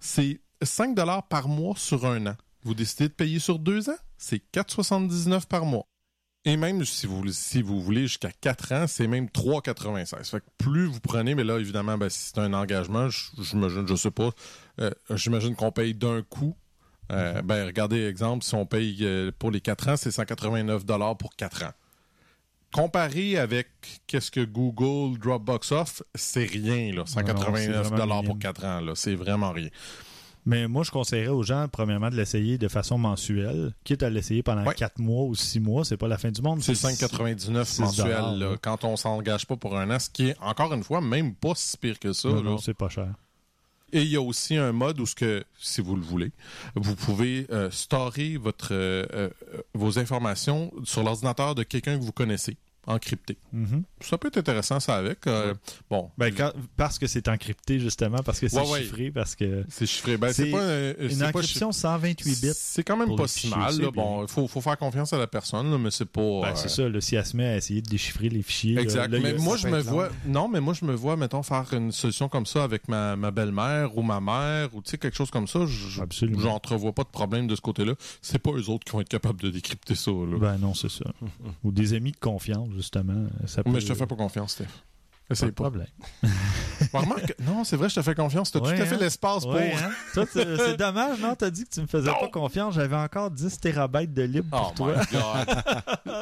C'est 0.00 0.40
5 0.62 0.94
dollars 0.94 1.26
par 1.28 1.48
mois 1.48 1.74
sur 1.76 2.06
un 2.06 2.26
an. 2.26 2.36
Vous 2.62 2.74
décidez 2.74 3.08
de 3.08 3.12
payer 3.14 3.38
sur 3.38 3.58
deux 3.58 3.90
ans, 3.90 3.96
c'est 4.16 4.42
4,79 4.52 5.46
par 5.46 5.66
mois. 5.66 5.86
Et 6.46 6.56
même 6.58 6.84
si 6.84 7.06
vous, 7.06 7.30
si 7.32 7.62
vous 7.62 7.80
voulez 7.82 8.02
jusqu'à 8.02 8.30
4 8.30 8.72
ans, 8.72 8.86
c'est 8.86 9.06
même 9.06 9.26
3,96. 9.28 10.30
Fait 10.30 10.40
que 10.40 10.44
plus 10.58 10.86
vous 10.86 11.00
prenez, 11.00 11.34
mais 11.34 11.44
là, 11.44 11.58
évidemment, 11.58 11.96
ben, 11.96 12.08
si 12.10 12.18
c'est 12.28 12.38
un 12.38 12.52
engagement, 12.52 13.08
je- 13.08 13.30
j'imagine, 13.42 13.86
je 13.88 13.94
sais 13.94 14.10
pas, 14.10 14.30
euh, 14.80 14.90
j'imagine 15.10 15.54
qu'on 15.56 15.72
paye 15.72 15.94
d'un 15.94 16.22
coup. 16.22 16.54
Euh, 17.12 17.42
Ben, 17.42 17.66
regardez, 17.66 18.06
exemple, 18.06 18.44
si 18.44 18.54
on 18.54 18.64
paye 18.66 18.98
euh, 19.02 19.30
pour 19.38 19.50
les 19.50 19.60
4 19.60 19.88
ans, 19.88 19.96
c'est 19.96 20.10
189 20.10 20.84
pour 21.18 21.34
4 21.36 21.64
ans. 21.64 21.72
Comparé 22.74 23.38
avec 23.38 23.68
qu'est-ce 24.08 24.32
que 24.32 24.44
Google 24.44 25.16
Dropbox 25.20 25.70
offre, 25.70 26.02
c'est 26.12 26.42
rien, 26.44 26.92
là. 26.92 27.04
189 27.06 27.86
vraiment 27.88 28.16
pour 28.16 28.22
minime. 28.34 28.38
4 28.40 28.64
ans, 28.64 28.80
là. 28.80 28.92
C'est 28.96 29.14
vraiment 29.14 29.52
rien. 29.52 29.68
Mais 30.44 30.66
moi, 30.66 30.82
je 30.82 30.90
conseillerais 30.90 31.28
aux 31.28 31.44
gens, 31.44 31.68
premièrement, 31.70 32.10
de 32.10 32.16
l'essayer 32.16 32.58
de 32.58 32.66
façon 32.66 32.98
mensuelle, 32.98 33.72
quitte 33.84 34.02
à 34.02 34.10
l'essayer 34.10 34.42
pendant 34.42 34.64
Ouais. 34.64 34.74
4 34.74 34.98
mois 34.98 35.22
ou 35.24 35.36
6 35.36 35.60
mois, 35.60 35.84
c'est 35.84 35.96
pas 35.96 36.08
la 36.08 36.18
fin 36.18 36.32
du 36.32 36.42
monde. 36.42 36.62
C'est 36.62 36.72
5,99 36.74 37.64
6 37.64 37.80
mensuel, 37.80 38.06
dollars, 38.06 38.34
là, 38.34 38.56
quand 38.60 38.82
on 38.82 38.96
s'engage 38.96 39.46
pas 39.46 39.56
pour 39.56 39.78
un 39.78 39.90
an, 39.94 40.00
ce 40.00 40.10
qui 40.10 40.30
est, 40.30 40.36
encore 40.40 40.74
une 40.74 40.82
fois, 40.82 41.00
même 41.00 41.32
pas 41.34 41.52
si 41.54 41.76
pire 41.78 42.00
que 42.00 42.12
ça. 42.12 42.28
Non, 42.28 42.42
non, 42.42 42.58
c'est 42.58 42.74
pas 42.74 42.88
cher. 42.88 43.06
Et 43.94 44.02
il 44.02 44.08
y 44.08 44.16
a 44.16 44.20
aussi 44.20 44.56
un 44.56 44.72
mode 44.72 44.98
où, 44.98 45.06
si 45.06 45.80
vous 45.80 45.94
le 45.94 46.02
voulez, 46.02 46.32
vous 46.74 46.96
pouvez 46.96 47.46
euh, 47.52 47.70
storer 47.70 48.36
euh, 48.72 49.06
euh, 49.14 49.30
vos 49.72 50.00
informations 50.00 50.72
sur 50.82 51.04
l'ordinateur 51.04 51.54
de 51.54 51.62
quelqu'un 51.62 51.96
que 51.96 52.02
vous 52.02 52.10
connaissez. 52.10 52.56
Encrypté. 52.86 53.36
Mhm. 53.52 53.82
Ça 54.00 54.18
peut 54.18 54.28
être 54.28 54.38
intéressant, 54.38 54.80
ça, 54.80 54.96
avec. 54.96 55.26
Euh, 55.26 55.54
Bon, 55.90 56.10
Ben, 56.18 56.32
quand- 56.34 56.52
parce 56.76 56.98
que 56.98 57.06
c'est 57.06 57.28
encrypté, 57.28 57.78
justement, 57.78 58.18
parce 58.24 58.40
que 58.40 58.48
c'est 58.48 58.58
Ouais, 58.60 58.68
ouais. 58.70 58.82
chiffré, 58.82 59.10
parce 59.10 59.34
que 59.34 59.64
c'est 59.68 59.86
chiffré. 59.86 60.16
Ben, 60.16 60.32
c'est 60.32 60.50
pas, 60.50 60.58
euh, 60.60 60.94
une 61.00 61.10
c'est 61.10 61.18
pas 61.20 61.28
encryption 61.28 61.72
128 61.72 62.40
bits. 62.42 62.50
C'est 62.54 62.82
quand 62.82 62.96
même 62.96 63.16
pas 63.16 63.26
si 63.28 63.48
mal. 63.48 63.76
là. 63.78 63.88
puis- 63.90 64.00
Bon, 64.00 64.22
il 64.22 64.28
faut, 64.28 64.46
faut 64.48 64.60
faire 64.60 64.76
confiance 64.78 65.12
à 65.12 65.18
la 65.18 65.26
personne, 65.26 65.70
là, 65.70 65.78
mais 65.78 65.90
c'est 65.90 66.04
pas. 66.04 66.20
Ben, 66.20 66.48
euh, 66.48 66.52
c'est 66.54 66.68
ça, 66.68 66.88
là, 66.88 67.00
si 67.00 67.14
elle 67.16 67.24
se 67.26 67.36
met 67.36 67.46
à 67.46 67.56
essayer 67.56 67.80
de 67.82 67.88
déchiffrer 67.88 68.28
les 68.28 68.42
fichiers. 68.42 68.78
Exact. 68.78 69.08
là, 69.10 69.18
mais 69.20 69.34
a- 69.34 69.38
moi, 69.38 69.56
je 69.56 69.68
me 69.68 69.80
vois. 69.80 70.08
Non, 70.26 70.48
mais 70.48 70.60
moi, 70.60 70.74
je 70.74 70.84
me 70.84 70.94
vois, 70.94 71.16
mettons, 71.16 71.42
faire 71.42 71.72
une 71.72 71.92
solution 71.92 72.28
comme 72.28 72.46
ça 72.46 72.64
avec 72.64 72.88
ma, 72.88 73.16
ma 73.16 73.30
belle-mère 73.30 73.96
ou 73.96 74.02
ma 74.02 74.20
mère 74.20 74.74
ou 74.74 74.82
tu 74.82 74.90
sais, 74.90 74.98
quelque 74.98 75.16
chose 75.16 75.30
comme 75.30 75.46
ça. 75.46 75.60
Absolument. 76.00 76.40
j'entrevois 76.40 76.92
pas 76.92 77.04
de 77.04 77.08
problème 77.08 77.46
de 77.46 77.54
ce 77.56 77.60
côté-là. 77.60 77.94
C'est 78.22 78.38
pas 78.38 78.50
eux 78.52 78.68
autres 78.70 78.84
qui 78.84 78.92
vont 78.92 79.00
être 79.00 79.08
capables 79.08 79.40
de 79.40 79.50
décrypter 79.50 79.94
ça. 79.94 80.10
Là. 80.10 80.38
Ben 80.38 80.58
non, 80.58 80.74
c'est 80.74 80.90
ça. 80.90 81.04
Ou 81.62 81.70
des 81.72 81.94
amis 81.94 82.12
de 82.12 82.16
confiance, 82.18 82.68
justement. 82.74 83.26
Ça 83.46 83.62
peut... 83.64 83.70
mais 83.70 83.80
je 83.80 83.86
te 83.88 83.94
fais 83.94 84.06
pas 84.06 84.16
confiance, 84.16 84.52
Steph. 84.52 84.66
Pas 85.26 85.32
Essaye 85.32 85.48
de 85.48 85.54
pas. 85.54 85.64
problème. 85.64 85.86
Bon, 86.92 86.98
remarque, 87.00 87.34
non, 87.40 87.64
c'est 87.64 87.76
vrai, 87.76 87.88
je 87.88 87.94
te 87.94 88.02
fais 88.02 88.14
confiance. 88.14 88.50
T'as 88.52 88.58
Ouais, 88.60 88.76
tout 88.76 88.82
à 88.82 88.84
fait 88.84 88.94
hein? 88.96 88.98
l'espace 89.00 89.44
pour. 89.44 89.54
Hein? 89.56 89.90
Toi, 90.12 90.26
tu- 90.26 90.32
c'est 90.58 90.76
dommage, 90.76 91.18
non? 91.20 91.34
T'as 91.34 91.50
dit 91.50 91.64
que 91.64 91.70
tu 91.70 91.80
me 91.80 91.86
faisais 91.86 92.10
pas 92.10 92.28
confiance. 92.28 92.74
J'avais 92.74 92.96
encore 92.96 93.30
10 93.30 93.58
terabytes 93.58 94.12
de 94.12 94.22
libre 94.22 94.48
Oh 94.70 94.72
pour 94.74 94.88
my 94.88 94.94
toi. 95.10 95.46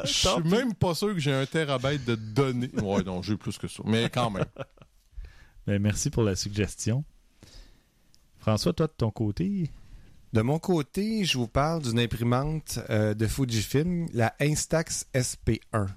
Je 0.05 0.09
suis 0.11 0.49
même 0.49 0.73
pas 0.73 0.95
sûr 0.95 1.13
que 1.13 1.19
j'ai 1.19 1.33
un 1.33 1.45
terabyte 1.45 2.05
de 2.05 2.15
données. 2.15 2.69
Ouais, 2.81 3.03
non, 3.03 3.21
j'ai 3.21 3.35
plus 3.35 3.57
que 3.57 3.67
ça. 3.67 3.83
Mais 3.85 4.09
quand 4.09 4.29
même. 4.31 4.45
Ben, 5.67 5.81
merci 5.81 6.09
pour 6.09 6.23
la 6.23 6.35
suggestion. 6.37 7.03
François, 8.39 8.73
toi, 8.73 8.87
de 8.87 8.93
ton 8.97 9.11
côté, 9.11 9.69
De 10.33 10.41
mon 10.41 10.59
côté, 10.59 11.25
je 11.25 11.37
vous 11.37 11.47
parle 11.47 11.81
d'une 11.81 11.99
imprimante 11.99 12.79
euh, 12.89 13.13
de 13.13 13.27
Fujifilm, 13.27 14.07
la 14.13 14.33
Instax 14.41 15.05
SP1. 15.13 15.87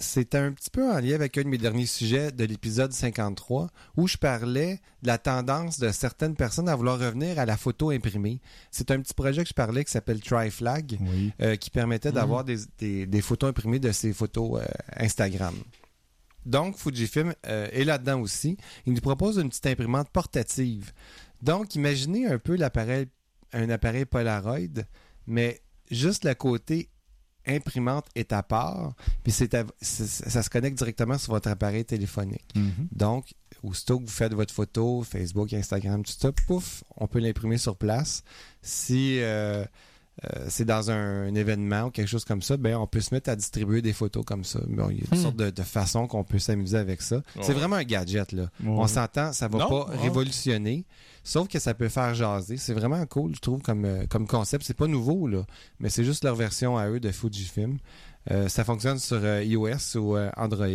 C'est 0.00 0.34
un 0.34 0.52
petit 0.52 0.70
peu 0.70 0.90
en 0.90 0.98
lien 0.98 1.14
avec 1.14 1.36
un 1.38 1.42
de 1.42 1.48
mes 1.48 1.58
derniers 1.58 1.86
sujets 1.86 2.32
de 2.32 2.44
l'épisode 2.44 2.92
53, 2.92 3.68
où 3.96 4.08
je 4.08 4.16
parlais 4.16 4.80
de 5.02 5.06
la 5.06 5.18
tendance 5.18 5.78
de 5.78 5.90
certaines 5.90 6.34
personnes 6.34 6.68
à 6.68 6.74
vouloir 6.74 6.98
revenir 6.98 7.38
à 7.38 7.44
la 7.46 7.56
photo 7.56 7.90
imprimée. 7.90 8.40
C'est 8.70 8.90
un 8.90 9.00
petit 9.00 9.14
projet 9.14 9.42
que 9.42 9.48
je 9.50 9.54
parlais 9.54 9.84
qui 9.84 9.92
s'appelle 9.92 10.20
TriFlag, 10.20 10.96
oui. 11.00 11.32
euh, 11.42 11.56
qui 11.56 11.68
permettait 11.70 12.12
d'avoir 12.12 12.44
des, 12.44 12.56
des- 12.78 13.06
des 13.06 13.20
photos 13.20 13.50
imprimées 13.50 13.78
de 13.78 13.92
ces 13.92 14.12
photos 14.12 14.60
euh, 14.62 14.66
Instagram. 14.96 15.54
Donc, 16.46 16.78
Fujifilm 16.78 17.34
euh, 17.46 17.68
est 17.70 17.84
là-dedans 17.84 18.20
aussi. 18.20 18.56
Il 18.86 18.94
nous 18.94 19.00
propose 19.02 19.36
une 19.36 19.50
petite 19.50 19.66
imprimante 19.66 20.08
portative. 20.10 20.92
Donc, 21.42 21.74
imaginez 21.74 22.26
un 22.26 22.38
peu 22.38 22.56
l'appareil, 22.56 23.06
un 23.52 23.68
appareil 23.68 24.06
Polaroid, 24.06 24.82
mais 25.26 25.60
juste 25.90 26.24
le 26.24 26.34
côté 26.34 26.88
imprimante 27.50 28.06
est 28.14 28.32
à 28.32 28.42
part, 28.42 28.94
puis 29.22 29.32
c'est 29.32 29.54
ça 29.80 30.42
se 30.42 30.50
connecte 30.50 30.78
directement 30.78 31.18
sur 31.18 31.32
votre 31.32 31.48
appareil 31.48 31.84
téléphonique. 31.84 32.48
Mhm. 32.54 32.88
Donc, 32.92 33.34
aussitôt 33.62 33.98
que 33.98 34.04
vous 34.04 34.10
faites 34.10 34.34
votre 34.34 34.54
photo, 34.54 35.02
Facebook, 35.02 35.52
Instagram, 35.52 36.04
tout 36.04 36.12
ça, 36.16 36.32
pouf, 36.46 36.84
on 36.96 37.06
peut 37.06 37.18
l'imprimer 37.18 37.58
sur 37.58 37.76
place. 37.76 38.24
Si 38.62 39.18
euh, 39.20 39.64
euh, 40.24 40.46
c'est 40.48 40.64
dans 40.66 40.90
un, 40.90 41.28
un 41.28 41.34
événement 41.34 41.84
ou 41.84 41.90
quelque 41.90 42.08
chose 42.08 42.24
comme 42.26 42.42
ça, 42.42 42.56
ben 42.56 42.76
on 42.76 42.86
peut 42.86 43.00
se 43.00 43.14
mettre 43.14 43.30
à 43.30 43.36
distribuer 43.36 43.80
des 43.82 43.92
photos 43.94 44.24
comme 44.24 44.44
ça. 44.44 44.60
Bon, 44.68 44.90
il 44.90 44.98
y 44.98 45.00
a 45.00 45.04
toutes 45.04 45.18
Hmm. 45.18 45.22
sortes 45.22 45.36
de, 45.36 45.50
de 45.50 45.62
façons 45.62 46.06
qu'on 46.06 46.24
peut 46.24 46.38
s'amuser 46.38 46.76
avec 46.76 47.00
ça. 47.02 47.22
C'est 47.40 47.52
vraiment 47.54 47.76
un 47.76 47.84
gadget, 47.84 48.32
là. 48.32 48.50
Ouais. 48.62 48.68
On 48.68 48.86
s'entend, 48.86 49.32
ça 49.32 49.48
va 49.48 49.58
Non, 49.58 49.68
pas 49.68 49.90
ouais. 49.90 49.96
révolutionner, 49.98 50.84
sauf 51.24 51.48
que 51.48 51.58
ça 51.58 51.72
peut 51.74 51.88
faire 51.88 52.14
jaser. 52.14 52.56
C'est 52.58 52.74
vraiment 52.74 53.04
cool, 53.06 53.34
je 53.34 53.40
trouve, 53.40 53.62
comme, 53.62 53.84
euh, 53.86 54.04
comme 54.08 54.26
concept. 54.26 54.64
C'est 54.66 54.74
pas 54.76 54.86
nouveau, 54.86 55.26
là, 55.26 55.46
mais 55.78 55.88
c'est 55.88 56.04
juste 56.04 56.24
leur 56.24 56.34
version 56.36 56.76
à 56.76 56.88
eux 56.88 57.00
de 57.00 57.10
Fujifilm. 57.10 57.78
Euh, 58.30 58.48
ça 58.48 58.64
fonctionne 58.64 58.98
sur 58.98 59.20
euh, 59.22 59.42
iOS 59.42 59.96
ou 59.96 60.16
euh, 60.16 60.30
Android. 60.36 60.68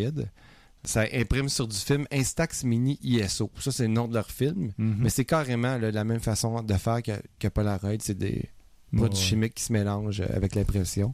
Ça 0.84 1.04
imprime 1.14 1.50
sur 1.50 1.68
du 1.68 1.78
film 1.78 2.06
Instax 2.12 2.64
Mini 2.64 3.00
ISO. 3.04 3.50
Ça, 3.60 3.72
c'est 3.72 3.84
le 3.84 3.90
nom 3.94 4.08
de 4.08 4.14
leur 4.16 4.30
film. 4.30 4.72
Mhm. 4.78 4.98
Mais 5.00 5.10
c'est 5.10 5.26
carrément 5.26 5.78
là, 5.78 5.92
la 5.92 6.04
même 6.04 6.20
façon 6.20 6.62
de 6.62 6.74
faire 6.76 7.02
que, 7.04 7.12
que 7.40 7.48
Polaroid. 7.48 7.98
C'est 8.00 8.18
des 8.18 8.50
produits 8.96 9.18
chimiques 9.22 9.56
qui 9.56 9.64
se 9.64 9.74
mélangent 9.74 10.22
euh, 10.22 10.36
avec 10.36 10.56
l'impression. 10.56 11.14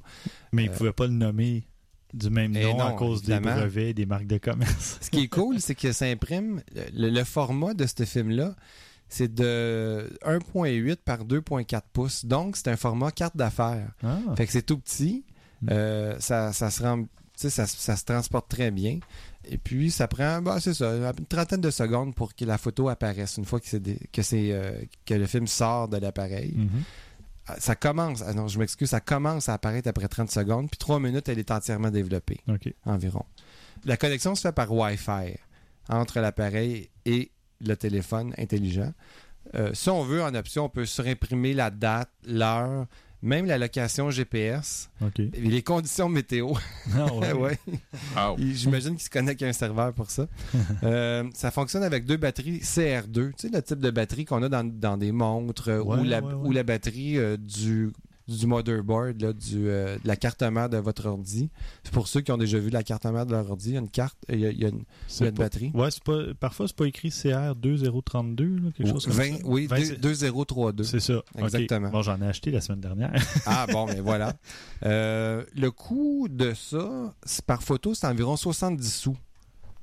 Mais 0.51 0.63
ils 0.63 0.69
Euh, 0.69 0.71
ne 0.73 0.77
pouvaient 0.77 0.93
pas 0.93 1.07
le 1.07 1.13
nommer 1.13 1.63
du 2.13 2.29
même 2.29 2.55
Eh 2.55 2.63
nom 2.65 2.79
à 2.79 2.89
non, 2.91 2.95
cause 2.97 3.21
des 3.23 3.39
brevets 3.39 3.89
et 3.89 3.93
des 3.93 4.05
marques 4.05 4.27
de 4.27 4.37
commerce. 4.37 4.97
Ce 5.01 5.09
qui 5.09 5.21
est 5.23 5.27
cool, 5.27 5.59
c'est 5.61 5.75
que 5.75 5.91
ça 5.91 6.05
imprime. 6.05 6.61
Le, 6.93 7.09
le 7.09 7.23
format 7.23 7.73
de 7.73 7.85
ce 7.85 8.03
film-là, 8.05 8.55
c'est 9.07 9.33
de 9.33 10.09
1.8 10.25 10.97
par 11.03 11.25
2.4 11.25 11.81
pouces. 11.93 12.25
Donc, 12.25 12.55
c'est 12.57 12.67
un 12.69 12.77
format 12.77 13.11
carte 13.11 13.35
d'affaires. 13.37 13.91
Ah. 14.03 14.19
Fait 14.35 14.45
que 14.45 14.51
c'est 14.51 14.61
tout 14.65 14.77
petit. 14.77 15.23
Mm. 15.61 15.67
Euh, 15.71 16.19
ça, 16.19 16.53
ça 16.53 16.69
se 16.71 16.81
rend, 16.81 17.05
ça, 17.35 17.49
ça 17.67 17.95
se 17.95 18.05
transporte 18.05 18.49
très 18.49 18.71
bien. 18.71 18.99
Et 19.45 19.57
puis, 19.57 19.89
ça 19.89 20.07
prend, 20.07 20.41
bah, 20.41 20.57
c'est 20.59 20.73
ça, 20.73 20.91
une 21.17 21.25
trentaine 21.27 21.61
de 21.61 21.71
secondes 21.71 22.13
pour 22.13 22.35
que 22.35 22.45
la 22.45 22.57
photo 22.57 22.89
apparaisse 22.89 23.37
une 23.37 23.45
fois 23.45 23.59
que, 23.59 23.67
c'est 23.67 23.81
que, 24.11 24.21
c'est, 24.21 24.51
euh, 24.51 24.71
que 25.05 25.13
le 25.15 25.25
film 25.27 25.47
sort 25.47 25.87
de 25.87 25.97
l'appareil. 25.97 26.53
Mhm. 26.55 26.69
Ah, 27.51 27.59
Ça 27.59 27.75
commence, 27.75 28.23
ah 28.25 28.33
non, 28.33 28.47
je 28.47 28.59
m'excuse, 28.59 28.89
ça 28.89 28.99
commence 28.99 29.49
à 29.49 29.53
apparaître 29.53 29.87
après 29.87 30.07
30 30.07 30.31
secondes, 30.31 30.69
puis 30.69 30.77
3 30.77 30.99
minutes, 30.99 31.29
elle 31.29 31.39
est 31.39 31.51
entièrement 31.51 31.89
développée 31.91 32.39
OK. 32.47 32.73
environ. 32.85 33.25
La 33.85 33.97
connexion 33.97 34.35
se 34.35 34.41
fait 34.41 34.51
par 34.51 34.71
Wi-Fi 34.71 35.37
entre 35.89 36.19
l'appareil 36.19 36.89
et 37.05 37.31
le 37.59 37.75
téléphone 37.75 38.33
intelligent. 38.37 38.93
Euh, 39.55 39.71
si 39.73 39.89
on 39.89 40.03
veut, 40.03 40.23
en 40.23 40.33
option, 40.35 40.65
on 40.65 40.69
peut 40.69 40.85
surimprimer 40.85 41.53
la 41.53 41.69
date, 41.71 42.09
l'heure, 42.25 42.85
même 43.21 43.45
la 43.45 43.57
location 43.57 44.09
GPS 44.09 44.89
et 45.17 45.29
les 45.41 45.61
conditions 45.61 46.09
météo. 46.09 46.53
Ah, 46.95 47.35
ouais. 47.35 47.57
J'imagine 48.37 48.91
qu'il 48.95 49.03
se 49.03 49.09
connecte 49.09 49.41
à 49.43 49.47
un 49.47 49.53
serveur 49.53 49.93
pour 49.93 50.09
ça. 50.09 50.27
Euh, 50.83 51.23
ça 51.33 51.51
fonctionne 51.51 51.83
avec 51.83 52.05
deux 52.05 52.17
batteries 52.17 52.59
CR2. 52.59 53.31
Tu 53.31 53.33
sais, 53.37 53.49
le 53.53 53.61
type 53.61 53.79
de 53.79 53.91
batterie 53.91 54.25
qu'on 54.25 54.41
a 54.41 54.49
dans, 54.49 54.63
dans 54.63 54.97
des 54.97 55.11
montres 55.11 55.69
euh, 55.69 55.79
Ouais, 55.81 55.99
ou, 55.99 56.03
la, 56.03 56.21
ouais, 56.21 56.33
ouais. 56.33 56.47
ou 56.47 56.51
la 56.51 56.63
batterie 56.63 57.17
euh, 57.17 57.37
du, 57.37 57.91
du 58.27 58.47
motherboard, 58.47 59.21
là, 59.21 59.33
du, 59.33 59.67
euh, 59.67 59.97
de 60.01 60.07
la 60.07 60.15
carte 60.15 60.41
mère 60.43 60.69
de 60.69 60.77
votre 60.77 61.05
ordi. 61.07 61.49
C'est 61.83 61.91
pour 61.93 62.07
ceux 62.07 62.21
qui 62.21 62.31
ont 62.31 62.37
déjà 62.37 62.59
vu 62.59 62.69
la 62.69 62.83
carte 62.83 63.05
mère 63.05 63.25
de 63.25 63.31
leur 63.31 63.49
ordi. 63.49 63.69
Il 63.69 63.73
y 63.73 63.77
a 63.77 63.79
une 63.79 63.89
carte, 63.89 64.17
il 64.29 64.39
y 64.39 64.45
a, 64.45 64.51
il 64.51 64.59
y 64.59 64.65
a 64.65 64.69
une, 64.69 64.83
il 65.09 65.21
y 65.21 65.23
a 65.25 65.27
une 65.29 65.33
pas- 65.35 65.43
batterie. 65.43 65.71
Ouais, 65.73 65.91
c'est 65.91 66.03
pas... 66.03 66.33
parfois, 66.39 66.67
c'est 66.67 66.75
pas 66.75 66.85
écrit 66.87 67.09
CR2032, 67.09 68.63
là, 68.65 68.71
quelque 68.75 68.89
chose 68.89 69.05
comme 69.05 69.13
20 69.13 69.23
ça. 69.37 69.43
oui, 69.45 69.67
20, 69.67 69.77
deux- 69.77 69.85
c'est- 69.85 69.97
2032. 69.97 70.83
C'est 70.83 70.99
ça. 70.99 71.21
Exactement. 71.37 71.89
Bon, 71.89 72.01
j'en 72.01 72.21
ai 72.21 72.27
acheté 72.27 72.51
la 72.51 72.61
semaine 72.61 72.81
dernière. 72.81 73.11
Ah 73.45 73.65
bon, 73.71 73.85
mais 73.87 73.99
voilà. 73.99 74.33
Euh, 74.83 75.43
le 75.55 75.71
coût 75.71 76.27
de 76.29 76.53
ça, 76.53 77.13
c'est- 77.25 77.45
par 77.45 77.63
photo, 77.63 77.93
c'est 77.93 78.07
environ 78.07 78.35
70 78.37 78.93
sous. 78.93 79.17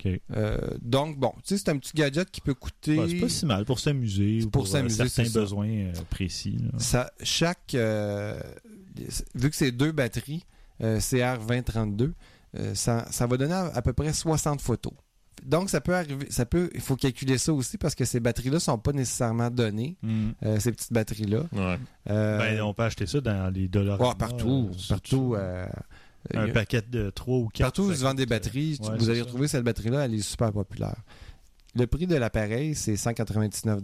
Euh, 0.07 0.57
donc, 0.83 1.19
bon, 1.19 1.33
tu 1.37 1.43
sais, 1.45 1.59
c'est 1.59 1.69
un 1.71 1.77
petit 1.79 1.93
gadget 1.95 2.31
qui 2.31 2.41
peut 2.41 2.55
coûter. 2.55 2.99
Ouais, 2.99 3.09
c'est 3.09 3.21
pas 3.21 3.29
si 3.29 3.47
mal 3.47 3.65
pour 3.65 3.79
s'amuser 3.79 4.39
ou 4.45 4.51
pour 4.51 4.63
pour, 4.63 4.63
euh, 4.65 4.67
s'amuser, 4.73 5.09
certains 5.09 5.31
besoins 5.41 5.69
euh, 5.69 5.93
précis. 6.11 6.59
là. 6.63 6.79
Ça, 6.79 7.11
chaque. 7.23 7.75
euh, 7.75 8.39
vu 9.35 9.51
que 9.51 9.57
c'est 9.57 9.73
deux 9.73 9.93
batteries, 9.93 10.45
euh, 10.83 10.99
CR2032, 10.99 12.13
euh, 12.57 12.75
ça, 12.75 13.07
ça 13.11 13.27
va 13.27 13.37
donner 13.37 13.53
à, 13.55 13.67
à 13.67 13.83
peu 13.83 13.93
près 13.93 14.13
60 14.13 14.61
photos. 14.61 14.93
Donc, 15.45 15.71
ça 15.71 15.81
peut 15.81 15.95
arriver. 15.95 16.27
Ça 16.31 16.47
peut, 16.47 16.69
il 16.75 16.81
faut 16.81 16.97
calculer 16.97 17.39
ça 17.39 17.53
aussi 17.53 17.79
parce 17.79 17.95
que 17.95 18.05
ces 18.05 18.19
batteries-là 18.19 18.59
sont 18.59 18.77
pas 18.79 18.93
nécessairement 18.93 19.51
données, 19.51 19.97
Mm. 20.03 20.31
euh, 20.45 20.59
ces 20.59 20.73
petites 20.73 20.93
batteries-là. 20.93 21.45
ouais. 21.53 21.79
Euh, 22.11 22.39
Ben, 22.39 22.61
on 22.63 22.75
peut 22.75 22.83
acheter 22.83 23.07
ça 23.07 23.21
dans 23.21 23.53
les 23.55 23.69
dollars. 23.69 24.01
ouais, 24.01 24.15
partout. 24.19 24.71
partout. 24.89 25.37
Euh, 26.35 26.39
Un 26.39 26.49
a- 26.51 26.53
paquet 26.53 26.83
de 26.89 27.11
3 27.11 27.37
ou 27.39 27.49
4. 27.49 27.67
Partout 27.67 27.83
où 27.89 27.93
ils 27.93 27.99
vendent 27.99 28.17
des 28.17 28.27
batteries, 28.27 28.79
Ouais, 28.81 28.97
vous 28.99 29.09
allez 29.11 29.19
ça. 29.21 29.25
retrouver 29.25 29.49
cette 29.49 29.65
batterie-là, 29.65 30.05
elle 30.05 30.15
est 30.15 30.21
super 30.23 30.53
populaire. 30.53 30.97
Le 31.75 31.87
prix 31.87 32.07
de 32.07 32.17
l'appareil, 32.17 32.75
c'est 32.75 32.97
199 32.97 33.81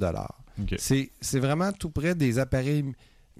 OK. 0.60 0.74
C'est 0.78 1.10
c'est 1.20 1.38
vraiment 1.38 1.70
tout 1.72 1.90
près 1.90 2.14
des 2.14 2.38
appareils 2.38 2.84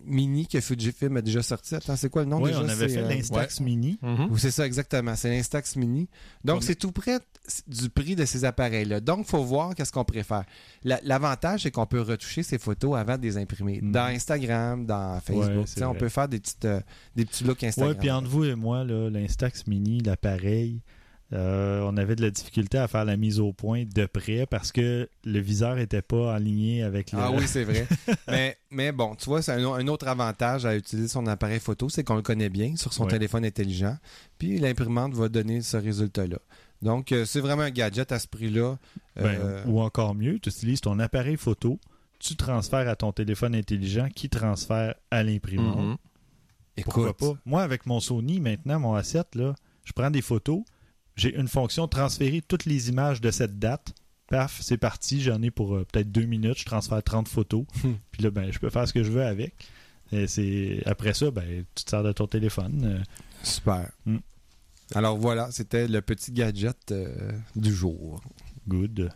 mini 0.07 0.47
que 0.47 0.61
Fujifilm 0.61 1.17
a 1.17 1.23
déjà 1.23 1.43
sorti. 1.43 1.75
Attends, 1.75 1.97
c'est 1.97 2.09
quoi 2.11 2.23
le 2.23 2.29
nom 2.29 2.41
Oui, 2.43 2.51
déjà? 2.51 2.61
on 2.63 2.69
avait 2.69 2.89
C'est, 2.89 2.95
fait 2.97 3.03
euh, 3.03 3.09
l'Instax 3.09 3.61
Mini. 3.61 3.99
Oui, 4.03 4.39
c'est 4.39 4.51
ça, 4.51 4.67
exactement. 4.67 5.15
C'est 5.17 5.31
l'Instax 5.31 5.77
Mini. 5.77 6.09
Donc, 6.45 6.59
On- 6.59 6.61
c'est 6.61 6.75
tout 6.75 6.93
près 6.93 7.19
du 7.67 7.91
prix 7.91 8.17
de 8.17 8.25
ces 8.25 8.45
appareils-là. 8.45 9.01
Donc, 9.01 9.21
il 9.21 9.31
faut 9.31 9.45
voir 9.45 9.75
qu'est-ce 9.75 9.93
qu'on 9.93 10.05
préfère. 10.05 10.45
La- 10.83 11.01
L'avantage, 11.03 11.63
c'est 11.65 11.71
qu'on 11.71 11.87
peut 11.87 12.01
retoucher 12.01 12.43
ces 12.43 12.59
photos 12.59 12.97
avant 12.97 13.19
de 13.19 13.23
les 13.23 13.37
imprimer. 13.37 13.81
Mhm. 13.83 13.93
Dans 13.93 14.05
Instagram, 14.07 14.87
dans 14.87 15.21
Facebook. 15.21 15.67
Ouais, 15.77 15.85
on 15.85 15.95
peut 15.95 16.09
faire 16.09 16.29
des, 16.29 16.41
petites, 16.41 16.65
euh, 16.65 16.81
des 17.17 17.25
petits 17.25 17.45
looks 17.45 17.63
Instagram. 17.65 17.93
Oui, 17.93 17.99
puis 18.01 18.11
entre 18.11 18.29
vous 18.29 18.45
et 18.45 18.55
moi, 18.55 18.83
là, 18.85 19.11
l'Instax 19.11 19.67
Mini, 19.67 20.01
l'appareil, 20.01 20.81
euh, 21.33 21.81
on 21.83 21.97
avait 21.97 22.15
de 22.17 22.23
la 22.23 22.31
difficulté 22.31 22.79
à 22.79 22.87
faire 22.87 23.05
la 23.05 23.17
mise 23.17 23.41
au 23.41 23.53
point 23.53 23.85
de 23.85 24.07
près 24.07 24.47
parce 24.47 24.71
que 24.73 25.09
le 25.25 25.39
viseur 25.41 25.75
n'était 25.77 26.03
pas 26.03 26.35
aligné 26.35 26.83
avec 26.83 27.13
le. 27.13 27.19
Ah 27.19 27.31
oui, 27.33 27.45
c'est 27.47 27.65
vrai. 27.65 27.87
mais, 28.29 28.57
mais 28.71 28.93
bon, 28.93 29.15
tu 29.17 29.25
vois, 29.27 29.43
c'est 29.43 29.53
un, 29.53 29.67
un 29.67 29.89
autre 29.89 30.07
avantage 30.07 30.67
à 30.67 30.77
utiliser 30.77 31.09
son 31.09 31.27
appareil 31.27 31.61
photo, 31.61 31.89
c'est 31.89 32.05
qu'on 32.05 32.17
le 32.17 32.23
connaît 32.23 32.51
bien 32.51 32.77
sur 32.77 32.93
son 32.93 33.05
Ouais. 33.05 33.11
téléphone 33.11 33.45
intelligent. 33.45 33.97
Puis 34.39 34.59
l'imprimante 34.59 35.15
va 35.15 35.29
donner 35.29 35.61
ce 35.63 35.77
résultat-là. 35.77 36.39
Donc, 36.83 37.13
euh, 37.13 37.25
c'est 37.25 37.41
vraiment 37.41 37.63
un 37.63 37.71
gadget 37.71 38.13
à 38.13 38.19
ce 38.19 38.29
prix-là. 38.29 38.77
Ben, 39.17 39.25
Euh, 39.27 39.65
Ou 39.67 39.81
encore 39.81 40.15
mieux, 40.15 40.39
tu 40.39 40.51
utilises 40.51 40.83
ton 40.83 40.99
appareil 40.99 41.37
photo, 41.39 41.79
tu 42.19 42.37
transfères 42.37 42.89
à 42.89 42.97
ton 42.97 43.13
téléphone 43.13 43.55
intelligent 43.55 44.09
qui 44.15 44.29
transfère 44.29 44.95
à 45.11 45.23
l'imprimante. 45.23 45.79
Mhm. 45.79 45.97
Pourquoi 46.85 47.11
écoute, 47.11 47.19
pas? 47.35 47.41
Moi, 47.47 47.63
avec 47.63 47.87
mon 47.87 48.01
Sony, 48.01 48.41
maintenant, 48.41 48.79
mon 48.81 48.97
A7, 48.99 49.25
là, 49.39 49.55
je 49.85 49.93
prends 49.93 50.11
des 50.11 50.23
photos, 50.23 50.63
j'ai 51.17 51.35
une 51.35 51.49
fonction 51.49 51.87
transférer 51.89 52.43
toutes 52.43 52.65
les 52.65 52.89
images 52.89 53.21
de 53.21 53.31
cette 53.31 53.59
date. 53.59 53.95
Paf, 54.29 54.61
c'est 54.61 54.79
parti. 54.79 55.21
J'en 55.21 55.43
ai 55.43 55.51
pour 55.51 55.77
euh, 55.77 55.85
peut-être 55.85 56.11
deux 56.11 56.25
minutes. 56.25 56.59
Je 56.59 56.65
transfère 56.65 57.03
30 57.03 57.29
photos. 57.29 57.65
Puis 58.11 58.23
là, 58.23 58.31
ben, 58.31 58.51
je 58.51 58.59
peux 58.59 58.71
faire 58.71 58.89
ce 58.89 58.93
que 58.93 59.03
je 59.03 59.11
veux 59.11 59.25
avec. 59.25 59.55
Et 60.13 60.27
c'est 60.27 60.83
après 60.87 61.15
ça, 61.15 61.31
ben, 61.31 61.65
tu 61.75 61.85
te 61.85 61.91
sers 61.91 62.03
de 62.03 62.13
ton 62.13 62.27
téléphone. 62.27 62.83
Euh, 62.85 63.03
Super. 63.43 63.91
Mm. 64.07 64.19
Alors 64.95 65.17
voilà, 65.17 65.51
c'était 65.51 65.89
le 65.89 66.03
petit 66.03 66.33
gadget 66.33 66.93
euh, 66.93 67.33
du 67.57 67.75
jour. 67.75 68.21
Good. 68.69 69.11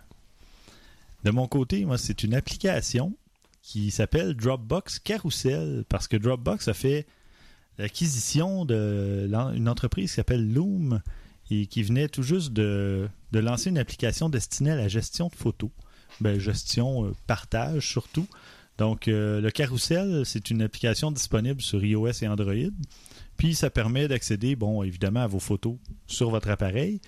De 1.24 1.30
mon 1.30 1.46
côté, 1.46 1.84
moi, 1.84 1.98
c'est 1.98 2.22
une 2.22 2.34
application 2.34 3.14
qui 3.62 3.90
s'appelle 3.90 4.34
Dropbox 4.34 4.98
Carousel 5.00 5.84
parce 5.88 6.08
que 6.08 6.16
Dropbox 6.16 6.68
a 6.68 6.74
fait 6.74 7.06
l'acquisition 7.76 8.64
d'une 8.64 9.68
entreprise 9.68 10.10
qui 10.10 10.16
s'appelle 10.16 10.52
Loom 10.52 11.00
et 11.50 11.66
qui 11.66 11.82
venait 11.82 12.08
tout 12.08 12.22
juste 12.22 12.52
de, 12.52 13.08
lancer 13.32 13.70
une 13.70 13.78
application 13.78 14.28
destinée 14.28 14.72
à 14.72 14.76
la 14.76 14.88
gestion 14.88 15.28
de 15.28 15.34
photos. 15.34 15.70
Ben, 16.20 16.38
gestion, 16.38 17.06
euh, 17.06 17.12
partage 17.26 17.88
surtout. 17.88 18.26
Donc, 18.76 19.08
euh, 19.08 19.40
le 19.40 19.50
Carousel, 19.50 20.24
c'est 20.24 20.50
une 20.50 20.62
application 20.62 21.10
disponible 21.10 21.60
sur 21.60 21.84
iOS 21.84 22.22
et 22.22 22.28
Android. 22.28 22.70
Puis, 23.36 23.54
ça 23.54 23.70
permet 23.70 24.08
d'accéder, 24.08 24.56
bon, 24.56 24.82
évidemment, 24.82 25.20
à 25.20 25.26
vos 25.26 25.40
photos 25.40 25.76
sur 26.06 26.30
votre 26.30 26.48
appareil 26.48 27.00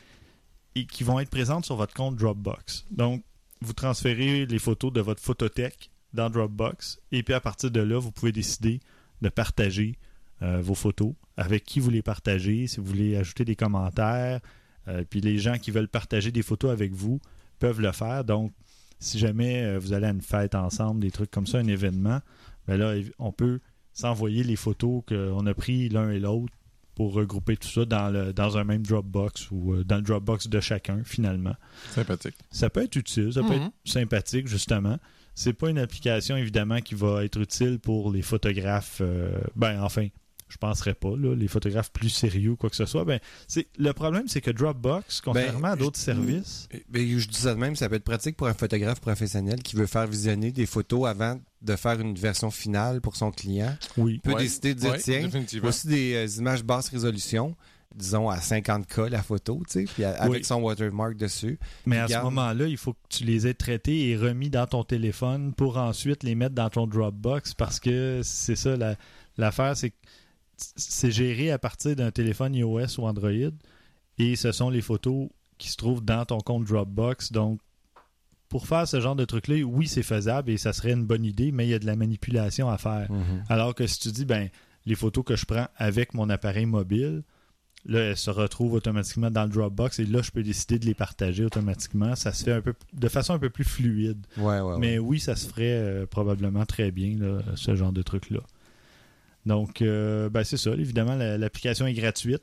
et 0.75 0.87
qui 0.87 1.05
vont 1.05 1.19
être 1.19 1.31
présentes 1.31 1.65
sur 1.65 1.77
votre 1.77 1.95
compte 1.95 2.17
Dropbox. 2.17 2.87
Donc, 2.91 3.23
vous 3.61 3.73
transférez 3.73 4.47
les 4.47 4.59
photos 4.59 4.93
de 4.93 5.01
votre 5.01 5.23
photothèque 5.23 5.91
dans 6.13 6.31
Dropbox 6.31 7.01
et 7.13 7.23
puis 7.23 7.35
à 7.35 7.41
partir 7.41 7.71
de 7.71 7.81
là, 7.81 7.99
vous 7.99 8.11
pouvez 8.11 8.33
décider 8.33 8.81
de 9.23 9.29
partager 9.29 9.99
euh, 10.43 10.61
vos 10.63 10.75
photos, 10.75 11.13
avec 11.41 11.65
qui 11.65 11.81
vous 11.81 11.89
les 11.91 12.03
partagez, 12.03 12.67
si 12.67 12.79
vous 12.81 12.85
voulez 12.87 13.17
ajouter 13.17 13.45
des 13.47 13.57
commentaires. 13.57 14.41
Euh, 14.89 15.05
puis 15.09 15.21
les 15.23 15.39
gens 15.39 15.57
qui 15.59 15.71
veulent 15.71 15.89
partager 15.89 16.31
des 16.31 16.43
photos 16.43 16.71
avec 16.71 16.93
vous 16.93 17.19
peuvent 17.59 17.81
le 17.81 17.93
faire. 17.93 18.25
Donc, 18.25 18.53
si 18.99 19.19
jamais 19.19 19.63
euh, 19.65 19.79
vous 19.79 19.93
allez 19.95 20.07
à 20.07 20.11
une 20.11 20.21
fête 20.21 20.55
ensemble, 20.55 21.01
des 21.01 21.11
trucs 21.11 21.31
comme 21.31 21.47
ça, 21.47 21.59
un 21.59 21.67
événement, 21.67 22.21
ben 22.67 22.77
là, 22.77 22.95
on 23.19 23.33
peut 23.33 23.61
s'envoyer 23.95 24.45
les 24.45 24.57
photos 24.57 25.03
qu'on 25.09 25.47
a 25.47 25.55
pris 25.55 25.89
l'un 25.89 26.11
et 26.11 26.19
l'autre 26.21 26.53
pour 26.95 27.15
regrouper 27.15 27.57
tout 27.57 27.69
ça 27.69 27.87
dans, 27.87 28.11
le, 28.11 28.33
dans 28.35 28.59
un 28.59 28.65
même 28.65 28.83
Dropbox 28.87 29.51
ou 29.51 29.73
euh, 29.73 29.85
dans 29.85 29.97
le 29.97 30.03
Dropbox 30.03 30.49
de 30.49 30.61
chacun, 30.61 31.01
finalement. 31.05 31.55
Sympathique. 31.95 32.35
Ça 32.51 32.69
peut 32.69 32.83
être 32.83 32.97
utile, 32.97 33.33
ça 33.33 33.41
peut 33.43 33.55
Mhm. 33.57 33.63
être 33.63 33.73
sympathique, 33.87 34.47
justement. 34.47 34.99
C'est 35.35 35.55
pas 35.55 35.71
une 35.71 35.79
application, 35.79 36.37
évidemment, 36.37 36.81
qui 36.81 36.95
va 36.95 37.25
être 37.25 37.41
utile 37.41 37.79
pour 37.79 38.13
les 38.13 38.21
photographes. 38.21 38.99
euh, 39.01 39.41
ben, 39.57 39.83
enfin, 39.83 40.09
je 40.51 40.59
penserais 40.59 40.95
pas, 40.95 41.17
là, 41.17 41.35
les 41.35 41.49
photographes 41.49 41.91
plus 41.93 42.11
sérieux, 42.11 42.57
quoi 42.57 42.69
que 42.71 42.77
ce 42.77 42.85
soit. 42.87 43.05
Ben, 43.05 43.21
c'est, 43.49 43.69
le 43.79 43.93
problème, 43.93 44.25
c'est 44.29 44.41
que 44.41 44.51
Dropbox, 44.51 45.21
contrairement 45.23 45.69
à 45.69 45.77
d'autres 45.77 45.99
services, 45.99 46.69
Et- 46.73 46.85
ben, 46.89 47.07
je 47.19 47.29
dis 47.29 47.39
ça 47.39 47.55
de 47.55 47.59
même, 47.59 47.77
ça 47.77 47.89
peut 47.89 47.95
être 47.95 48.05
pratique 48.05 48.37
pour 48.37 48.47
un 48.49 48.55
photographe 48.55 49.01
professionnel 49.01 49.63
qui 49.63 49.77
veut 49.77 49.87
faire 49.87 50.07
visionner 50.07 50.53
des 50.53 50.67
photos 50.67 51.07
avant 51.09 51.41
de 51.63 51.77
faire 51.77 52.01
une 52.01 52.15
version 52.15 52.51
finale 52.51 53.01
pour 53.01 53.17
son 53.17 53.31
client. 53.31 53.77
oui. 53.97 54.15
Il 54.15 54.21
peut 54.21 54.33
Ouais. 54.35 54.43
décider 54.43 54.75
de 54.75 54.81
dire, 54.81 54.91
Ouais, 54.93 54.99
tiens, 54.99 55.29
voici 55.63 55.87
des 55.89 56.15
euh, 56.15 56.27
images 56.39 56.65
basse 56.65 56.89
résolution, 56.89 57.55
disons 57.95 58.29
à 58.31 58.39
50K 58.41 59.09
la 59.11 59.21
photo, 59.23 59.61
tu 59.67 59.81
sais, 59.81 59.85
puis 59.93 60.05
à- 60.05 60.13
avec 60.23 60.39
Oui. 60.41 60.45
son 60.45 60.63
watermark 60.63 61.17
dessus. 61.17 61.59
Mais 61.87 61.99
à 61.99 62.07
ce 62.09 62.19
moment-là, 62.23 62.67
il 62.67 62.77
faut 62.77 62.93
que 62.93 62.99
tu 63.09 63.25
les 63.25 63.47
aies 63.49 63.55
traités 63.55 64.09
et 64.11 64.17
remis 64.17 64.49
dans 64.49 64.67
ton 64.67 64.85
téléphone 64.85 65.53
pour 65.55 65.77
ensuite 65.77 66.23
les 66.23 66.35
mettre 66.37 66.55
dans 66.55 66.71
ton 66.71 66.87
Dropbox 66.87 67.55
parce 67.55 67.81
que 67.81 68.21
c'est 68.23 68.55
ça 68.57 68.77
la- 68.77 68.95
l'affaire, 69.39 69.77
c'est 69.77 69.91
que 69.91 69.97
c'est 70.77 71.11
géré 71.11 71.51
à 71.51 71.59
partir 71.59 71.97
d'un 71.97 72.11
téléphone 72.11 72.55
iOS 72.55 72.99
ou 72.99 73.07
Android 73.07 73.31
et 74.19 74.37
ce 74.37 74.53
sont 74.53 74.71
les 74.71 74.81
photos 74.81 75.29
qui 75.59 75.69
se 75.71 75.77
trouvent 75.77 76.05
dans 76.05 76.25
ton 76.25 76.39
compte 76.39 76.65
Dropbox. 76.65 77.33
Donc, 77.33 77.61
pour 78.49 78.67
faire 78.67 78.87
ce 78.89 79.01
genre 79.01 79.17
de 79.17 79.25
truc-là, 79.25 79.63
oui, 79.63 79.87
c'est 79.87 80.03
faisable 80.03 80.51
et 80.51 80.59
ça 80.59 80.73
serait 80.73 80.93
une 80.93 81.07
bonne 81.07 81.25
idée, 81.25 81.53
mais 81.53 81.67
il 81.67 81.71
y 81.71 81.75
a 81.75 81.79
de 81.79 81.87
la 81.87 81.97
manipulation 81.97 82.69
à 82.69 82.79
faire. 82.79 83.09
Alors 83.49 83.75
que 83.75 83.87
si 83.87 83.99
tu 83.99 84.11
dis, 84.11 84.25
ben, 84.25 84.49
les 84.87 84.95
photos 84.95 85.25
que 85.25 85.37
je 85.37 85.45
prends 85.45 85.69
avec 85.77 86.15
mon 86.15 86.29
appareil 86.31 86.67
mobile, 86.67 87.23
là, 87.87 88.01
elles 88.01 88.17
se 88.17 88.31
retrouvent 88.31 88.75
automatiquement 88.75 89.31
dans 89.31 89.45
le 89.45 89.51
Dropbox 89.51 90.01
et 90.01 90.07
là, 90.07 90.21
je 90.23 90.31
peux 90.31 90.43
décider 90.43 90.79
de 90.79 90.87
les 90.87 90.95
partager 90.95 91.45
automatiquement. 91.45 92.17
Ça 92.17 92.33
se 92.33 92.45
fait 92.45 92.53
un 92.53 92.61
peu 92.61 92.75
de 92.93 93.09
façon 93.09 93.35
un 93.35 93.39
peu 93.39 93.51
plus 93.51 93.65
fluide. 93.65 94.27
Ouais, 94.37 94.45
ouais, 94.45 94.61
ouais. 94.61 94.79
Mais 94.79 94.99
oui, 94.99 95.21
ça 95.21 95.37
se 95.37 95.47
ferait 95.47 95.73
euh, 95.73 96.07
probablement 96.07 96.67
très 96.67 96.91
bien, 96.91 97.17
là, 97.19 97.41
ce 97.55 97.77
genre 97.77 97.93
de 97.93 98.03
truc-là. 98.03 98.41
Donc, 99.47 99.83
euh, 99.83 100.29
ben, 100.29 100.45
c'est 100.45 100.57
ça. 100.57 100.71
Évidemment, 100.73 101.15
la- 101.15 101.39
l'application 101.39 101.87
est 101.87 101.95
gratuite 101.95 102.43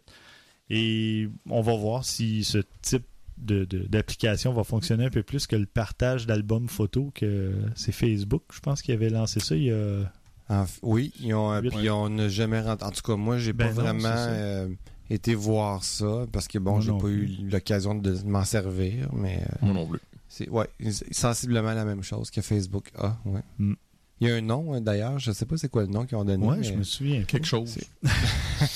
et 0.69 1.29
on 1.49 1.61
va 1.61 1.75
voir 1.75 2.03
si 2.05 2.43
ce 2.43 2.59
type 2.81 3.05
de- 3.37 3.65
de- 3.65 3.83
d'application 3.87 4.51
va 4.51 4.63
fonctionner 4.63 5.05
un 5.05 5.09
peu 5.09 5.21
plus 5.23 5.45
que 5.47 5.55
le 5.55 5.67
partage 5.67 6.25
d'albums 6.25 6.67
photos 6.67 7.11
que 7.13 7.53
c'est 7.75 7.91
Facebook. 7.91 8.41
Je 8.51 8.59
pense 8.59 8.81
qu'il 8.81 8.93
avait 8.95 9.09
lancé 9.09 9.39
ça 9.39 9.55
il 9.55 9.63
y 9.65 9.71
a 9.71 10.11
En 10.49 10.65
oui, 10.81 11.11
ils 11.19 11.33
ont, 11.35 11.61
puis 11.61 11.89
on 11.89 12.09
n'a 12.09 12.29
jamais 12.29 12.61
rentré. 12.61 12.87
En 12.87 12.91
tout 12.91 13.01
cas, 13.03 13.15
moi, 13.15 13.37
j'ai 13.37 13.53
Ben 13.53 13.67
pas 13.67 13.73
non, 13.73 13.81
vraiment 13.81 14.07
euh, 14.15 14.67
été 15.09 15.35
voir 15.35 15.83
ça 15.83 16.25
parce 16.31 16.47
que 16.47 16.57
bon, 16.57 16.79
j'ai 16.81 16.91
pas 16.97 17.07
eu 17.09 17.29
l'occasion 17.51 17.93
de 17.95 18.15
m'en 18.25 18.43
servir, 18.45 19.09
mais 19.13 19.41
euh, 19.43 19.55
Moi 19.65 19.73
non 19.73 19.85
plus. 19.87 19.99
c'est 20.29 20.49
ouais, 20.49 20.67
sensiblement 21.11 21.73
la 21.73 21.85
même 21.85 22.01
chose 22.01 22.31
que 22.31 22.41
Facebook 22.41 22.91
a. 22.97 23.17
Ouais. 23.25 23.41
Mm. 23.59 23.73
Il 24.19 24.27
y 24.27 24.31
a 24.31 24.35
un 24.35 24.41
nom 24.41 24.73
hein, 24.73 24.81
d'ailleurs, 24.81 25.19
je 25.19 25.31
sais 25.31 25.45
pas 25.45 25.57
c'est 25.57 25.69
quoi 25.69 25.83
le 25.83 25.89
nom 25.89 26.05
qu'ils 26.05 26.17
ont 26.17 26.25
donné. 26.25 26.45
Ouais, 26.45 26.57
mais- 26.57 26.63
je 26.63 26.73
me 26.73 26.83
souviens. 26.83 27.23
Quelque 27.23 27.45
chose. 27.47 27.77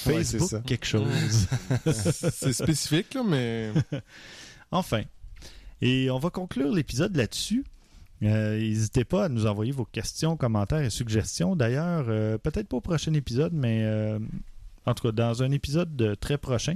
Ouais, 0.05 0.23
Facebook, 0.23 0.49
ça. 0.49 0.59
quelque 0.59 0.85
chose. 0.85 1.47
C'est 1.91 2.53
spécifique, 2.53 3.13
là, 3.15 3.23
mais 3.23 3.71
Enfin. 4.71 5.01
Et 5.81 6.11
on 6.11 6.19
va 6.19 6.29
conclure 6.29 6.71
l'épisode 6.71 7.15
là-dessus. 7.15 7.65
Euh, 8.21 8.59
N'hésitez 8.59 9.03
pas 9.03 9.25
à 9.25 9.29
nous 9.29 9.47
envoyer 9.47 9.71
vos 9.71 9.85
questions, 9.85 10.37
commentaires 10.37 10.81
et 10.81 10.91
suggestions. 10.91 11.55
D'ailleurs, 11.55 12.05
euh, 12.09 12.37
peut-être 12.37 12.67
pas 12.67 12.77
au 12.77 12.81
prochain 12.81 13.13
épisode, 13.15 13.53
mais 13.53 13.81
euh, 13.83 14.19
en 14.85 14.93
tout 14.93 15.07
cas, 15.07 15.11
dans 15.11 15.41
un 15.41 15.49
épisode 15.49 15.95
de 15.95 16.13
très 16.13 16.37
prochain, 16.37 16.75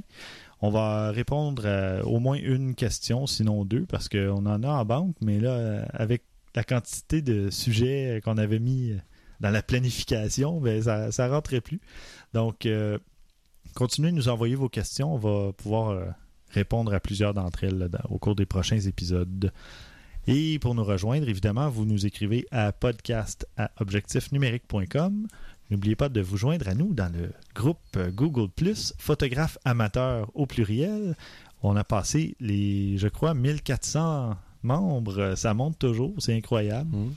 on 0.62 0.72
va 0.72 1.12
répondre 1.12 1.68
à 1.68 2.04
au 2.06 2.18
moins 2.20 2.38
une 2.38 2.74
question, 2.74 3.28
sinon 3.28 3.64
deux, 3.66 3.86
parce 3.86 4.10
qu'on 4.10 4.46
en 4.48 4.64
a 4.64 4.68
en 4.70 4.86
banque, 4.86 5.16
mais 5.22 5.40
là, 5.40 5.86
avec 5.94 6.24
la 6.56 6.64
quantité 6.64 7.22
de 7.22 7.50
sujets 7.50 8.22
qu'on 8.24 8.38
avait 8.38 8.60
mis 8.60 8.96
dans 9.40 9.52
la 9.52 9.62
planification, 9.62 10.60
ben, 10.62 10.82
ça 10.82 11.28
ne 11.28 11.32
rentrait 11.32 11.62
plus. 11.62 11.82
Donc, 12.34 12.66
euh, 12.66 12.98
continuez 13.74 14.12
de 14.12 14.16
nous 14.16 14.30
envoyer 14.30 14.56
vos 14.56 14.70
questions. 14.70 15.14
On 15.14 15.18
va 15.18 15.54
pouvoir 15.54 15.90
euh, 15.90 16.06
répondre 16.50 16.94
à 16.94 17.00
plusieurs 17.00 17.34
d'entre 17.34 17.64
elles 17.64 17.90
au 18.10 18.18
cours 18.18 18.36
des 18.36 18.46
prochains 18.46 18.80
épisodes. 18.80 19.52
Et 20.28 20.58
pour 20.60 20.74
nous 20.74 20.84
rejoindre, 20.84 21.30
évidemment, 21.30 21.70
vous 21.70 21.86
nous 21.86 22.06
écrivez 22.06 22.48
à 22.52 22.72
podcast 22.72 23.48
à 23.58 23.72
objectifnumérique.com. 23.80 25.28
N'oubliez 25.70 25.96
pas 25.96 26.10
de 26.10 26.22
vous 26.22 26.38
joindre 26.38 26.68
à 26.68 26.74
nous 26.74 26.94
dans 26.94 27.12
le 27.14 27.32
groupe 27.54 27.98
Google 28.14 28.50
Plus 28.50 28.94
Photographe 28.98 29.58
amateur 29.66 30.32
au 30.34 30.46
pluriel. 30.46 31.16
On 31.62 31.76
a 31.76 31.84
passé 31.84 32.36
les, 32.40 32.98
je 32.98 33.08
crois, 33.08 33.34
1400 33.34 34.36
membres. 34.66 35.36
Ça 35.36 35.54
monte 35.54 35.80
toujours, 35.80 36.14
c'est 36.20 36.36
incroyable. 36.36 36.94
Mm. 36.96 37.12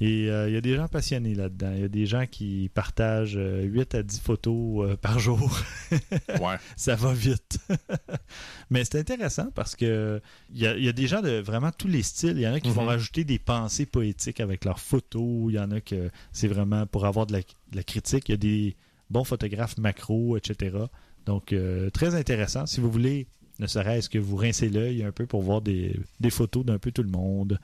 Et 0.00 0.28
euh, 0.28 0.48
il 0.48 0.54
y 0.54 0.56
a 0.56 0.60
des 0.60 0.74
gens 0.74 0.88
passionnés 0.88 1.36
là-dedans. 1.36 1.70
Il 1.76 1.80
y 1.82 1.84
a 1.84 1.88
des 1.88 2.04
gens 2.04 2.26
qui 2.26 2.68
partagent 2.74 3.36
euh, 3.36 3.62
8 3.62 3.94
à 3.94 4.02
10 4.02 4.20
photos 4.20 4.90
euh, 4.90 4.96
par 4.96 5.20
jour. 5.20 5.56
ouais. 6.40 6.56
ça 6.76 6.96
va 6.96 7.12
vite. 7.14 7.58
Mais 8.70 8.84
c'est 8.84 8.98
intéressant 8.98 9.50
parce 9.54 9.76
que 9.76 10.20
il 10.52 10.58
y, 10.60 10.66
a- 10.66 10.76
il 10.76 10.84
y 10.84 10.88
a 10.88 10.92
des 10.92 11.06
gens 11.06 11.22
de 11.22 11.38
vraiment 11.40 11.70
tous 11.70 11.86
les 11.86 12.02
styles. 12.02 12.34
Il 12.36 12.40
y 12.40 12.48
en 12.48 12.54
a 12.54 12.60
qui 12.60 12.70
vont 12.70 12.82
Mhm. 12.82 12.88
rajouter 12.88 13.22
des 13.24 13.38
pensées 13.38 13.86
poétiques 13.86 14.40
avec 14.40 14.64
leurs 14.64 14.80
photos. 14.80 15.46
Il 15.50 15.54
y 15.54 15.60
en 15.60 15.70
a 15.70 15.80
que 15.80 16.10
c'est 16.32 16.48
vraiment 16.48 16.86
pour 16.86 17.06
avoir 17.06 17.26
de 17.26 17.32
la, 17.34 17.40
de 17.40 17.76
la 17.76 17.84
critique. 17.84 18.28
Il 18.28 18.32
y 18.32 18.34
a 18.34 18.38
des 18.38 18.76
bons 19.10 19.24
photographes 19.24 19.78
macro, 19.78 20.36
etc. 20.36 20.76
Donc, 21.24 21.52
euh, 21.52 21.88
très 21.90 22.16
intéressant. 22.16 22.66
Si 22.66 22.80
vous 22.80 22.90
voulez, 22.90 23.28
ne 23.58 23.66
serait-ce 23.66 24.08
que 24.08 24.18
vous 24.18 24.36
rincer 24.36 24.68
l'œil 24.68 25.02
un 25.04 25.12
peu 25.12 25.26
pour 25.26 25.42
voir 25.42 25.60
des, 25.60 25.98
des 26.20 26.30
photos 26.30 26.64
d'un 26.64 26.78
peu 26.78 26.92
tout 26.92 27.02
le 27.02 27.10
monde. 27.10 27.58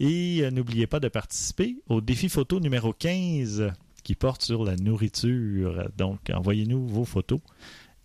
Et 0.00 0.40
euh, 0.42 0.50
n'oubliez 0.50 0.86
pas 0.86 0.98
de 0.98 1.08
participer 1.08 1.76
au 1.88 2.00
défi 2.00 2.28
photo 2.28 2.58
numéro 2.58 2.92
15 2.92 3.72
qui 4.02 4.14
porte 4.14 4.42
sur 4.42 4.64
la 4.64 4.76
nourriture. 4.76 5.90
Donc, 5.96 6.30
envoyez-nous 6.32 6.86
vos 6.88 7.04
photos 7.04 7.40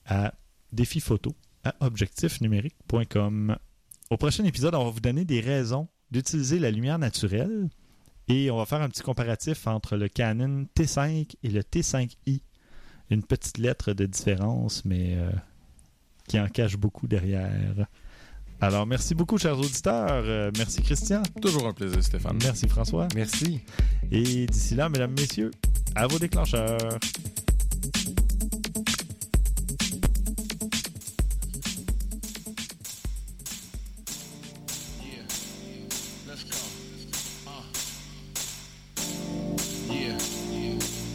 à 0.05 0.33
défi 0.71 0.99
photo 0.99 1.33
à 1.63 1.73
objectifnumérique.com. 1.79 3.57
Au 4.09 4.17
prochain 4.17 4.43
épisode, 4.43 4.75
on 4.75 4.83
va 4.83 4.91
vous 4.91 4.99
donner 4.99 5.25
des 5.25 5.39
raisons 5.39 5.87
d'utiliser 6.11 6.59
la 6.59 6.69
lumière 6.69 6.99
naturelle 6.99 7.69
et 8.27 8.51
on 8.51 8.57
va 8.57 8.65
faire 8.65 8.81
un 8.81 8.89
petit 8.89 9.01
comparatif 9.01 9.65
entre 9.65 9.95
le 9.97 10.07
Canon 10.07 10.67
T5 10.75 11.35
et 11.43 11.49
le 11.49 11.61
T5i. 11.61 12.41
Une 13.09 13.23
petite 13.23 13.57
lettre 13.57 13.93
de 13.93 14.05
différence, 14.05 14.83
mais 14.83 15.15
euh, 15.15 15.31
qui 16.27 16.39
en 16.39 16.47
cache 16.47 16.77
beaucoup 16.77 17.07
derrière. 17.07 17.87
Alors, 18.61 18.87
merci 18.87 19.13
beaucoup, 19.15 19.37
chers 19.37 19.57
auditeurs. 19.59 20.23
Euh, 20.25 20.51
merci, 20.57 20.81
Christian. 20.81 21.21
Toujours 21.41 21.67
un 21.67 21.73
plaisir, 21.73 22.01
Stéphane. 22.01 22.37
Merci, 22.43 22.67
François. 22.67 23.07
Merci. 23.15 23.61
Et 24.11 24.45
d'ici 24.47 24.75
là, 24.75 24.89
mesdames, 24.89 25.11
messieurs, 25.11 25.51
à 25.95 26.07
vos 26.07 26.19
déclencheurs. 26.19 26.77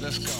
Let's 0.01 0.19
go. 0.19 0.33
Ah. 0.33 0.40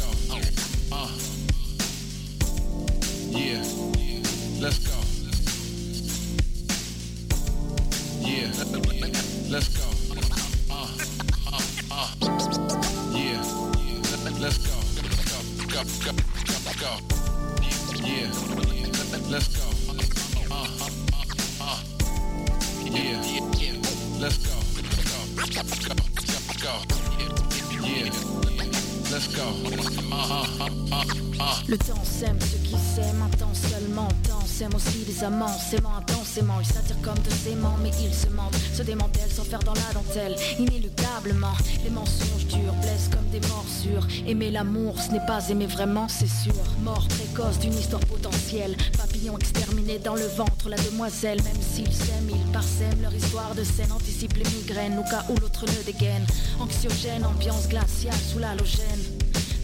ce 44.99 45.11
n'est 45.11 45.25
pas 45.25 45.49
aimer 45.49 45.67
vraiment, 45.67 46.07
c'est 46.07 46.27
sûr. 46.27 46.53
Mort 46.83 47.07
précoce 47.07 47.59
d'une 47.59 47.73
histoire 47.73 48.05
potentielle. 48.05 48.75
Papillon 48.97 49.37
exterminé 49.37 49.99
dans 49.99 50.15
le 50.15 50.25
ventre, 50.25 50.69
la 50.69 50.77
demoiselle. 50.77 51.41
Même 51.43 51.61
s'ils 51.61 51.93
s'aiment, 51.93 52.29
ils 52.29 52.51
parsèment 52.51 53.01
leur 53.01 53.13
histoire 53.13 53.53
de 53.55 53.63
scène. 53.63 53.91
Anticipe 53.91 54.33
les 54.37 54.49
migraines, 54.49 54.97
au 54.99 55.03
cas 55.03 55.23
où 55.29 55.35
l'autre 55.39 55.65
ne 55.65 55.83
dégaine. 55.83 56.25
Anxiogène, 56.59 57.25
ambiance 57.25 57.67
glaciale 57.67 58.15
sous 58.31 58.39
l'halogène. 58.39 58.99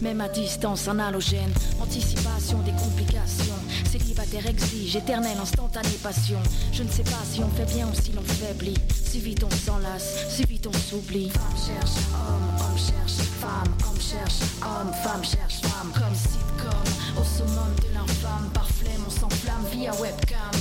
Même 0.00 0.20
à 0.20 0.28
distance, 0.28 0.86
un 0.86 1.00
halogène, 1.00 1.52
anticipation 1.80 2.58
des 2.60 2.70
complications. 2.70 3.58
Célibataire 3.90 4.46
exige, 4.46 4.94
éternelle, 4.94 5.38
instantanée 5.42 5.98
passion. 6.00 6.38
Je 6.72 6.84
ne 6.84 6.88
sais 6.88 7.02
pas 7.02 7.18
si 7.28 7.40
on 7.42 7.48
fait 7.48 7.74
bien 7.74 7.88
ou 7.88 7.94
si 8.00 8.12
l'on 8.12 8.22
faiblit. 8.22 8.76
Si 9.04 9.18
vite 9.18 9.42
on 9.42 9.50
s'enlace, 9.50 10.26
si 10.30 10.44
vite 10.44 10.68
on 10.68 10.72
s'oublie. 10.72 11.30
Femme 11.30 11.42
cherche 11.56 11.96
homme, 12.14 12.60
homme 12.60 12.78
cherche 12.78 13.26
femme, 13.40 13.74
cherche 14.08 14.40
homme, 14.62 14.92
femme 15.02 15.24
cherche 15.24 15.60
femme. 15.62 15.92
Comme 15.92 16.14
sitcom, 16.14 17.20
au 17.20 17.24
summum 17.24 17.72
de 17.82 17.94
l'infâme, 17.94 18.48
par 18.54 18.68
flemme 18.68 19.04
on 19.06 19.10
s'enflamme 19.10 19.66
via 19.72 19.92
webcam. 20.00 20.54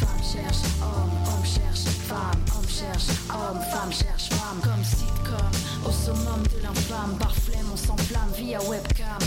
Femme 0.00 0.22
cherche 0.22 0.64
homme, 0.80 1.10
homme 1.26 1.44
cherche 1.44 1.84
femme, 2.08 2.40
homme 2.54 2.68
cherche 2.68 3.08
homme, 3.30 3.60
femme 3.72 3.92
cherche 3.92 4.28
femme. 4.30 4.60
Comme 4.62 4.84
sitcom, 4.84 5.50
au 5.84 5.92
summum 5.92 6.42
de 6.54 6.62
l'infâme, 6.62 7.16
par 7.18 7.34
flemme 7.34 7.68
on 7.72 7.76
s'enflamme 7.76 8.32
via 8.36 8.62
webcam. 8.62 9.18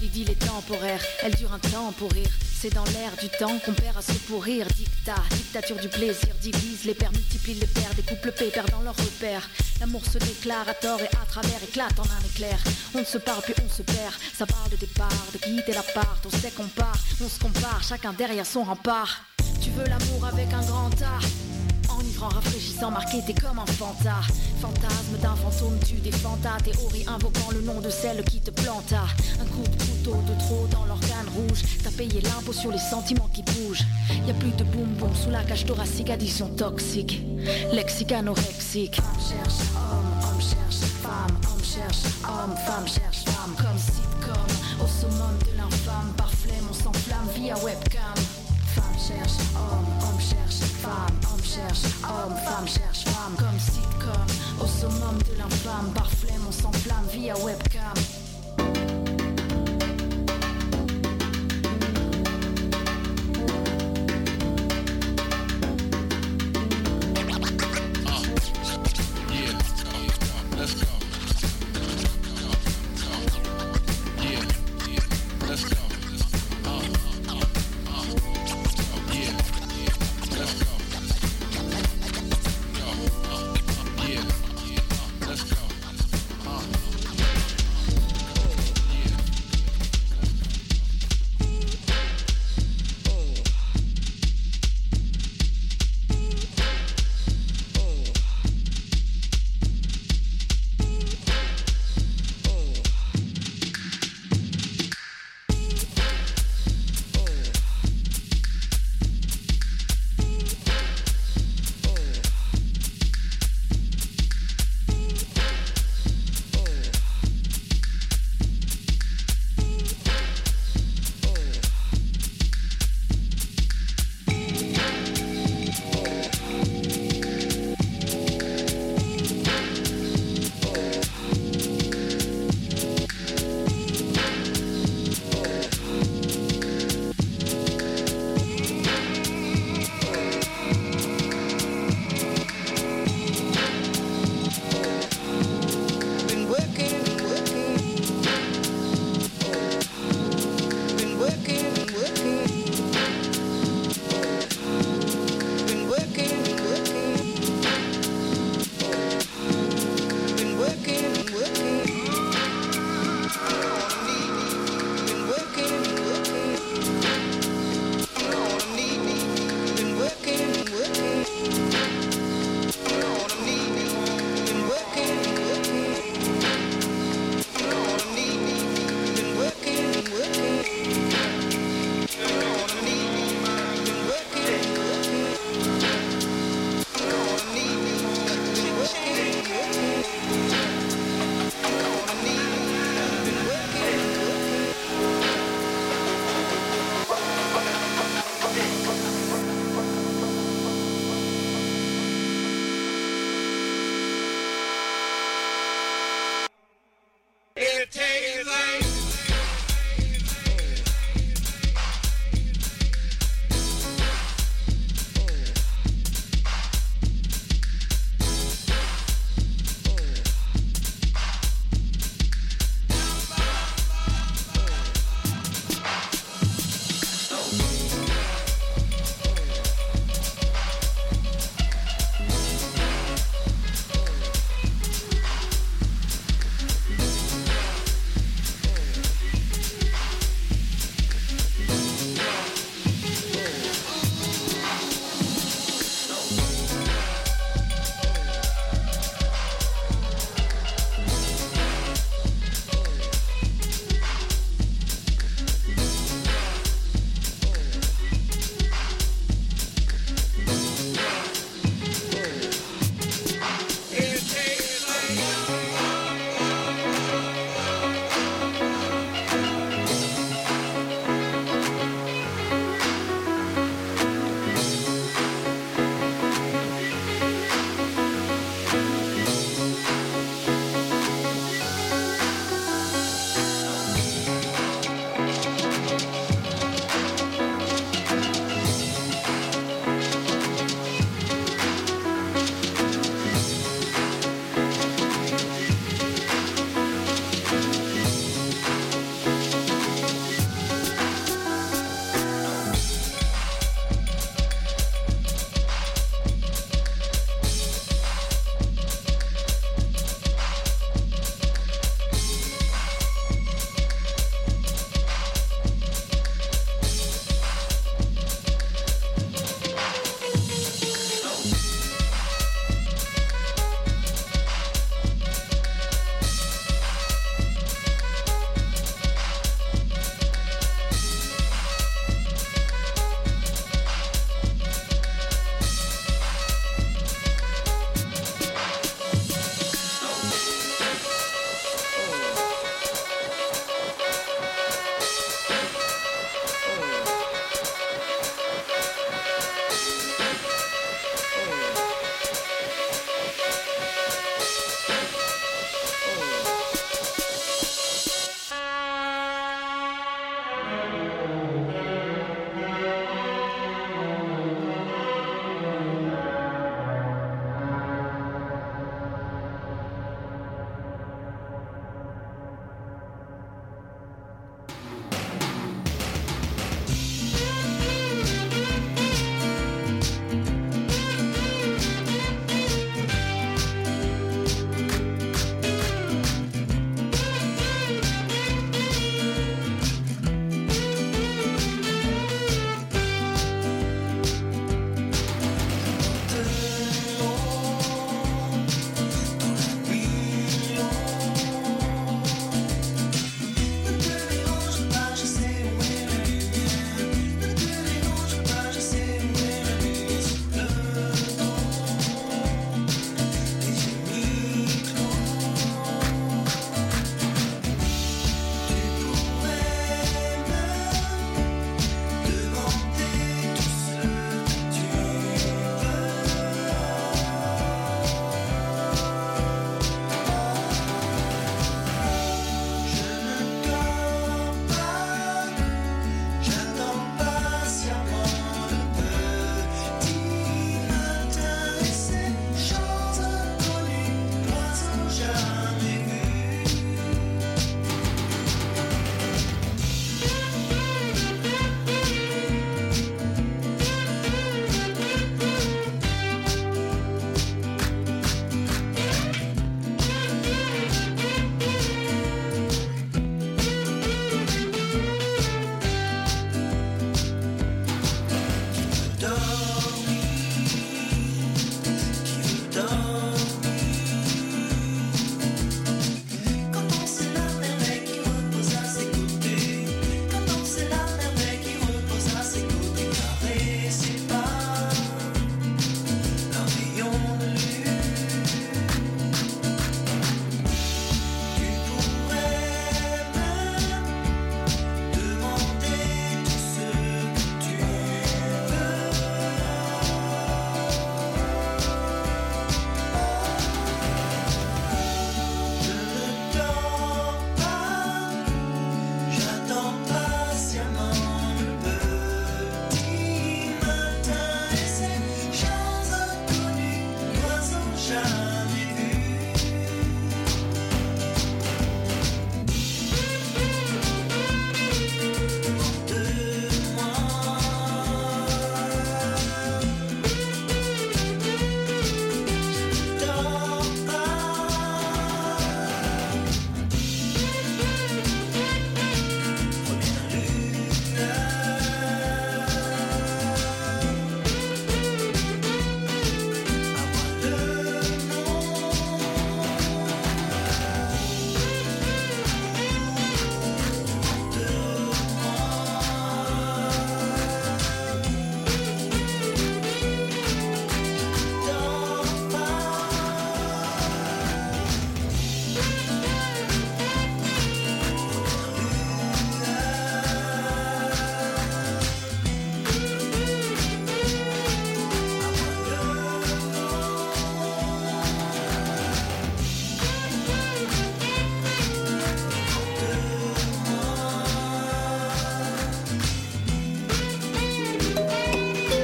L'idylle 0.00 0.30
est 0.30 0.46
temporaire, 0.46 1.00
elle 1.22 1.34
dure 1.34 1.52
un 1.52 1.58
temps 1.58 1.92
pour 1.98 2.10
rire. 2.12 2.30
C'est 2.64 2.72
dans 2.72 2.84
l'air 2.84 3.12
du 3.20 3.28
temps 3.28 3.58
qu'on 3.58 3.74
perd 3.74 3.98
à 3.98 4.00
se 4.00 4.12
pourrir. 4.20 4.66
Dictat, 4.68 5.22
dictature 5.32 5.76
du 5.76 5.88
plaisir, 5.90 6.34
divise 6.40 6.86
les 6.86 6.94
pères, 6.94 7.12
multiplie 7.12 7.52
les 7.52 7.66
pères, 7.66 7.94
des 7.94 8.00
couples 8.00 8.32
paix 8.32 8.46
perdant 8.46 8.80
leur 8.80 8.96
repère. 8.96 9.46
L'amour 9.80 10.02
se 10.06 10.16
déclare 10.16 10.66
à 10.66 10.72
tort 10.72 10.98
et 11.02 11.14
à 11.14 11.26
travers, 11.28 11.62
éclate 11.62 11.98
en 11.98 12.04
un 12.04 12.26
éclair. 12.26 12.58
On 12.94 13.00
ne 13.00 13.04
se 13.04 13.18
parle 13.18 13.42
puis 13.42 13.52
on 13.62 13.68
se 13.68 13.82
perd. 13.82 14.14
Ça 14.32 14.46
parle 14.46 14.70
de 14.70 14.76
départ, 14.76 15.26
de 15.34 15.36
quitter 15.36 15.74
l'appart. 15.74 16.24
On 16.24 16.30
sait 16.30 16.52
qu'on 16.52 16.68
part, 16.68 16.96
on 17.22 17.28
se 17.28 17.38
compare, 17.38 17.82
chacun 17.82 18.14
derrière 18.14 18.46
son 18.46 18.62
rempart. 18.62 19.20
Tu 19.60 19.68
veux 19.68 19.84
l'amour 19.84 20.24
avec 20.24 20.50
un 20.54 20.64
grand 20.64 21.02
A 21.02 21.53
Enivrant, 22.24 22.28
rafraîchissant, 22.28 22.90
marqué, 22.90 23.22
t'es 23.26 23.34
comme 23.34 23.58
un 23.58 23.66
fanta. 23.66 24.20
Fantasme 24.60 25.18
d'un 25.20 25.34
fantôme, 25.36 25.78
tu 25.86 25.94
défends 25.96 26.38
ta 26.42 26.56
théorie 26.62 27.04
Invoquant 27.06 27.50
le 27.52 27.60
nom 27.60 27.80
de 27.80 27.90
celle 27.90 28.24
qui 28.24 28.40
te 28.40 28.50
planta 28.50 29.02
Un 29.40 29.44
coup 29.44 29.62
de 29.62 29.82
couteau 29.82 30.16
de 30.26 30.38
trop 30.38 30.66
dans 30.70 30.84
l'organe 30.86 31.28
rouge 31.34 31.62
T'as 31.82 31.90
payé 31.90 32.20
l'impôt 32.22 32.52
sur 32.52 32.70
les 32.70 32.78
sentiments 32.78 33.28
qui 33.32 33.42
bougent. 33.42 33.84
Y 34.26 34.30
a 34.30 34.34
plus 34.34 34.52
de 34.52 34.64
boum 34.64 34.88
boum 34.94 35.14
sous 35.14 35.30
la 35.30 35.42
cage 35.44 35.66
thoracique 35.66 36.08
Addiction 36.10 36.48
toxique, 36.48 37.22
lexique 37.72 38.12
anorexique 38.12 38.96
Femme 38.96 39.20
cherche 39.20 39.60
homme, 39.76 40.30
homme 40.30 40.40
cherche 40.40 40.90
femme 41.02 41.52
Homme 41.52 41.64
cherche 41.64 42.04
homme, 42.24 42.56
femme 42.66 42.88
cherche 42.88 43.24
femme. 43.24 43.54
Comme 43.56 43.78
sitcom, 43.78 44.82
au 44.82 44.86
summum 44.86 45.36
de 45.40 45.58
l'infâme 45.58 46.12
Par 46.16 46.30
flemme, 46.30 46.68
on 46.70 46.74
s'enflamme 46.74 47.28
via 47.34 47.54
webcam. 47.58 48.14
Femme 48.74 48.98
cherche 48.98 49.38
homme, 49.54 49.86
homme 50.00 50.20
cherche 50.20 50.43
femme, 50.84 51.16
homme 51.32 51.44
cherche 51.44 51.84
homme, 52.04 52.36
femme 52.44 52.68
cherche 52.68 53.04
femme. 53.04 53.34
Comme 53.38 53.58
sitcom, 53.58 54.26
au 54.60 54.66
summum 54.66 55.18
de 55.28 55.38
l'infâme, 55.38 55.90
par 55.94 56.10
flemme 56.10 56.42
on 56.48 56.52
s'enflamme 56.52 57.06
via 57.12 57.34
webcam. 57.38 58.23